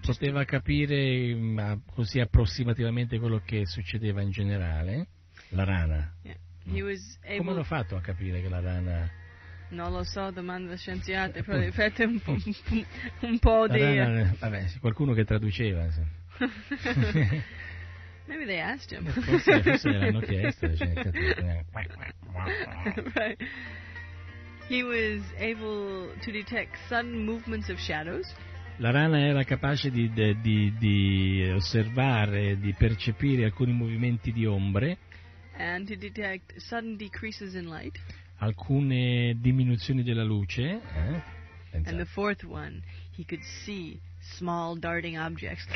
[0.00, 5.06] poteva capire ma, così approssimativamente quello che succedeva in generale.
[5.50, 6.12] La rana.
[6.22, 6.34] Yeah.
[6.68, 6.74] Mm.
[7.38, 9.08] Come hanno fatto a capire che la rana...
[9.68, 12.36] Non lo so, domanda scienziate, però fate un, po',
[13.20, 13.78] un po' di...
[13.78, 15.86] Rana, vabbè, qualcuno che traduceva.
[18.26, 19.06] Maybe they asked him.
[19.06, 20.74] Forse, forse l'hanno chiesto.
[20.74, 20.92] Cioè,
[23.14, 23.38] right.
[24.72, 28.24] He was able to detect sudden movements of shadows.
[28.78, 34.96] La rana era capace di, di, di osservare, di percepire alcuni movimenti di ombre.
[35.58, 37.98] And to detect sudden decreases in light.
[38.38, 40.62] Alcune diminuzioni della luce.
[40.62, 41.22] Eh?
[41.72, 42.82] And the fourth one,
[43.14, 44.00] he could see
[44.38, 45.66] small darting objects.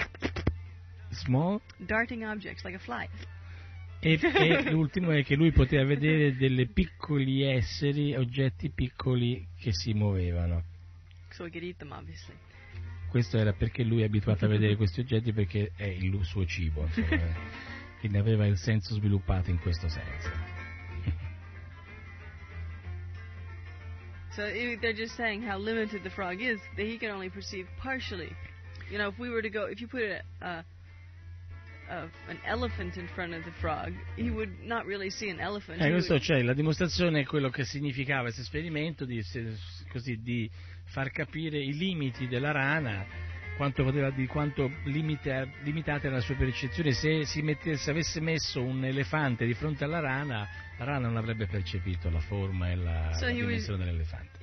[1.10, 1.60] Small?
[1.84, 3.10] Darting objects, like a fly.
[4.00, 9.92] E, e l'ultimo è che lui poteva vedere delle piccoli esseri, oggetti piccoli che si
[9.94, 10.62] muovevano.
[11.30, 12.06] So them,
[13.10, 16.82] Questo era perché lui è abituato a vedere questi oggetti perché è il suo cibo,
[16.82, 17.20] insomma,
[18.00, 20.30] quindi aveva il senso sviluppato in questo senso.
[24.30, 24.42] So
[24.80, 28.30] they're just saying how limited the frog is, that he can only perceive partially.
[28.90, 30.64] You know, if we were to go, if you put a, a
[31.88, 35.80] uh, an elephant in front of the frog, he would not really see an elephant.
[35.80, 39.22] Eh, questo cioè, la dimostrazione è quello che significava questo esperimento di,
[39.90, 40.50] così, di
[40.86, 43.06] far capire i limiti della rana,
[43.56, 46.92] quanto, poteva, di quanto limita, limitata era la sua percezione.
[46.92, 51.46] Se, mette, se, avesse messo un elefante di fronte alla rana, la rana non avrebbe
[51.46, 54.38] percepito la forma e la, so la dimensione dell'elefante.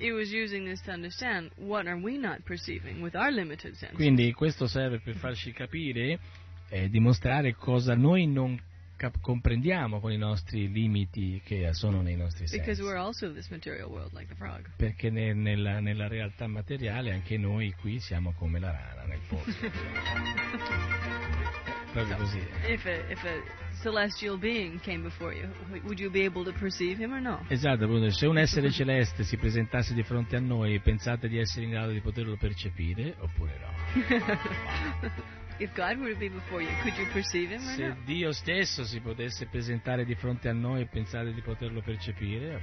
[3.94, 6.18] Quindi questo serve per farci capire
[6.68, 8.58] eh, dimostrare cosa noi non
[8.96, 12.64] cap- comprendiamo con i nostri limiti che sono nei nostri sensi.
[12.64, 12.80] Like
[14.76, 19.50] Perché ne- nella, nella, realtà materiale anche noi qui siamo come la rana nel pozzo.
[21.92, 22.40] Proprio così.
[22.66, 23.40] If a, if a
[23.80, 25.48] celestial being came before you,
[25.84, 27.44] would you be able to perceive him or no?
[27.48, 31.70] Esatto, se un essere celeste si presentasse di fronte a noi, pensate di essere in
[31.70, 33.70] grado di poterlo percepire oppure no?
[35.60, 37.94] If God were to be before you, could you perceive him Se?
[38.04, 42.60] Dio stesso si potesse presentare di fronte a noi e pensare di poterlo percepire,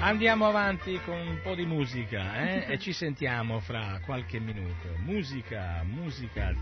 [0.00, 2.72] Andiamo avanti con un po' di musica eh?
[2.72, 4.94] e ci sentiamo fra qualche minuto.
[4.98, 6.54] Musica, musica.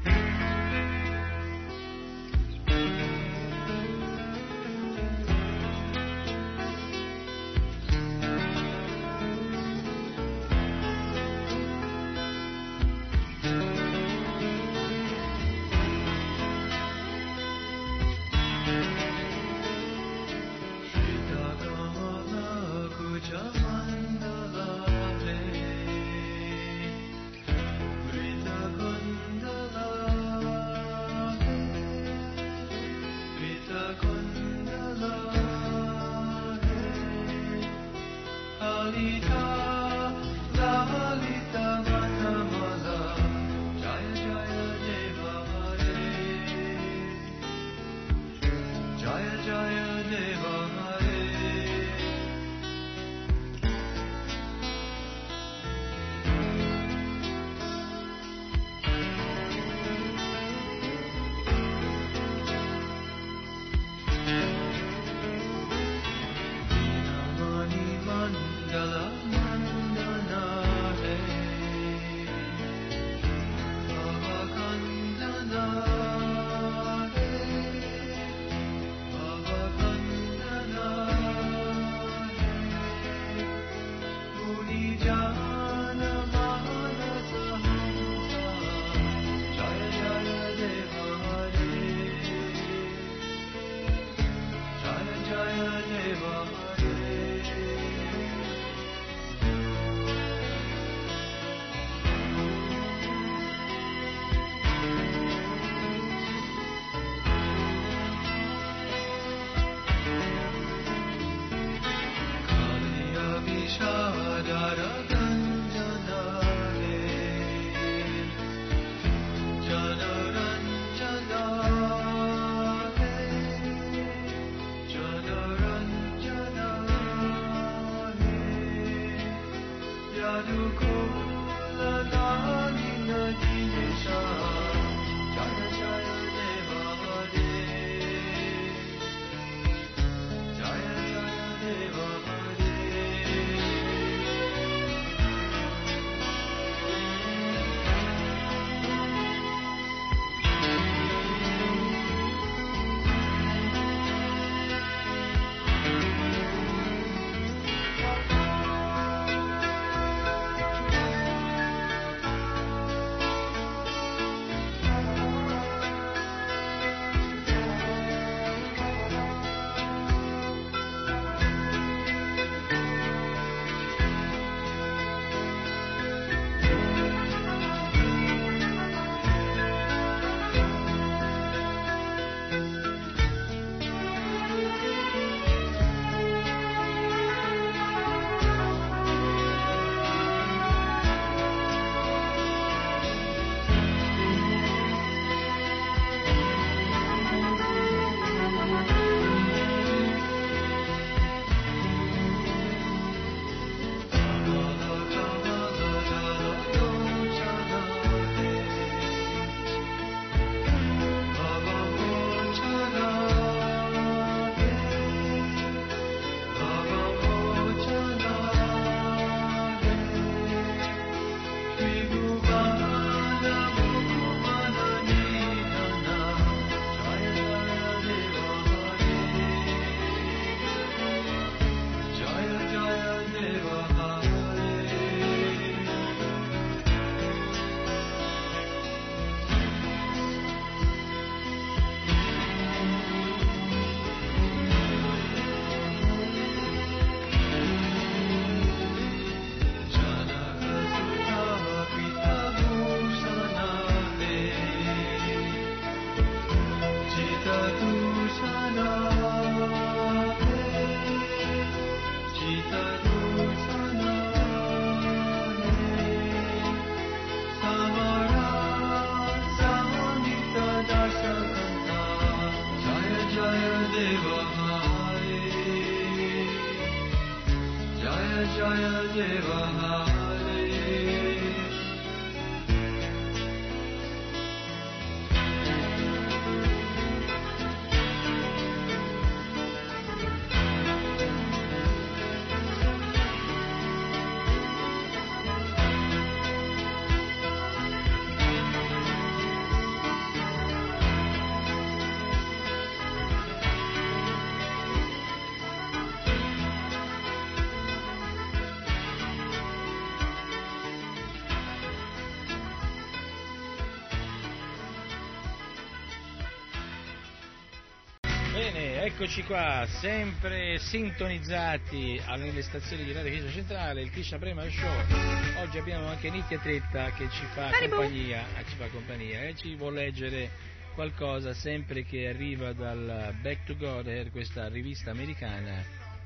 [318.68, 325.62] Eccoci qua, sempre sintonizzati nelle stazioni di Radio Chiesa Centrale, il Krishna Prema Show.
[325.62, 329.76] Oggi abbiamo anche Nitya Tretta che ci fa compagnia, eh, ci fa compagnia e ci
[329.76, 330.50] vuole leggere
[330.94, 335.84] qualcosa sempre che arriva dal Back to God, questa rivista americana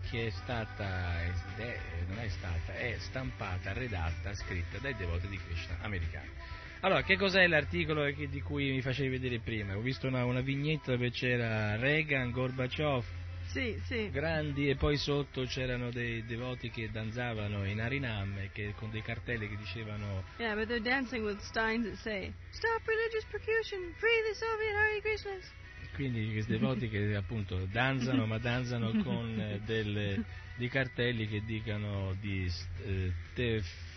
[0.08, 1.20] che è stata,
[1.56, 6.30] è, non è stata, è stampata, redatta, scritta dai devoti di Krishna americani.
[6.82, 9.76] Allora, che cos'è l'articolo di cui mi facevi vedere prima?
[9.76, 13.04] Ho visto una, una vignetta dove c'era Reagan, Gorbaciov,
[13.52, 14.08] sì, sì.
[14.10, 19.48] grandi e poi sotto c'erano dei devoti che danzavano in Harinam che, con dei cartelli
[19.48, 24.34] che dicevano Yeah, but they're dancing with signs that say Stop religious persecution, free the
[24.34, 25.68] Soviet Hare Krishnas.
[25.92, 30.24] Quindi questi devoti che appunto danzano, ma danzano con eh, delle,
[30.54, 32.48] dei cartelli che dicano di
[32.84, 33.12] eh,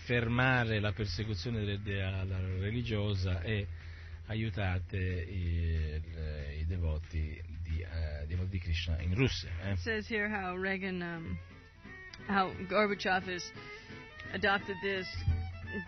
[0.05, 1.63] fermare la persecuzione
[2.59, 3.67] religiosa e
[4.27, 6.01] aiutate i,
[6.59, 9.49] i devoti, di, uh, devoti di Krishna in Russia.
[9.63, 9.75] Eh.
[9.77, 11.37] Says here how Reagan, um,
[12.27, 13.43] how Gorbachev has
[14.33, 15.07] adopted this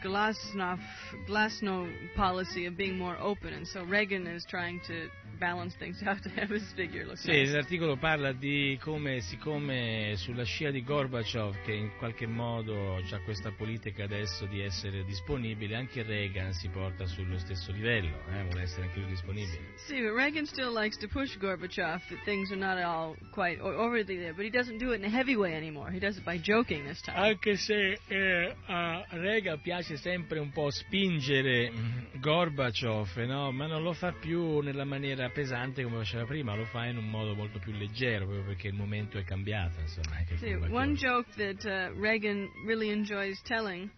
[0.03, 0.79] glasnost,
[1.27, 6.21] glasnost policy of being more open, and so Reagan is trying to balance things out
[6.21, 7.51] to have his figure look Sì, nice.
[7.53, 13.51] l'articolo parla di come, siccome sulla scia di Gorbaciov, che in qualche modo ha questa
[13.51, 18.83] politica adesso di essere disponibile, anche Reagan si porta sullo stesso livello, eh, vuole essere
[18.83, 19.73] anche lui disponibile.
[19.87, 24.17] See, but Reagan still likes to push Gorbachev that things are not all quite overly
[24.17, 25.91] there, but he doesn't do it in a heavy way anymore.
[25.91, 27.15] He does it by joking this time.
[27.17, 33.51] Anche se eh, a Reagan piace sempre un po' spingere mm, Gorbaciov, no?
[33.51, 37.09] ma non lo fa più nella maniera pesante come faceva prima, lo fa in un
[37.09, 39.79] modo molto più leggero, proprio perché il momento è cambiato.
[39.79, 43.89] Insomma, qualche- one joke that uh, Reagan really enjoys telling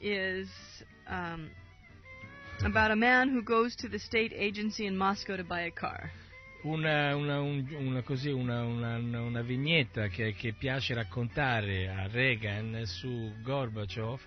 [0.00, 0.48] is
[1.08, 1.48] um,
[2.62, 6.10] about a man who goes to the state agency in Moscow to buy a car.
[6.62, 12.82] Una, una- un- una così, una, una- una vignetta che, che piace raccontare a Reagan
[12.86, 14.18] su Gorbaciov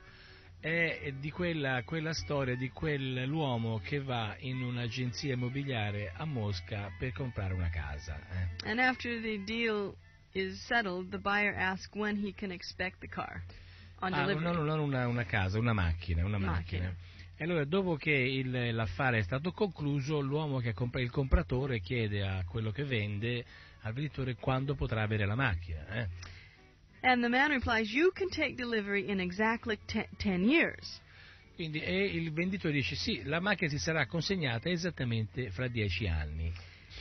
[0.67, 7.11] è di quella, quella storia di quell'uomo che va in un'agenzia immobiliare a Mosca per
[7.13, 8.19] comprare una casa.
[8.31, 8.69] eh.
[8.69, 9.95] And after the deal
[10.33, 13.41] is settled, the buyer asks when he can expect the car
[13.99, 14.43] on Ah, delivery.
[14.43, 16.83] non, non una, una casa, una macchina, una macchina.
[16.87, 16.95] Macchina.
[17.39, 22.27] E allora dopo che il- l'affare è stato concluso, l'uomo che compra, il compratore chiede
[22.27, 23.45] a quello che vende,
[23.81, 25.85] al venditore, quando potrà avere la macchina.
[25.89, 26.07] eh.
[27.07, 30.99] And the man replies, You can take delivery in exactly te- 10 years.
[31.55, 36.51] Quindi, e il venditore dice sì, la macchina si sarà consegnata esattamente fra dieci anni.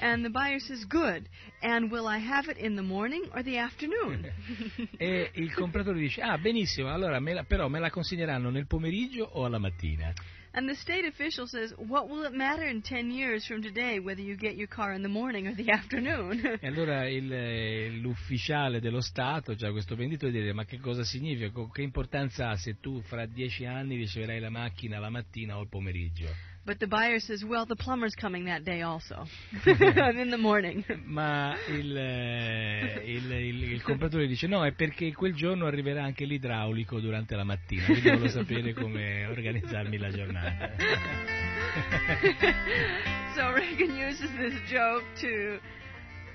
[0.00, 1.28] And the buyer says, Good.
[1.62, 4.26] And will I have it in the morning or the afternoon?
[4.98, 9.24] E il compratore dice ah benissimo, allora me la- però me la consegneranno nel pomeriggio
[9.24, 10.12] o alla mattina?
[10.52, 14.22] and the state official says, What will it matter in 10 years from today whether
[14.22, 16.58] you get your car in the morning or the afternoon?
[16.60, 21.50] E allora il- eh, l'ufficiale dello Stato, cioè questo venditore, dice ma che cosa significa?
[21.70, 25.68] Che importanza ha se tu fra dieci anni riceverai la macchina la mattina o il
[25.68, 26.28] pomeriggio?
[26.66, 29.26] But the buyer says, Well, the plumber's coming that day also.
[29.66, 30.84] in the morning.
[31.04, 36.24] Ma il, eh, il- il- il compratore dice no, è perché quel giorno arriverà anche
[36.24, 40.70] l'idraulico durante la mattina, quindi voglio sapere come organizzarmi la giornata.
[43.34, 45.58] so Reagan uses this joke to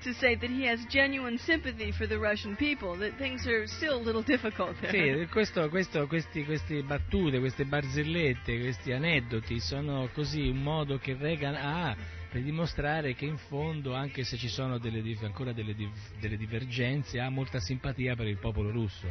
[0.03, 3.95] to say that he has genuine sympathy for the Russian people, that things are still
[3.95, 4.91] a little difficult there.
[4.91, 11.15] Sì, questo, questo, questi, queste battute, queste barzellette, questi aneddoti sono così un modo che
[11.19, 11.95] Reagan ha
[12.31, 15.75] per dimostrare che in fondo, anche se ci sono delle ancora delle,
[16.17, 19.05] delle divergenze, ha molta simpatia per il popolo russo.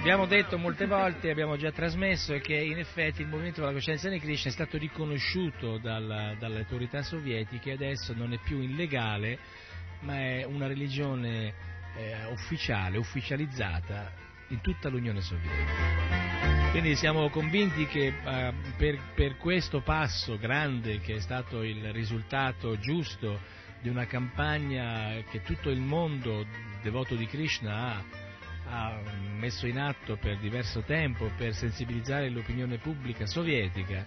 [0.00, 4.18] Abbiamo detto molte volte, abbiamo già trasmesso, che in effetti il movimento della coscienza di
[4.18, 9.38] Krishna è stato riconosciuto dalla- dalle autorità sovietiche e adesso non è più illegale,
[10.00, 11.54] ma è una religione
[11.96, 14.12] eh, ufficiale, ufficializzata
[14.48, 16.59] in tutta l'Unione Sovietica.
[16.70, 22.78] Quindi siamo convinti che eh, per, per questo passo grande che è stato il risultato
[22.78, 23.40] giusto
[23.80, 26.46] di una campagna che tutto il mondo
[26.80, 28.04] devoto di Krishna ha,
[28.68, 29.00] ha
[29.36, 34.06] messo in atto per diverso tempo per sensibilizzare l'opinione pubblica sovietica,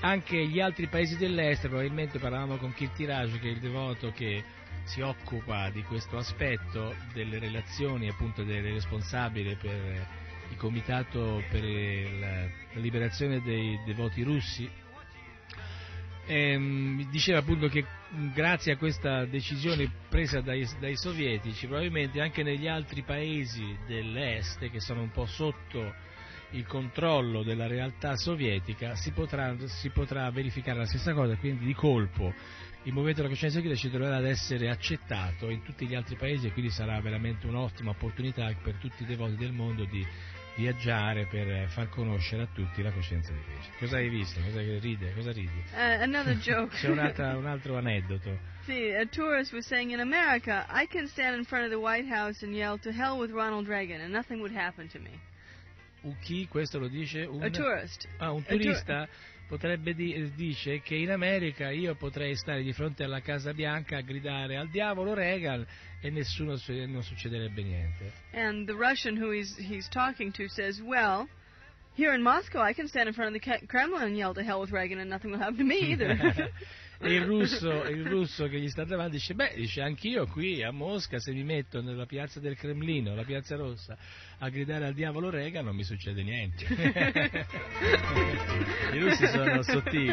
[0.00, 4.42] anche gli altri paesi dell'est, probabilmente parlavamo con Kirtiraj che è il devoto che
[4.84, 10.19] si occupa di questo aspetto delle relazioni appunto delle responsabili per
[10.50, 14.68] il comitato per la, liberazione dei devoti russi.
[16.26, 17.84] Ehm, diceva appunto che
[18.32, 24.80] grazie a questa decisione presa dai, dai sovietici probabilmente anche negli altri paesi dell'est che
[24.80, 25.92] sono un po' sotto
[26.50, 31.74] il controllo della realtà sovietica si potrà, si potrà verificare la stessa cosa quindi di
[31.74, 32.32] colpo
[32.84, 36.46] il movimento della coscienza critica ci troverà ad essere accettato in tutti gli altri paesi
[36.46, 40.04] e quindi sarà veramente un'ottima opportunità per tutti i devoti del mondo di
[40.56, 43.74] viaggiare per far conoscere a tutti la coscienza di Krishna.
[43.78, 44.40] Cosa hai visto?
[44.40, 45.12] Cosa ride?
[45.14, 45.62] Cosa ridi?
[45.72, 46.76] Uh, another joke.
[46.76, 48.38] C'è un altro aneddoto.
[48.64, 52.06] See, a tourist was saying in America, I can stand in front of the White
[52.08, 55.18] House and yell to hell with Ronald Reagan and nothing would happen to me.
[56.02, 56.46] Un chi?
[56.48, 58.06] Questo lo dice un, A tourist.
[58.18, 59.08] ah, un A tour- turista
[59.50, 64.00] potrebbe di- dice che in America io potrei stare di fronte alla Casa Bianca a
[64.00, 65.66] gridare al diavolo Reagan
[66.00, 68.12] e nessuno su- non succederebbe niente.
[68.32, 71.26] And the Russian who he's he's talking to says, "Well,
[71.96, 74.60] here in Moscow, I can stand in front of the Kremlin and yell to hell
[74.60, 76.14] with Reagan, and nothing will happen to me either."
[77.02, 80.70] e il russo, il russo che gli sta davanti dice, beh, dice, anch'io qui a
[80.70, 83.96] Mosca se mi metto nella piazza del Cremlino, la piazza rossa,
[84.38, 86.66] a gridare al diavolo Reagan non mi succede niente.
[88.92, 90.12] I russi sono sottili.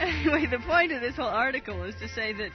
[0.00, 2.50] anyway, the point of this whole article is to say that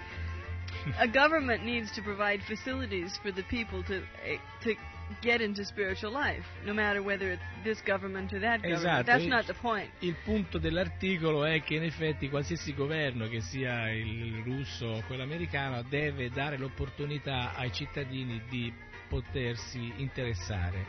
[0.99, 4.73] a government needs to provide facilities for the people to eh, to
[5.21, 8.81] get into spiritual life, no matter whether it's this government or that government.
[8.81, 9.89] Esatto, That's not the point.
[9.99, 15.23] Il punto dell'articolo è che in effetti qualsiasi governo, che sia il russo o quello
[15.23, 18.73] americano, deve dare l'opportunità ai cittadini di
[19.07, 20.85] potersi interessare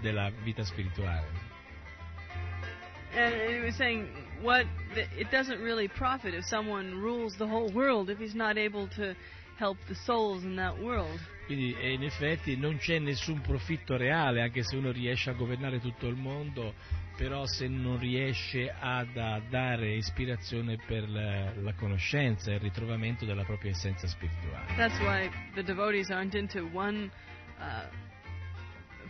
[0.00, 1.56] della vita spirituale.
[3.14, 4.06] And he was saying,
[4.42, 8.56] what the, it doesn't really profit if someone rules the whole world if he's not
[8.58, 9.14] able to
[9.58, 11.18] help the souls in that world.
[11.46, 15.80] Quindi eh, in effetti non c'è nessun profitto reale, anche se uno riesce a governare
[15.80, 16.74] tutto il mondo,
[17.16, 23.24] però se non riesce ad, a dare ispirazione per la, la conoscenza e il ritrovamento
[23.24, 24.74] della propria essenza spirituale.
[24.76, 27.10] That's why the devotees aren't into one
[27.58, 27.88] uh,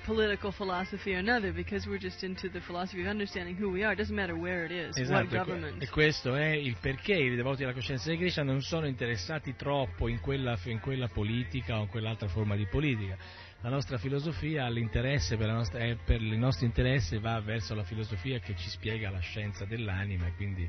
[0.08, 3.92] political philosophy or another, because we're just into the philosophy of understanding who we are.
[3.92, 5.82] It doesn't matter where it is, what Esatto, que- government.
[5.82, 10.08] e questo è il perché i devoti della coscienza di Krishna non sono interessati troppo
[10.08, 13.16] in quella, in quella politica o in quell'altra forma di politica.
[13.60, 18.38] La nostra filosofia, l'interesse per, nostra- eh, per il nostro interesse va verso la filosofia
[18.38, 20.68] che ci spiega la scienza dell'anima e quindi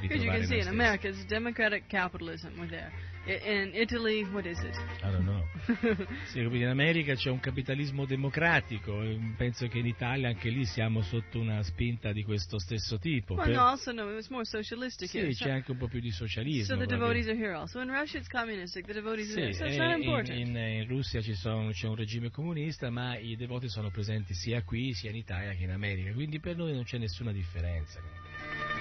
[0.00, 0.80] Because you ritrovare can see noi in.
[0.80, 2.50] America, it's democratic capitalism.
[2.56, 2.92] We're there.
[3.28, 4.74] In Italy, what is it?
[5.02, 5.44] I don't know.
[6.32, 9.02] Sì, in America c'è un capitalismo democratico,
[9.36, 13.34] penso che in Italia anche lì siamo sotto una spinta di questo stesso tipo.
[13.34, 15.34] well, Per- no, also no, it was more socialistic Sì, here.
[15.34, 16.74] c'è anche un po' più di socialismo.
[16.74, 17.80] So the devotees are here also.
[17.82, 18.86] In Russia, it's communistic.
[18.86, 19.54] The devotees Sì, are there.
[19.54, 20.38] So it's not in, important.
[20.38, 24.62] in- in Russia ci sono- c'è un regime comunista, ma i devoti sono presenti sia
[24.62, 28.00] qui, sia in Italia che in America, quindi per noi non c'è nessuna differenza.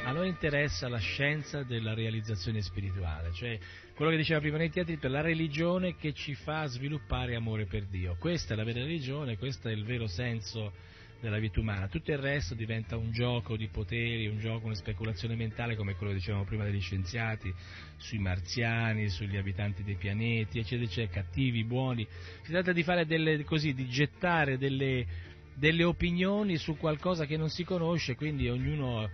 [0.07, 3.59] A noi interessa la scienza della realizzazione spirituale, cioè
[3.93, 7.83] quello che diceva prima nei teatri, per la religione che ci fa sviluppare amore per
[7.87, 8.15] Dio.
[8.17, 10.71] Questa è la vera religione, questo è il vero senso
[11.19, 11.89] della vita umana.
[11.89, 16.13] Tutto il resto diventa un gioco di poteri, un gioco, una speculazione mentale come quello
[16.13, 17.53] che dicevamo prima degli scienziati,
[17.97, 22.07] sui marziani, sugli abitanti dei pianeti, eccetera, eccetera, cattivi, buoni.
[22.43, 25.05] Si tratta di fare delle, così, di gettare delle,
[25.53, 29.09] delle opinioni su qualcosa che non si conosce, quindi ognuno,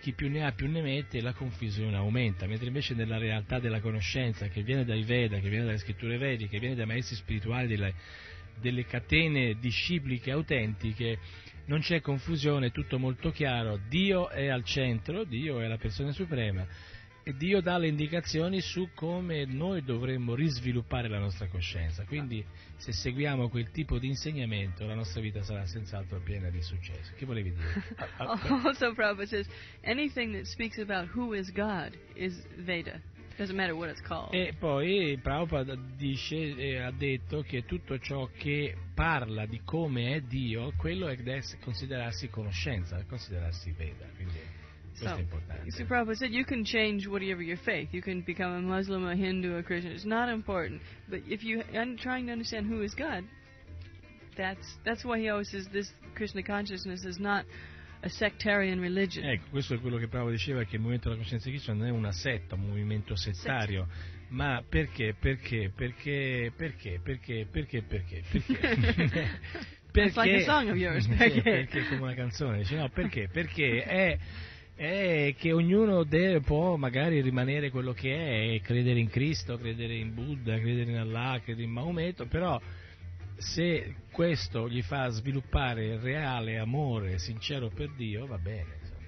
[0.00, 3.80] chi più ne ha più ne mette, la confusione aumenta, mentre invece nella realtà della
[3.80, 7.68] conoscenza che viene dai Veda, che viene dalle scritture vediche, che viene dai maestri spirituali,
[7.68, 7.94] delle,
[8.60, 11.18] delle catene discipliche autentiche,
[11.66, 16.10] non c'è confusione, è tutto molto chiaro, Dio è al centro, Dio è la persona
[16.12, 16.66] suprema
[17.36, 22.04] Dio dà le indicazioni su come noi dovremmo risviluppare la nostra coscienza.
[22.04, 22.44] Quindi
[22.76, 27.12] se seguiamo quel tipo di insegnamento la nostra vita sarà senz'altro piena di successo.
[27.16, 27.84] Che volevi dire?
[28.18, 29.46] Also, Prabhupada says
[29.84, 33.00] anything that speaks about who is God is Veda.
[33.36, 34.34] Doesn't matter what it's called.
[34.34, 40.20] E poi Prabhupada dice, eh, ha detto che tutto ciò che parla di come è
[40.20, 41.16] Dio, quello è
[41.60, 44.06] considerarsi conoscenza, considerarsi Veda.
[44.14, 44.38] Quindi
[45.00, 45.70] questo So, è importante.
[45.70, 47.88] So Prabhupada said you can change whatever your faith.
[47.92, 49.92] You can become a Muslim, a Hindu, a Christian.
[49.92, 50.80] It's not important.
[51.08, 53.24] But if you are trying to understand who is God,
[54.36, 57.44] that's that's why he always says this Krishna consciousness is not
[58.02, 59.24] a sectarian religion.
[59.24, 61.86] Ecco, questo è quello che Prabhupada diceva, che il movimento della coscienza di Cristo non
[61.86, 63.88] è una setta, un movimento settario.
[64.28, 65.14] Ma perché?
[65.18, 65.72] Perché?
[65.74, 66.52] Perché?
[66.54, 67.00] Perché?
[67.02, 67.46] Perché?
[67.50, 67.82] Perché?
[67.82, 68.22] Perché?
[68.30, 69.28] Perché?
[69.92, 71.42] It's like a song of yours, perché?
[71.42, 72.58] perché come una canzone.
[72.58, 73.28] Dice, no, perché?
[73.28, 74.18] Perché è,
[74.80, 79.94] è che ognuno deve, può magari rimanere quello che è, e credere in Cristo, credere
[79.94, 82.58] in Buddha, credere in Allah, credere in Maometto, però
[83.36, 88.78] se questo gli fa sviluppare reale amore sincero per Dio, va bene.
[88.80, 88.98] insomma.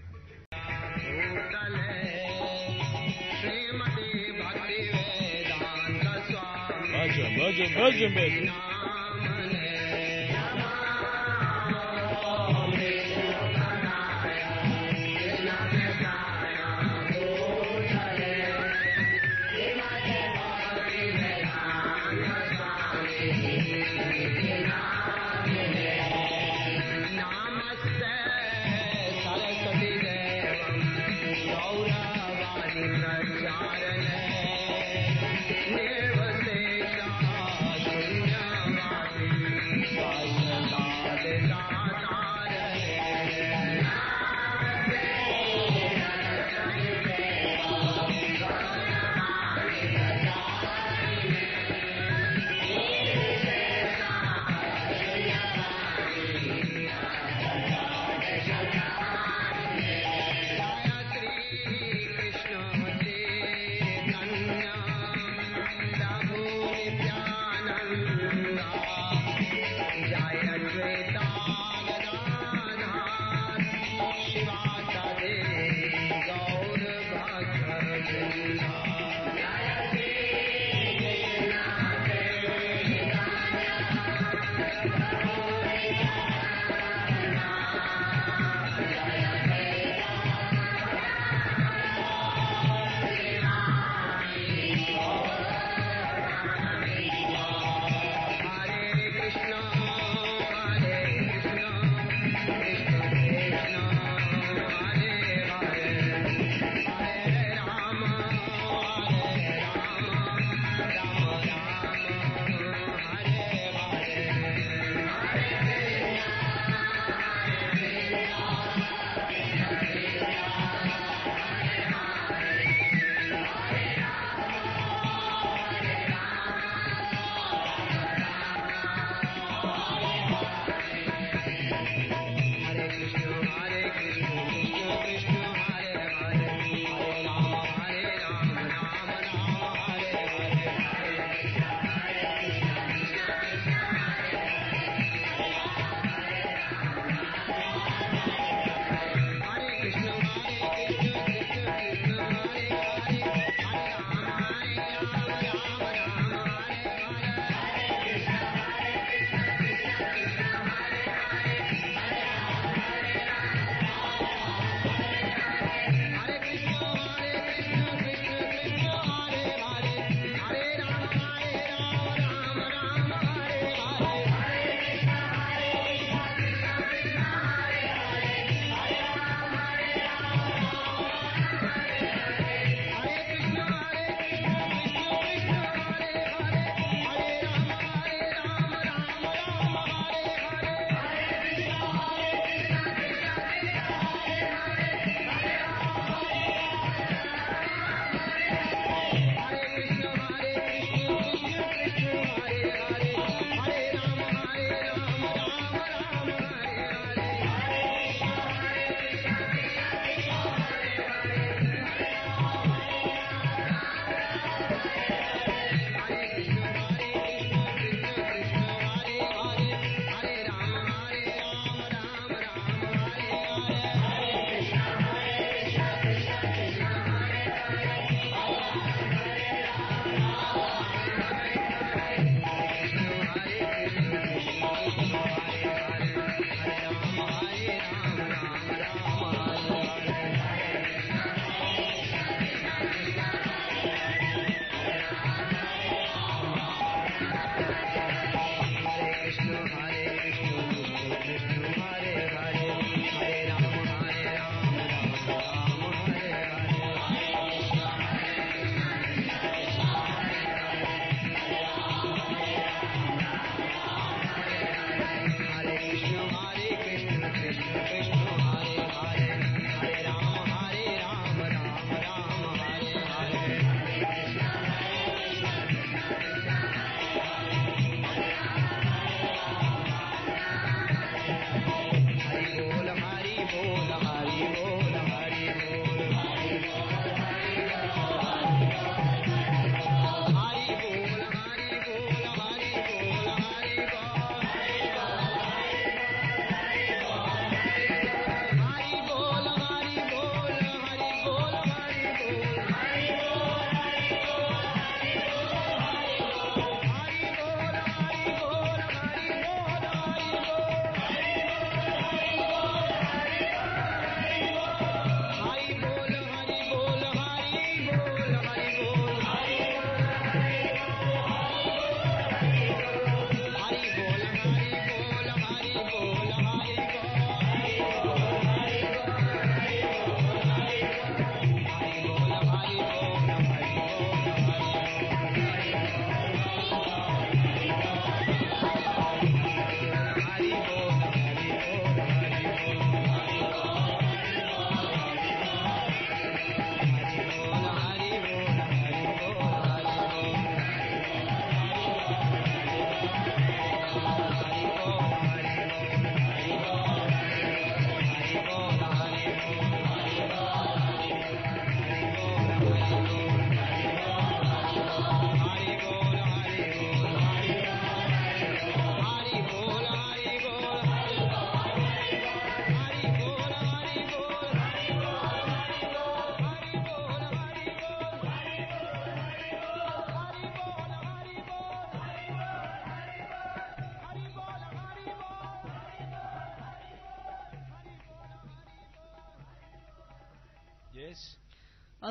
[6.93, 8.72] Bhajan, bhajan,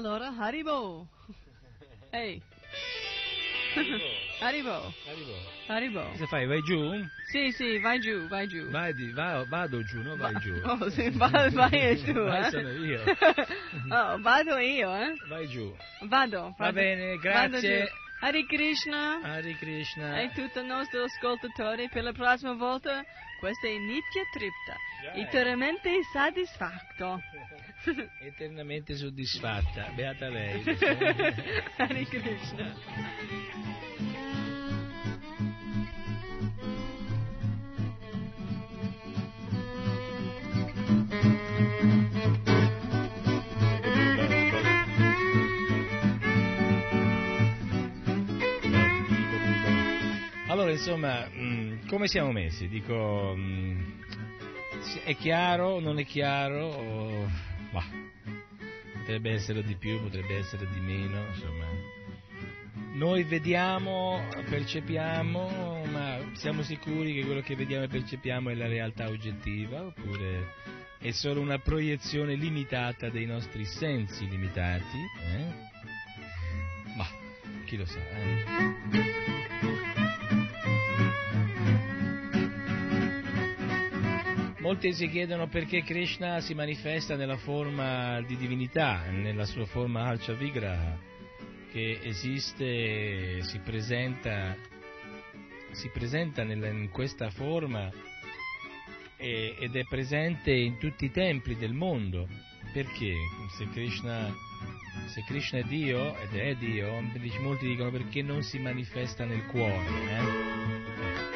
[0.01, 1.05] Allora, Haribo!
[2.11, 2.41] Ehi!
[4.41, 4.91] Haribo!
[5.69, 6.01] Haribo!
[6.13, 6.47] Cosa fai?
[6.47, 7.05] Vai giù?
[7.29, 8.67] Sì, sì, vai giù, vai giù.
[8.71, 10.15] Vai di, va- vado giù, no?
[10.17, 10.53] Vai Va- giù.
[10.65, 12.49] Oh, sì, vai, vai giù, Vai, eh.
[12.49, 13.03] sono io.
[13.91, 15.13] oh, vado io, eh.
[15.29, 15.71] Vai giù.
[16.07, 16.41] Vado.
[16.57, 16.73] Va vado.
[16.73, 17.87] bene, Vado grazie.
[18.21, 19.19] Hare Krishna.
[19.21, 20.19] Hare Krishna.
[20.19, 23.03] E tutti i nostri ascoltatori, per la prossima volta,
[23.39, 24.75] questa è Nitya Tripta,
[25.13, 25.21] Jai.
[25.21, 27.19] eternamente soddisfatto.
[28.21, 29.91] Eternamente soddisfatta.
[29.95, 30.61] Beata lei.
[31.77, 32.75] Hare Krishna.
[50.47, 52.67] Allora, insomma, mh, come siamo messi?
[52.67, 54.03] Dico, mh,
[54.81, 56.65] si- è chiaro, non è chiaro?
[56.67, 57.29] O-
[57.71, 57.85] bah,
[58.93, 61.65] potrebbe essere di più, potrebbe essere di meno, insomma.
[62.93, 69.07] Noi vediamo, percepiamo, ma siamo sicuri che quello che vediamo e percepiamo è la realtà
[69.07, 70.53] oggettiva oppure
[70.99, 74.97] è solo una proiezione limitata dei nostri sensi limitati?
[75.35, 75.45] Eh?
[76.95, 77.07] Ma
[77.65, 77.99] chi lo sa?
[77.99, 79.40] eh?
[84.61, 90.33] Molti si chiedono perché Krishna si manifesta nella forma di divinità, nella sua forma Alcha
[90.33, 90.99] Vigraha,
[91.71, 94.55] che esiste, si presenta,
[95.71, 97.89] si presenta nella- in questa forma
[99.17, 102.27] e- ed è presente in tutti i templi del mondo.
[102.71, 103.15] Perché?
[103.57, 104.31] Se Krishna,
[105.07, 107.01] se Krishna è Dio, ed è Dio,
[107.41, 109.85] molti dicono perché non si manifesta nel cuore.
[109.87, 111.30] eh?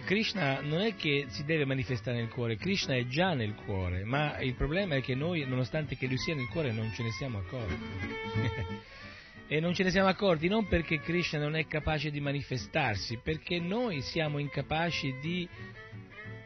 [0.00, 4.38] Krishna non è che si deve manifestare nel cuore, Krishna è già nel cuore, ma
[4.40, 7.38] il problema è che noi, nonostante che lui sia nel cuore, non ce ne siamo
[7.38, 7.76] accorti.
[9.46, 13.60] e non ce ne siamo accorti non perché Krishna non è capace di manifestarsi, perché
[13.60, 15.46] noi siamo incapaci di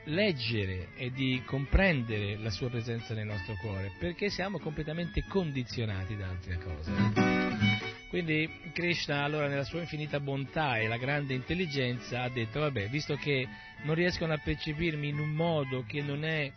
[0.06, 6.28] leggere e di comprendere la sua presenza nel nostro cuore, perché siamo completamente condizionati da
[6.28, 7.95] altre cose.
[8.16, 13.14] Quindi Krishna allora nella sua infinita bontà e la grande intelligenza ha detto vabbè, visto
[13.16, 13.46] che
[13.82, 16.50] non riescono a percepirmi in un modo che non è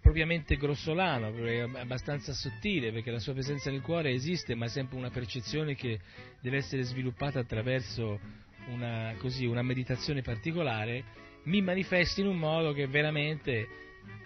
[0.00, 4.96] propriamente grossolano, è abbastanza sottile, perché la sua presenza nel cuore esiste, ma è sempre
[4.96, 5.98] una percezione che
[6.40, 8.20] deve essere sviluppata attraverso
[8.68, 11.02] una, così, una meditazione particolare,
[11.46, 13.66] mi manifesti in un modo che veramente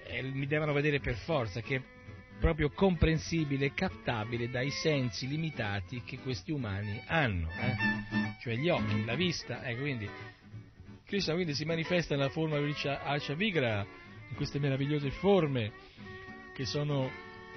[0.09, 1.81] eh, mi devono vedere per forza, che
[2.39, 8.37] proprio comprensibile e captabile dai sensi limitati che questi umani hanno, eh?
[8.41, 10.09] cioè gli occhi, la vista, ecco quindi
[11.05, 13.87] Krishna quindi si manifesta nella forma di Alcha Vigra,
[14.29, 15.73] in queste meravigliose forme
[16.53, 17.11] che sono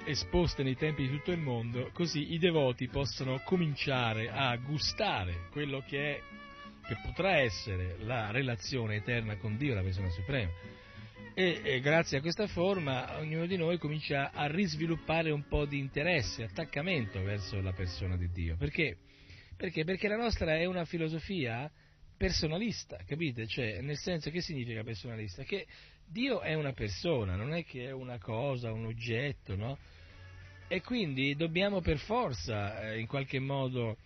[0.04, 5.82] esposte nei templi di tutto il mondo, così i devoti possono cominciare a gustare quello
[5.86, 6.22] che è
[6.86, 10.50] che potrà essere la relazione eterna con Dio, la persona suprema.
[11.34, 15.78] E, e, grazie a questa forma ognuno di noi comincia a risviluppare un po' di
[15.78, 18.56] interesse, attaccamento verso la persona di Dio.
[18.56, 18.98] Perché?
[19.56, 19.84] Perché?
[19.84, 21.70] Perché la nostra è una filosofia
[22.16, 23.46] personalista, capite?
[23.46, 25.42] Cioè, nel senso che significa personalista?
[25.42, 25.66] Che
[26.06, 29.78] Dio è una persona, non è che è una cosa, un oggetto, no?
[30.68, 33.96] E quindi dobbiamo per forza, eh, in qualche modo,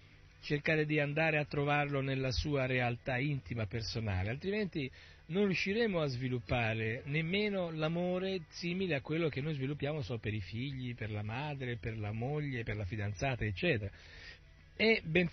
[0.44, 4.90] cercare di andare a trovarlo nella sua realtà intima, personale, altrimenti
[5.26, 10.40] non riusciremo a sviluppare nemmeno l'amore simile a quello che noi sviluppiamo so, per i
[10.40, 13.90] figli, per la madre, per la moglie, per la fidanzata, eccetera.
[14.76, 15.30] E ben,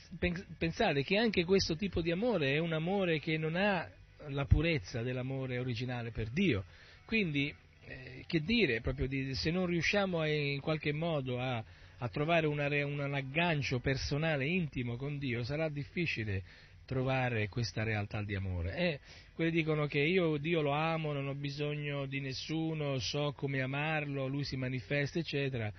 [0.57, 3.85] pensate che anche questo tipo di amore è un amore che non ha
[4.27, 6.63] la purezza dell'amore originale per Dio.
[7.05, 7.53] Quindi,
[7.85, 11.61] eh, che dire, proprio di, se non riusciamo a, in qualche modo a,
[12.03, 16.43] a trovare una, un aggancio personale intimo con Dio, sarà difficile
[16.85, 18.75] trovare questa realtà di amore.
[18.75, 18.99] E
[19.35, 24.25] quelli dicono che io Dio lo amo, non ho bisogno di nessuno, so come amarlo,
[24.27, 25.71] lui si manifesta, eccetera.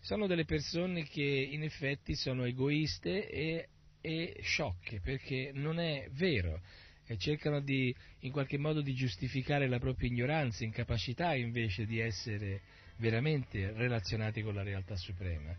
[0.00, 3.68] Sono delle persone che in effetti sono egoiste e,
[4.00, 6.62] e sciocche, perché non è vero
[7.06, 12.62] e cercano di, in qualche modo di giustificare la propria ignoranza, incapacità invece di essere
[12.98, 15.54] veramente relazionati con la realtà suprema.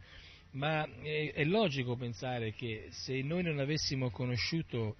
[0.51, 4.95] Ma è, è logico pensare che se noi non avessimo conosciuto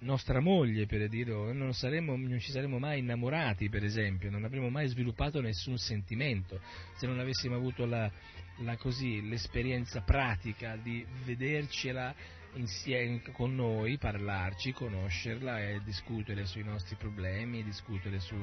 [0.00, 4.68] nostra moglie, per dirlo, non, saremmo, non ci saremmo mai innamorati, per esempio, non avremmo
[4.68, 6.60] mai sviluppato nessun sentimento,
[6.96, 8.10] se non avessimo avuto la,
[8.58, 12.14] la così, l'esperienza pratica di vedercela
[12.54, 18.36] insieme con noi, parlarci, conoscerla e discutere sui nostri problemi, discutere su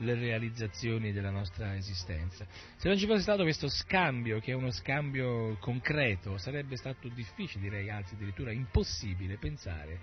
[0.00, 2.46] le realizzazioni della nostra esistenza.
[2.76, 7.64] Se non ci fosse stato questo scambio, che è uno scambio concreto, sarebbe stato difficile,
[7.64, 9.98] direi anzi addirittura impossibile pensare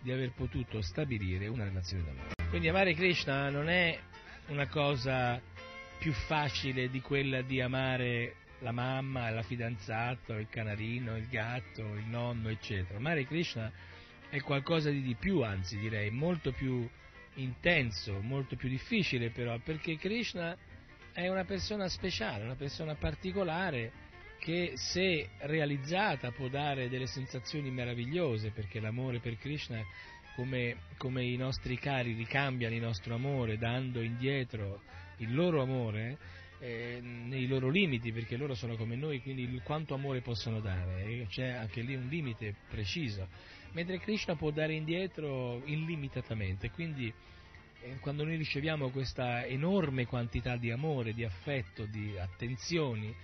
[0.00, 2.32] di aver potuto stabilire una relazione d'amore.
[2.48, 3.98] Quindi amare Krishna non è
[4.48, 5.40] una cosa
[5.98, 12.06] più facile di quella di amare la mamma, la fidanzata, il canarino, il gatto, il
[12.06, 12.98] nonno, eccetera.
[12.98, 13.70] Amare Krishna
[14.28, 16.88] è qualcosa di, di più, anzi direi molto più
[17.34, 20.56] intenso, molto più difficile però, perché Krishna
[21.12, 23.92] è una persona speciale, una persona particolare
[24.38, 29.82] che se realizzata può dare delle sensazioni meravigliose, perché l'amore per Krishna,
[30.34, 34.82] come, come i nostri cari ricambiano il nostro amore dando indietro
[35.18, 36.18] il loro amore,
[36.58, 41.48] eh, nei loro limiti, perché loro sono come noi, quindi quanto amore possono dare, c'è
[41.48, 43.28] anche lì un limite preciso
[43.74, 47.12] mentre Krishna può dare indietro illimitatamente, quindi
[47.82, 53.14] eh, quando noi riceviamo questa enorme quantità di amore, di affetto, di attenzioni,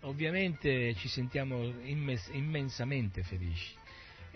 [0.00, 3.82] ovviamente ci sentiamo immens- immensamente felici.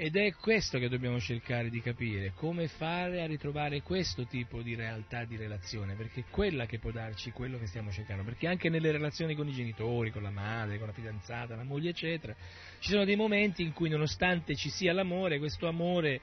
[0.00, 4.76] Ed è questo che dobbiamo cercare di capire, come fare a ritrovare questo tipo di
[4.76, 8.68] realtà di relazione, perché è quella che può darci quello che stiamo cercando, perché anche
[8.68, 12.32] nelle relazioni con i genitori, con la madre, con la fidanzata, la moglie, eccetera,
[12.78, 16.20] ci sono dei momenti in cui nonostante ci sia l'amore, questo amore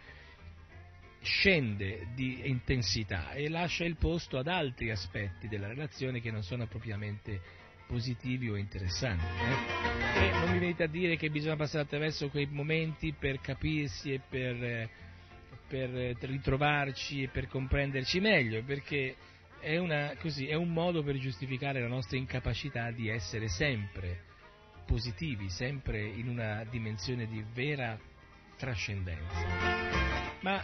[1.20, 6.66] scende di intensità e lascia il posto ad altri aspetti della relazione che non sono
[6.66, 7.42] propriamente
[7.88, 9.24] positivi o interessanti.
[9.24, 10.26] Eh?
[10.26, 14.22] E non mi venite a dire che bisogna passare attraverso quei momenti per capirsi e
[14.28, 14.90] per, eh,
[15.68, 19.16] per ritrovarci e per comprenderci meglio, perché
[19.60, 24.24] è, una, così, è un modo per giustificare la nostra incapacità di essere sempre
[24.86, 27.98] positivi, sempre in una dimensione di vera
[28.58, 30.38] trascendenza.
[30.42, 30.64] Ma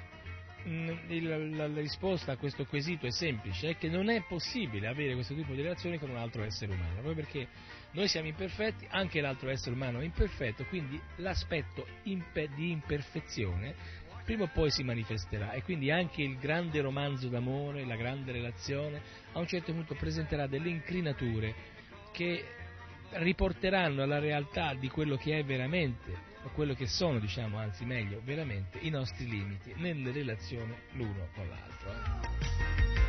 [0.64, 5.54] la, risposta a questo quesito è semplice, è che non è possibile avere questo tipo
[5.54, 7.48] di relazione con un altro essere umano, proprio perché
[7.92, 14.50] noi siamo imperfetti, anche l'altro essere umano è imperfetto, quindi l'aspetto di imperfezione prima o
[14.54, 19.02] poi si manifesterà e quindi anche il grande romanzo d'amore, la grande relazione,
[19.32, 21.54] a un certo punto presenterà delle incrinature
[22.14, 22.46] che
[23.14, 28.22] riporteranno alla realtà di quello che è veramente a quello che sono, diciamo, anzi meglio,
[28.24, 31.92] veramente i nostri limiti nelle relazioni l'uno con l'altro.
[31.92, 33.02] Eh.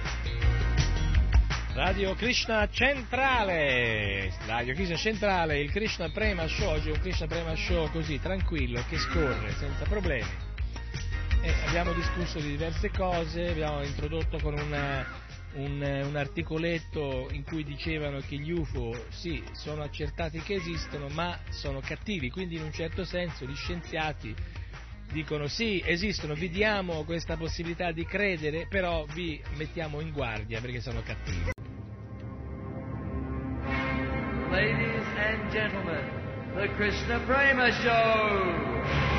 [1.74, 7.56] Radio Krishna Centrale, Radio Krishna Centrale, il Krishna Prema Show, oggi è un Krishna Prema
[7.56, 10.28] Show così tranquillo che scorre senza problemi.
[11.40, 15.21] E abbiamo discusso di diverse cose, abbiamo introdotto con una
[15.54, 21.38] un, un, articoletto in cui dicevano che gli UFO sì, sono accertati che esistono, ma
[21.50, 24.34] sono cattivi, quindi in un certo senso gli scienziati
[25.12, 30.80] dicono sì, esistono, vi diamo questa possibilità di credere, però vi mettiamo in guardia perché
[30.80, 31.50] sono cattivi.
[34.50, 36.04] Ladies and gentlemen,
[36.54, 39.11] the Krishna Prema Show!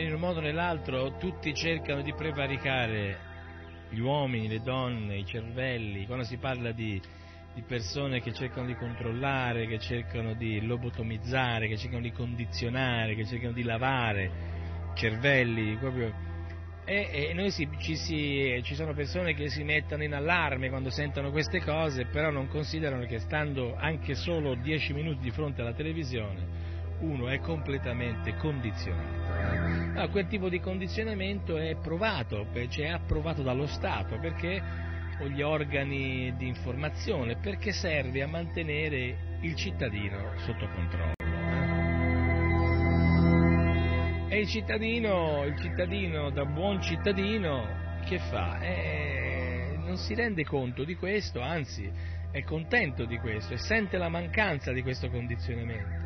[0.00, 3.18] In un modo o nell'altro tutti cercano di prevaricare
[3.90, 7.00] gli uomini, le donne, i cervelli, quando si parla di,
[7.54, 13.24] di persone che cercano di controllare, che cercano di lobotomizzare, che cercano di condizionare, che
[13.24, 14.30] cercano di lavare
[14.94, 16.24] cervelli, proprio
[16.84, 21.32] e, e si, ci, si, ci, sono persone che si mettono in allarme quando sentono
[21.32, 26.65] queste cose, però non considerano che stando anche solo dieci minuti di fronte alla televisione
[27.00, 29.32] uno è completamente condizionato.
[29.92, 34.62] Allora, quel tipo di condizionamento è provato, cioè è approvato dallo Stato, perché,
[35.20, 41.14] o gli organi di informazione, perché serve a mantenere il cittadino sotto controllo.
[44.28, 48.60] E il cittadino, il cittadino da buon cittadino, che fa?
[48.60, 51.90] Eh, non si rende conto di questo, anzi
[52.30, 56.05] è contento di questo e sente la mancanza di questo condizionamento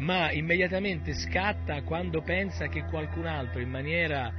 [0.00, 4.32] ma immediatamente scatta quando pensa che qualcun altro in maniera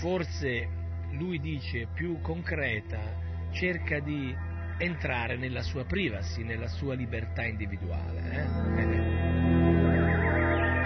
[0.00, 0.68] forse
[1.12, 3.22] lui dice più concreta
[3.52, 4.34] cerca di
[4.78, 8.20] entrare nella sua privacy, nella sua libertà individuale.
[8.30, 9.14] Eh?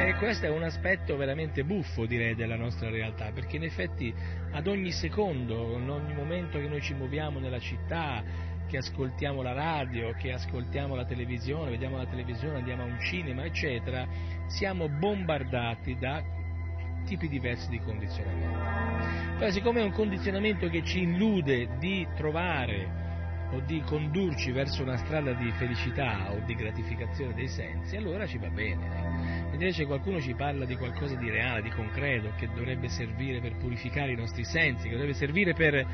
[0.08, 4.14] E questo è un aspetto veramente buffo, direi, della nostra realtà, perché in effetti
[4.52, 8.22] ad ogni secondo, in ogni momento che noi ci muoviamo nella città,
[8.68, 13.44] che ascoltiamo la radio, che ascoltiamo la televisione, vediamo la televisione, andiamo a un cinema,
[13.44, 14.06] eccetera,
[14.46, 16.22] siamo bombardati da
[17.06, 19.36] tipi diversi di condizionamento.
[19.38, 23.06] Però siccome è un condizionamento che ci illude di trovare
[23.50, 28.36] o di condurci verso una strada di felicità o di gratificazione dei sensi, allora ci
[28.36, 29.48] va bene.
[29.52, 34.12] Invece qualcuno ci parla di qualcosa di reale, di concreto, che dovrebbe servire per purificare
[34.12, 35.86] i nostri sensi, che dovrebbe servire per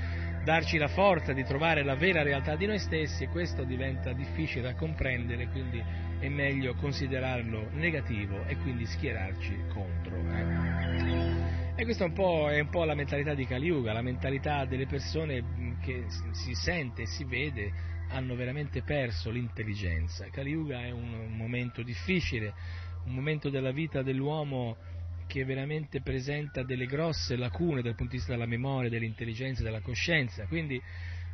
[0.44, 4.60] darci la forza di trovare la vera realtà di noi stessi e questo diventa difficile
[4.60, 5.82] da comprendere, quindi
[6.18, 10.16] è meglio considerarlo negativo e quindi schierarci contro.
[10.16, 11.80] Eh.
[11.80, 14.86] E questa è un, è un, po', la mentalità di Kali Yuga, la mentalità delle
[14.86, 17.72] persone che si sente e si vede
[18.10, 20.28] hanno veramente perso l'intelligenza.
[20.30, 22.52] Kali Yuga è un, un momento difficile,
[23.06, 24.76] un momento della vita dell'uomo
[25.26, 30.46] che veramente presenta delle grosse lacune dal punto di vista della memoria, dell'intelligenza, della coscienza,
[30.46, 30.80] quindi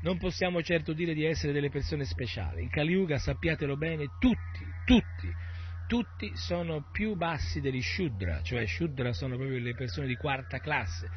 [0.03, 2.63] non possiamo certo dire di essere delle persone speciali.
[2.63, 5.29] In Kali Yuga, sappiatelo bene, tutti, tutti,
[5.87, 11.09] tutti sono più bassi degli Shudra, cioè Shudra sono proprio le persone di quarta classe,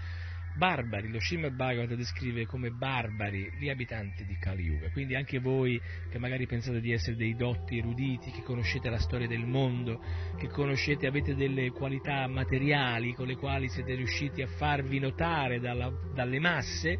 [0.55, 5.79] barbari, lo Srimad Bhagavatam descrive come barbari gli abitanti di Kali Yuga, quindi anche voi
[6.09, 10.01] che magari pensate di essere dei dotti eruditi, che conoscete la storia del mondo,
[10.37, 15.91] che conoscete, avete delle qualità materiali con le quali siete riusciti a farvi notare dalla,
[16.13, 16.97] dalle masse,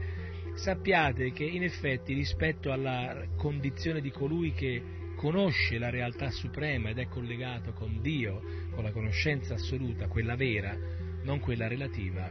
[0.55, 6.99] sappiate che in effetti rispetto alla condizione di colui che conosce la realtà suprema ed
[6.99, 10.75] è collegato con Dio, con la conoscenza assoluta, quella vera,
[11.23, 12.30] non quella relativa,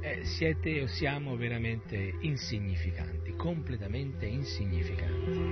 [0.00, 5.50] eh, siete o siamo veramente insignificanti, completamente insignificanti.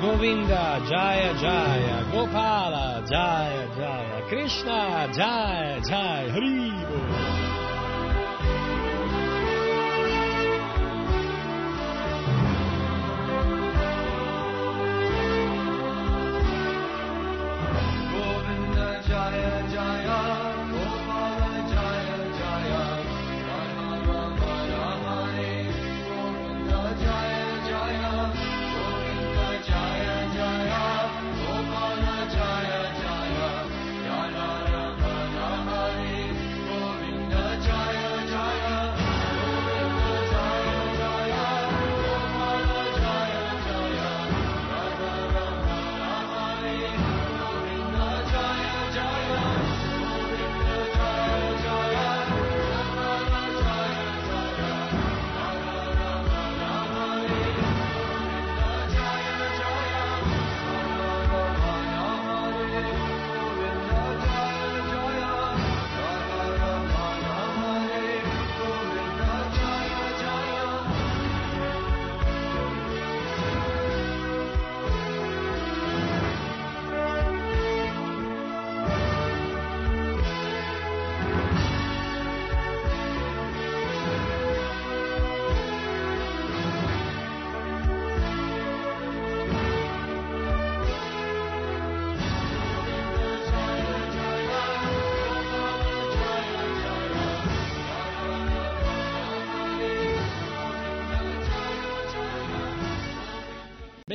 [0.00, 7.45] Govinda Jaya Jaya, Gopala Jaya Jaya, Krishna Jaya Jaya, Haribo.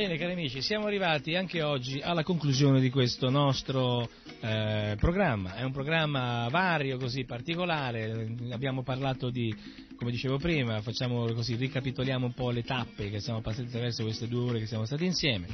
[0.02, 4.08] Bene cari amici, siamo arrivati anche oggi alla conclusione di questo nostro
[4.40, 5.54] eh, programma.
[5.54, 9.54] È un programma vario, così particolare, abbiamo parlato di,
[9.94, 14.26] come dicevo prima, facciamo così, ricapitoliamo un po' le tappe che siamo passati attraverso queste
[14.26, 15.46] due ore che siamo stati insieme.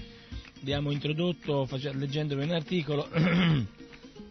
[0.62, 3.07] Abbiamo introdotto, leggendovi un articolo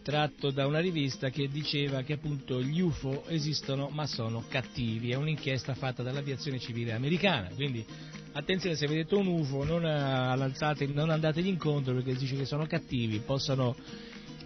[0.08, 5.16] tratto da una rivista che diceva che appunto gli UFO esistono ma sono cattivi, è
[5.16, 7.84] un'inchiesta fatta dall'aviazione civile americana, quindi
[8.32, 13.18] attenzione se vedete un UFO non, eh, non andategli incontro perché dice che sono cattivi,
[13.18, 13.76] possono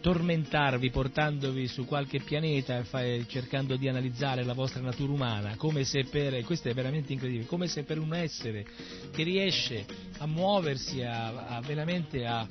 [0.00, 6.06] tormentarvi portandovi su qualche pianeta e cercando di analizzare la vostra natura umana, come se
[6.06, 8.66] per, questo è veramente incredibile, come se per un essere
[9.12, 9.86] che riesce
[10.18, 12.48] a muoversi, a, a veramente a,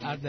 [0.00, 0.24] ad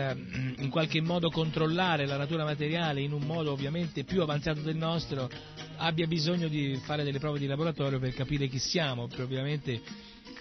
[0.58, 5.30] in qualche modo controllare la natura materiale in un modo ovviamente più avanzato del nostro,
[5.78, 9.82] abbia bisogno di fare delle prove di laboratorio per capire chi siamo, ovviamente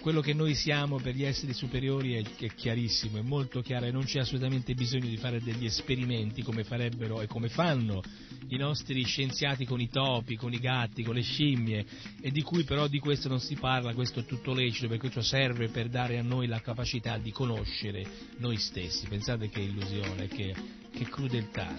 [0.01, 3.91] quello che noi siamo per gli esseri superiori è, è, chiarissimo, è molto chiaro e
[3.91, 8.01] non c'è assolutamente bisogno di fare degli esperimenti come farebbero e come fanno
[8.47, 11.85] i nostri scienziati con i topi, con i gatti, con le scimmie
[12.19, 15.21] e di cui però di questo non si parla, questo è tutto lecito perché questo
[15.21, 18.03] serve per dare a noi la capacità di conoscere
[18.37, 19.07] noi stessi.
[19.07, 20.55] Pensate che illusione, che,
[20.91, 21.73] che crudeltà.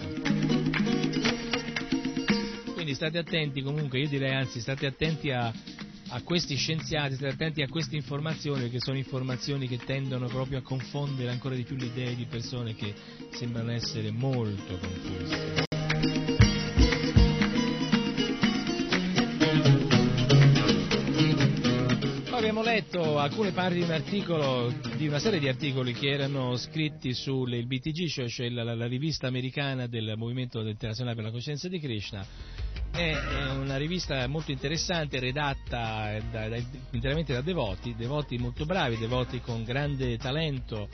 [2.73, 5.53] Quindi state attenti comunque, io direi anzi state attenti a
[6.13, 10.61] a questi scienziati, state attenti a queste informazioni, che sono informazioni che tendono proprio a
[10.61, 12.93] confondere ancora di più le idee di persone che
[13.31, 15.61] sembrano essere molto confuse.
[22.43, 27.13] abbiamo letto alcune parti di un articolo, di una serie di articoli che erano scritti
[27.13, 31.79] sul BTG, cioè, cioè la, la, rivista americana del Movimento Internazionale per la Coscienza di
[31.79, 32.23] Krishna.
[32.95, 33.17] È
[33.55, 36.57] una rivista molto interessante, redatta da, da,
[36.91, 40.87] interamente da devoti, devoti molto bravi, devoti con grande talento,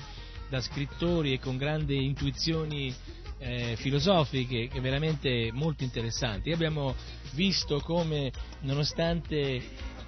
[0.48, 2.96] da scrittori e con grandi intuizioni
[3.40, 6.54] eh, filosofiche veramente molto interessanti.
[6.54, 6.96] Abbiamo
[7.34, 8.32] visto come,
[8.62, 9.62] nonostante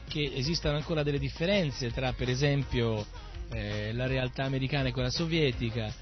[0.08, 3.06] che esistano ancora delle differenze tra per esempio
[3.52, 5.94] eh, la realtà americana e quella sovietica.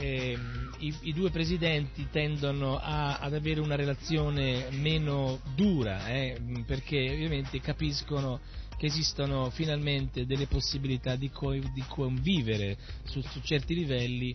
[0.00, 0.38] Eh,
[0.78, 7.60] i, i, due presidenti tendono a, ad avere una relazione meno dura eh, perché ovviamente
[7.60, 8.38] capiscono
[8.76, 14.32] che esistono finalmente delle possibilità di, co- di convivere su, su, certi livelli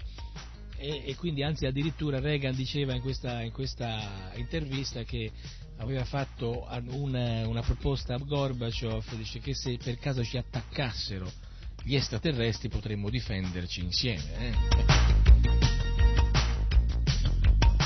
[0.75, 5.31] e, e, quindi anzi addirittura Reagan diceva in questa, in questa intervista che
[5.77, 11.31] aveva fatto una, una proposta a Gorbaciov, dice che se per caso ci attaccassero
[11.83, 14.23] gli extraterrestri potremmo difenderci insieme.
[14.37, 15.22] Eh?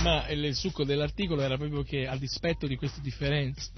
[0.08, 3.72] Ma il succo dell'articolo era proprio che a dispetto di queste differenze,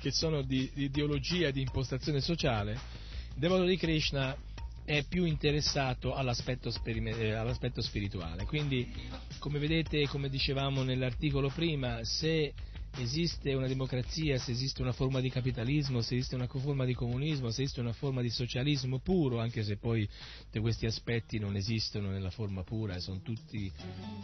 [0.00, 4.36] che sono di, di ideologia e di impostazione sociale, il devoto di Krishna
[4.84, 8.44] è più interessato all'aspetto, eh, all'aspetto spirituale.
[8.44, 8.92] Quindi,
[9.38, 12.52] come vedete, come dicevamo nell'articolo prima, se
[12.98, 17.50] esiste una democrazia, se esiste una forma di capitalismo, se esiste una forma di comunismo,
[17.50, 20.08] se esiste una forma di socialismo puro, anche se poi
[20.44, 23.70] tutti questi aspetti non esistono nella forma pura, sono tutti,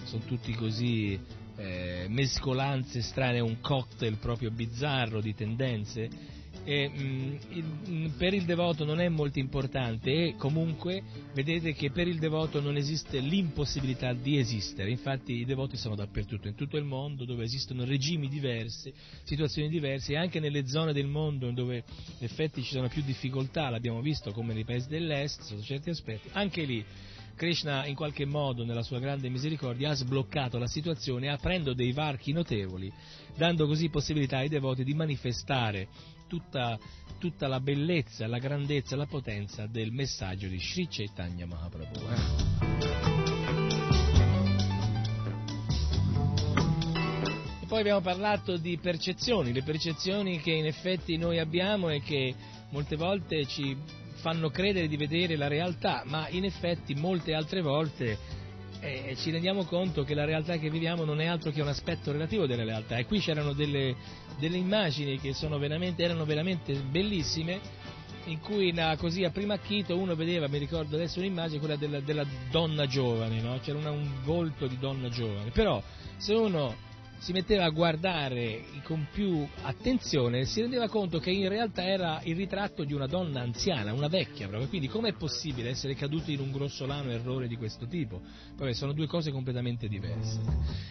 [0.04, 1.18] sono tutti così
[1.56, 6.36] eh, mescolanze strane, un cocktail proprio bizzarro di tendenze
[6.68, 12.18] eh, mh, per il devoto non è molto importante e comunque vedete che per il
[12.18, 17.24] devoto non esiste l'impossibilità di esistere, infatti i devoti sono dappertutto, in tutto il mondo
[17.24, 18.92] dove esistono regimi diversi,
[19.24, 21.84] situazioni diverse e anche nelle zone del mondo dove
[22.18, 26.28] in effetti ci sono più difficoltà, l'abbiamo visto come nei paesi dell'est, sotto certi aspetti,
[26.32, 26.84] anche lì
[27.38, 32.32] Krishna in qualche modo nella sua grande misericordia ha sbloccato la situazione aprendo dei varchi
[32.32, 32.92] notevoli,
[33.36, 35.86] dando così possibilità ai devoti di manifestare
[36.26, 36.76] tutta,
[37.18, 42.00] tutta la bellezza, la grandezza, la potenza del messaggio di Sri Chaitanya Mahaprabhu.
[42.00, 43.28] Eh?
[47.68, 52.34] Poi abbiamo parlato di percezioni, le percezioni che in effetti noi abbiamo e che
[52.70, 53.76] molte volte ci
[54.18, 58.18] fanno credere di vedere la realtà, ma in effetti molte altre volte
[58.80, 62.12] eh, ci rendiamo conto che la realtà che viviamo non è altro che un aspetto
[62.12, 63.96] relativo della realtà e qui c'erano delle,
[64.38, 67.60] delle immagini che veramente, erano veramente bellissime
[68.26, 72.00] in cui na, così a prima acchito uno vedeva, mi ricordo adesso un'immagine, quella della,
[72.00, 73.58] della donna giovane, no?
[73.62, 75.82] c'era una, un volto di donna giovane, però
[76.18, 76.76] se uno
[77.18, 82.36] si metteva a guardare con più attenzione si rendeva conto che in realtà era il
[82.36, 86.52] ritratto di una donna anziana, una vecchia proprio, quindi com'è possibile essere caduti in un
[86.52, 88.20] grossolano errore di questo tipo?
[88.56, 90.40] Poi sono due cose completamente diverse.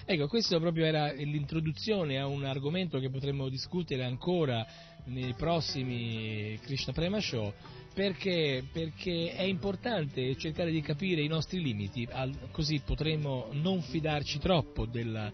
[0.05, 4.65] Ecco, questa proprio era l'introduzione a un argomento che potremmo discutere ancora
[5.05, 7.53] nei prossimi Krishna Prema Show,
[7.97, 12.07] perché, perché, è importante cercare di capire i nostri limiti,
[12.51, 15.31] così potremo non fidarci troppo della,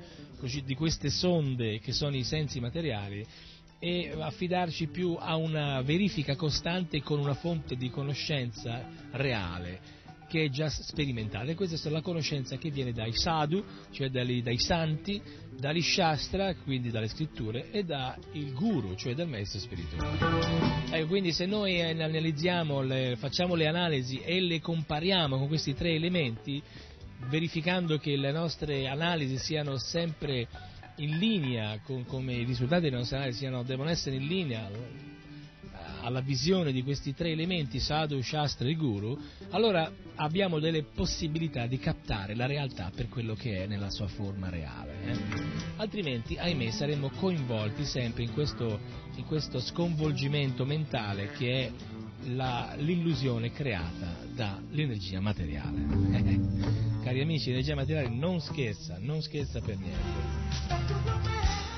[0.64, 3.26] di queste sonde che sono i sensi materiali
[3.80, 9.93] e affidarci più a una verifica costante con una fonte di conoscenza reale
[10.34, 14.42] che è già sperimentata e questa è la conoscenza che viene dai sadhu, cioè dai,
[14.42, 15.22] dai santi,
[15.56, 18.18] dagli shastra, quindi dalle scritture, e dal
[18.52, 20.88] guru, cioè dal maestro spirituale.
[20.90, 25.92] Ecco, quindi se noi analizziamo, le, facciamo le analisi e le compariamo con questi tre
[25.92, 26.60] elementi,
[27.30, 30.48] verificando che le nostre analisi siano sempre
[30.96, 34.68] in linea, con, come i risultati delle nostre analisi siano, devono essere in linea
[36.04, 39.18] alla visione di questi tre elementi, sadhu, shastra e guru,
[39.52, 44.50] allora abbiamo delle possibilità di captare la realtà per quello che è nella sua forma
[44.50, 44.94] reale.
[45.06, 45.18] Eh?
[45.78, 48.80] Altrimenti, ahimè, saremmo coinvolti sempre in questo,
[49.16, 51.72] in questo sconvolgimento mentale che è
[52.28, 56.52] la, l'illusione creata dall'energia materiale.
[57.04, 61.73] Cari amici, l'energia materiale non scherza, non scherza per niente.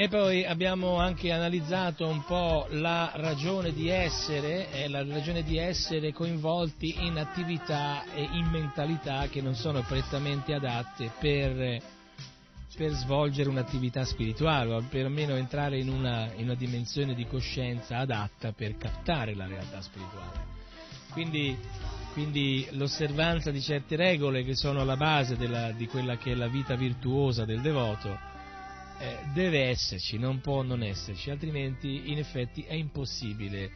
[0.00, 5.58] E poi abbiamo anche analizzato un po' la ragione di essere, eh, la ragione di
[5.58, 11.82] essere coinvolti in attività e in mentalità che non sono prettamente adatte per
[12.74, 18.52] per svolgere un'attività spirituale o perlomeno entrare in una, in una dimensione di coscienza adatta
[18.52, 20.46] per captare la realtà spirituale.
[21.10, 21.54] Quindi,
[22.14, 26.48] quindi l'osservanza di certe regole che sono alla base della, di quella che è la
[26.48, 28.29] vita virtuosa del devoto
[29.00, 33.70] eh, deve esserci, non può non esserci, altrimenti in effetti è impossibile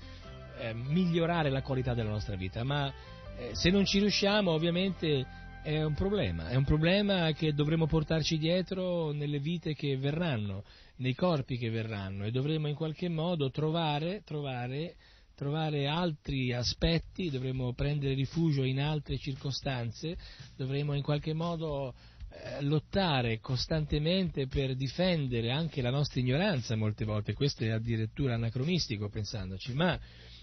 [0.58, 2.62] eh, migliorare la qualità della nostra vita.
[2.62, 2.92] Ma
[3.38, 5.26] eh, se non ci riusciamo ovviamente
[5.62, 10.62] è un problema, è un problema che dovremo portarci dietro nelle vite che verranno,
[10.96, 12.24] nei corpi che verranno.
[12.24, 14.96] E dovremo in qualche modo trovare, trovare,
[15.34, 20.18] trovare altri aspetti, dovremo prendere rifugio in altre circostanze,
[20.54, 21.94] dovremo in qualche modo
[22.60, 29.72] lottare costantemente per difendere anche la nostra ignoranza molte volte, questo è addirittura anacronistico pensandoci,
[29.72, 29.98] ma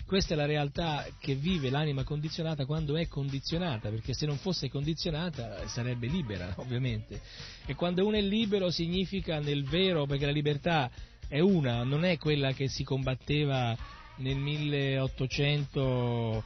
[0.05, 4.69] questa è la realtà che vive l'anima condizionata quando è condizionata, perché se non fosse
[4.69, 7.21] condizionata sarebbe libera, ovviamente.
[7.65, 10.91] E quando uno è libero significa nel vero, perché la libertà
[11.27, 13.77] è una, non è quella che si combatteva
[14.17, 16.43] nel 1800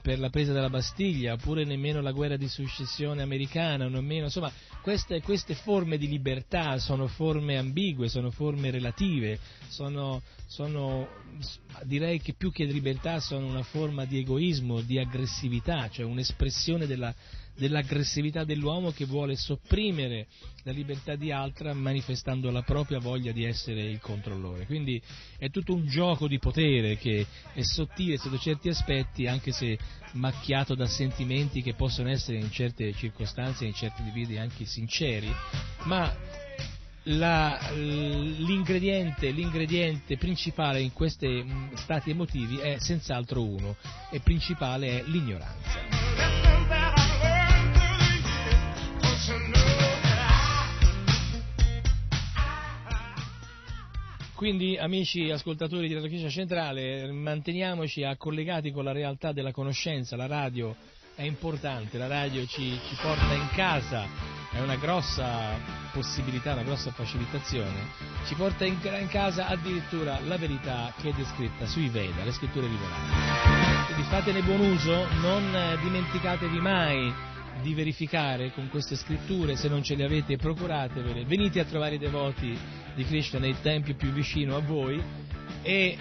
[0.00, 5.20] per la presa della Bastiglia, oppure nemmeno la guerra di successione americana, nemmeno, insomma, queste,
[5.20, 11.08] queste, forme di libertà sono forme ambigue, sono forme relative, sono, sono,
[11.84, 17.14] direi che più che libertà sono una forma di egoismo, di aggressività, cioè un'espressione della,
[17.58, 20.28] dell'aggressività dell'uomo che vuole sopprimere
[20.62, 24.64] la libertà di altra manifestando la propria voglia di essere il controllore.
[24.64, 25.02] Quindi
[25.36, 29.76] è tutto un gioco di potere che è sottile sotto certi aspetti, anche se
[30.12, 35.30] macchiato da sentimenti che possono essere in certe circostanze, in certi individui anche sinceri,
[35.84, 36.16] ma
[37.04, 41.44] la, l'ingrediente, l'ingrediente, principale in questi
[41.74, 43.76] stati emotivi è senz'altro uno,
[44.10, 46.47] e principale è l'ignoranza.
[54.38, 60.14] Quindi, amici ascoltatori di Radio Chiesa Centrale, manteniamoci collegati con la realtà della conoscenza.
[60.14, 60.76] La radio
[61.16, 64.06] è importante, la radio ci, ci porta in casa,
[64.52, 65.58] è una grossa
[65.92, 67.88] possibilità, una grossa facilitazione.
[68.26, 72.68] Ci porta in, in casa addirittura la verità che è descritta sui Veda, le scritture
[72.68, 73.86] rivelate.
[73.86, 77.12] Quindi fatene buon uso, non dimenticatevi mai
[77.62, 81.98] di verificare con queste scritture, se non ce le avete procuratevele, venite a trovare i
[81.98, 82.56] devoti
[82.94, 85.02] di Krishna nei tempi più vicino a voi
[85.62, 85.96] e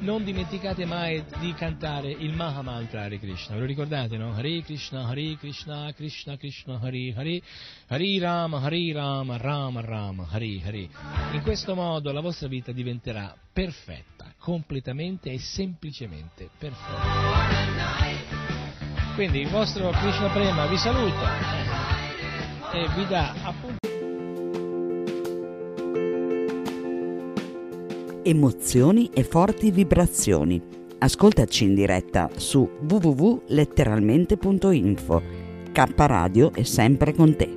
[0.00, 4.34] non dimenticate mai di cantare il Mahamantra Hare Krishna, ve lo ricordate no?
[4.34, 7.40] Hare Krishna, Hare Krishna, Krishna Krishna, Hare Hare,
[7.86, 10.88] Hare Rama, Hare Rama, Rama Rama, Hare Hare.
[11.32, 18.37] In questo modo la vostra vita diventerà perfetta, completamente e semplicemente perfetta.
[19.18, 21.28] Quindi il vostro Krishna Prema vi saluta
[22.72, 23.78] e vi dà appunto.
[28.22, 30.62] Emozioni e forti vibrazioni.
[30.98, 35.22] Ascoltaci in diretta su www.letteralmente.info.
[35.72, 37.56] K Radio è sempre con te.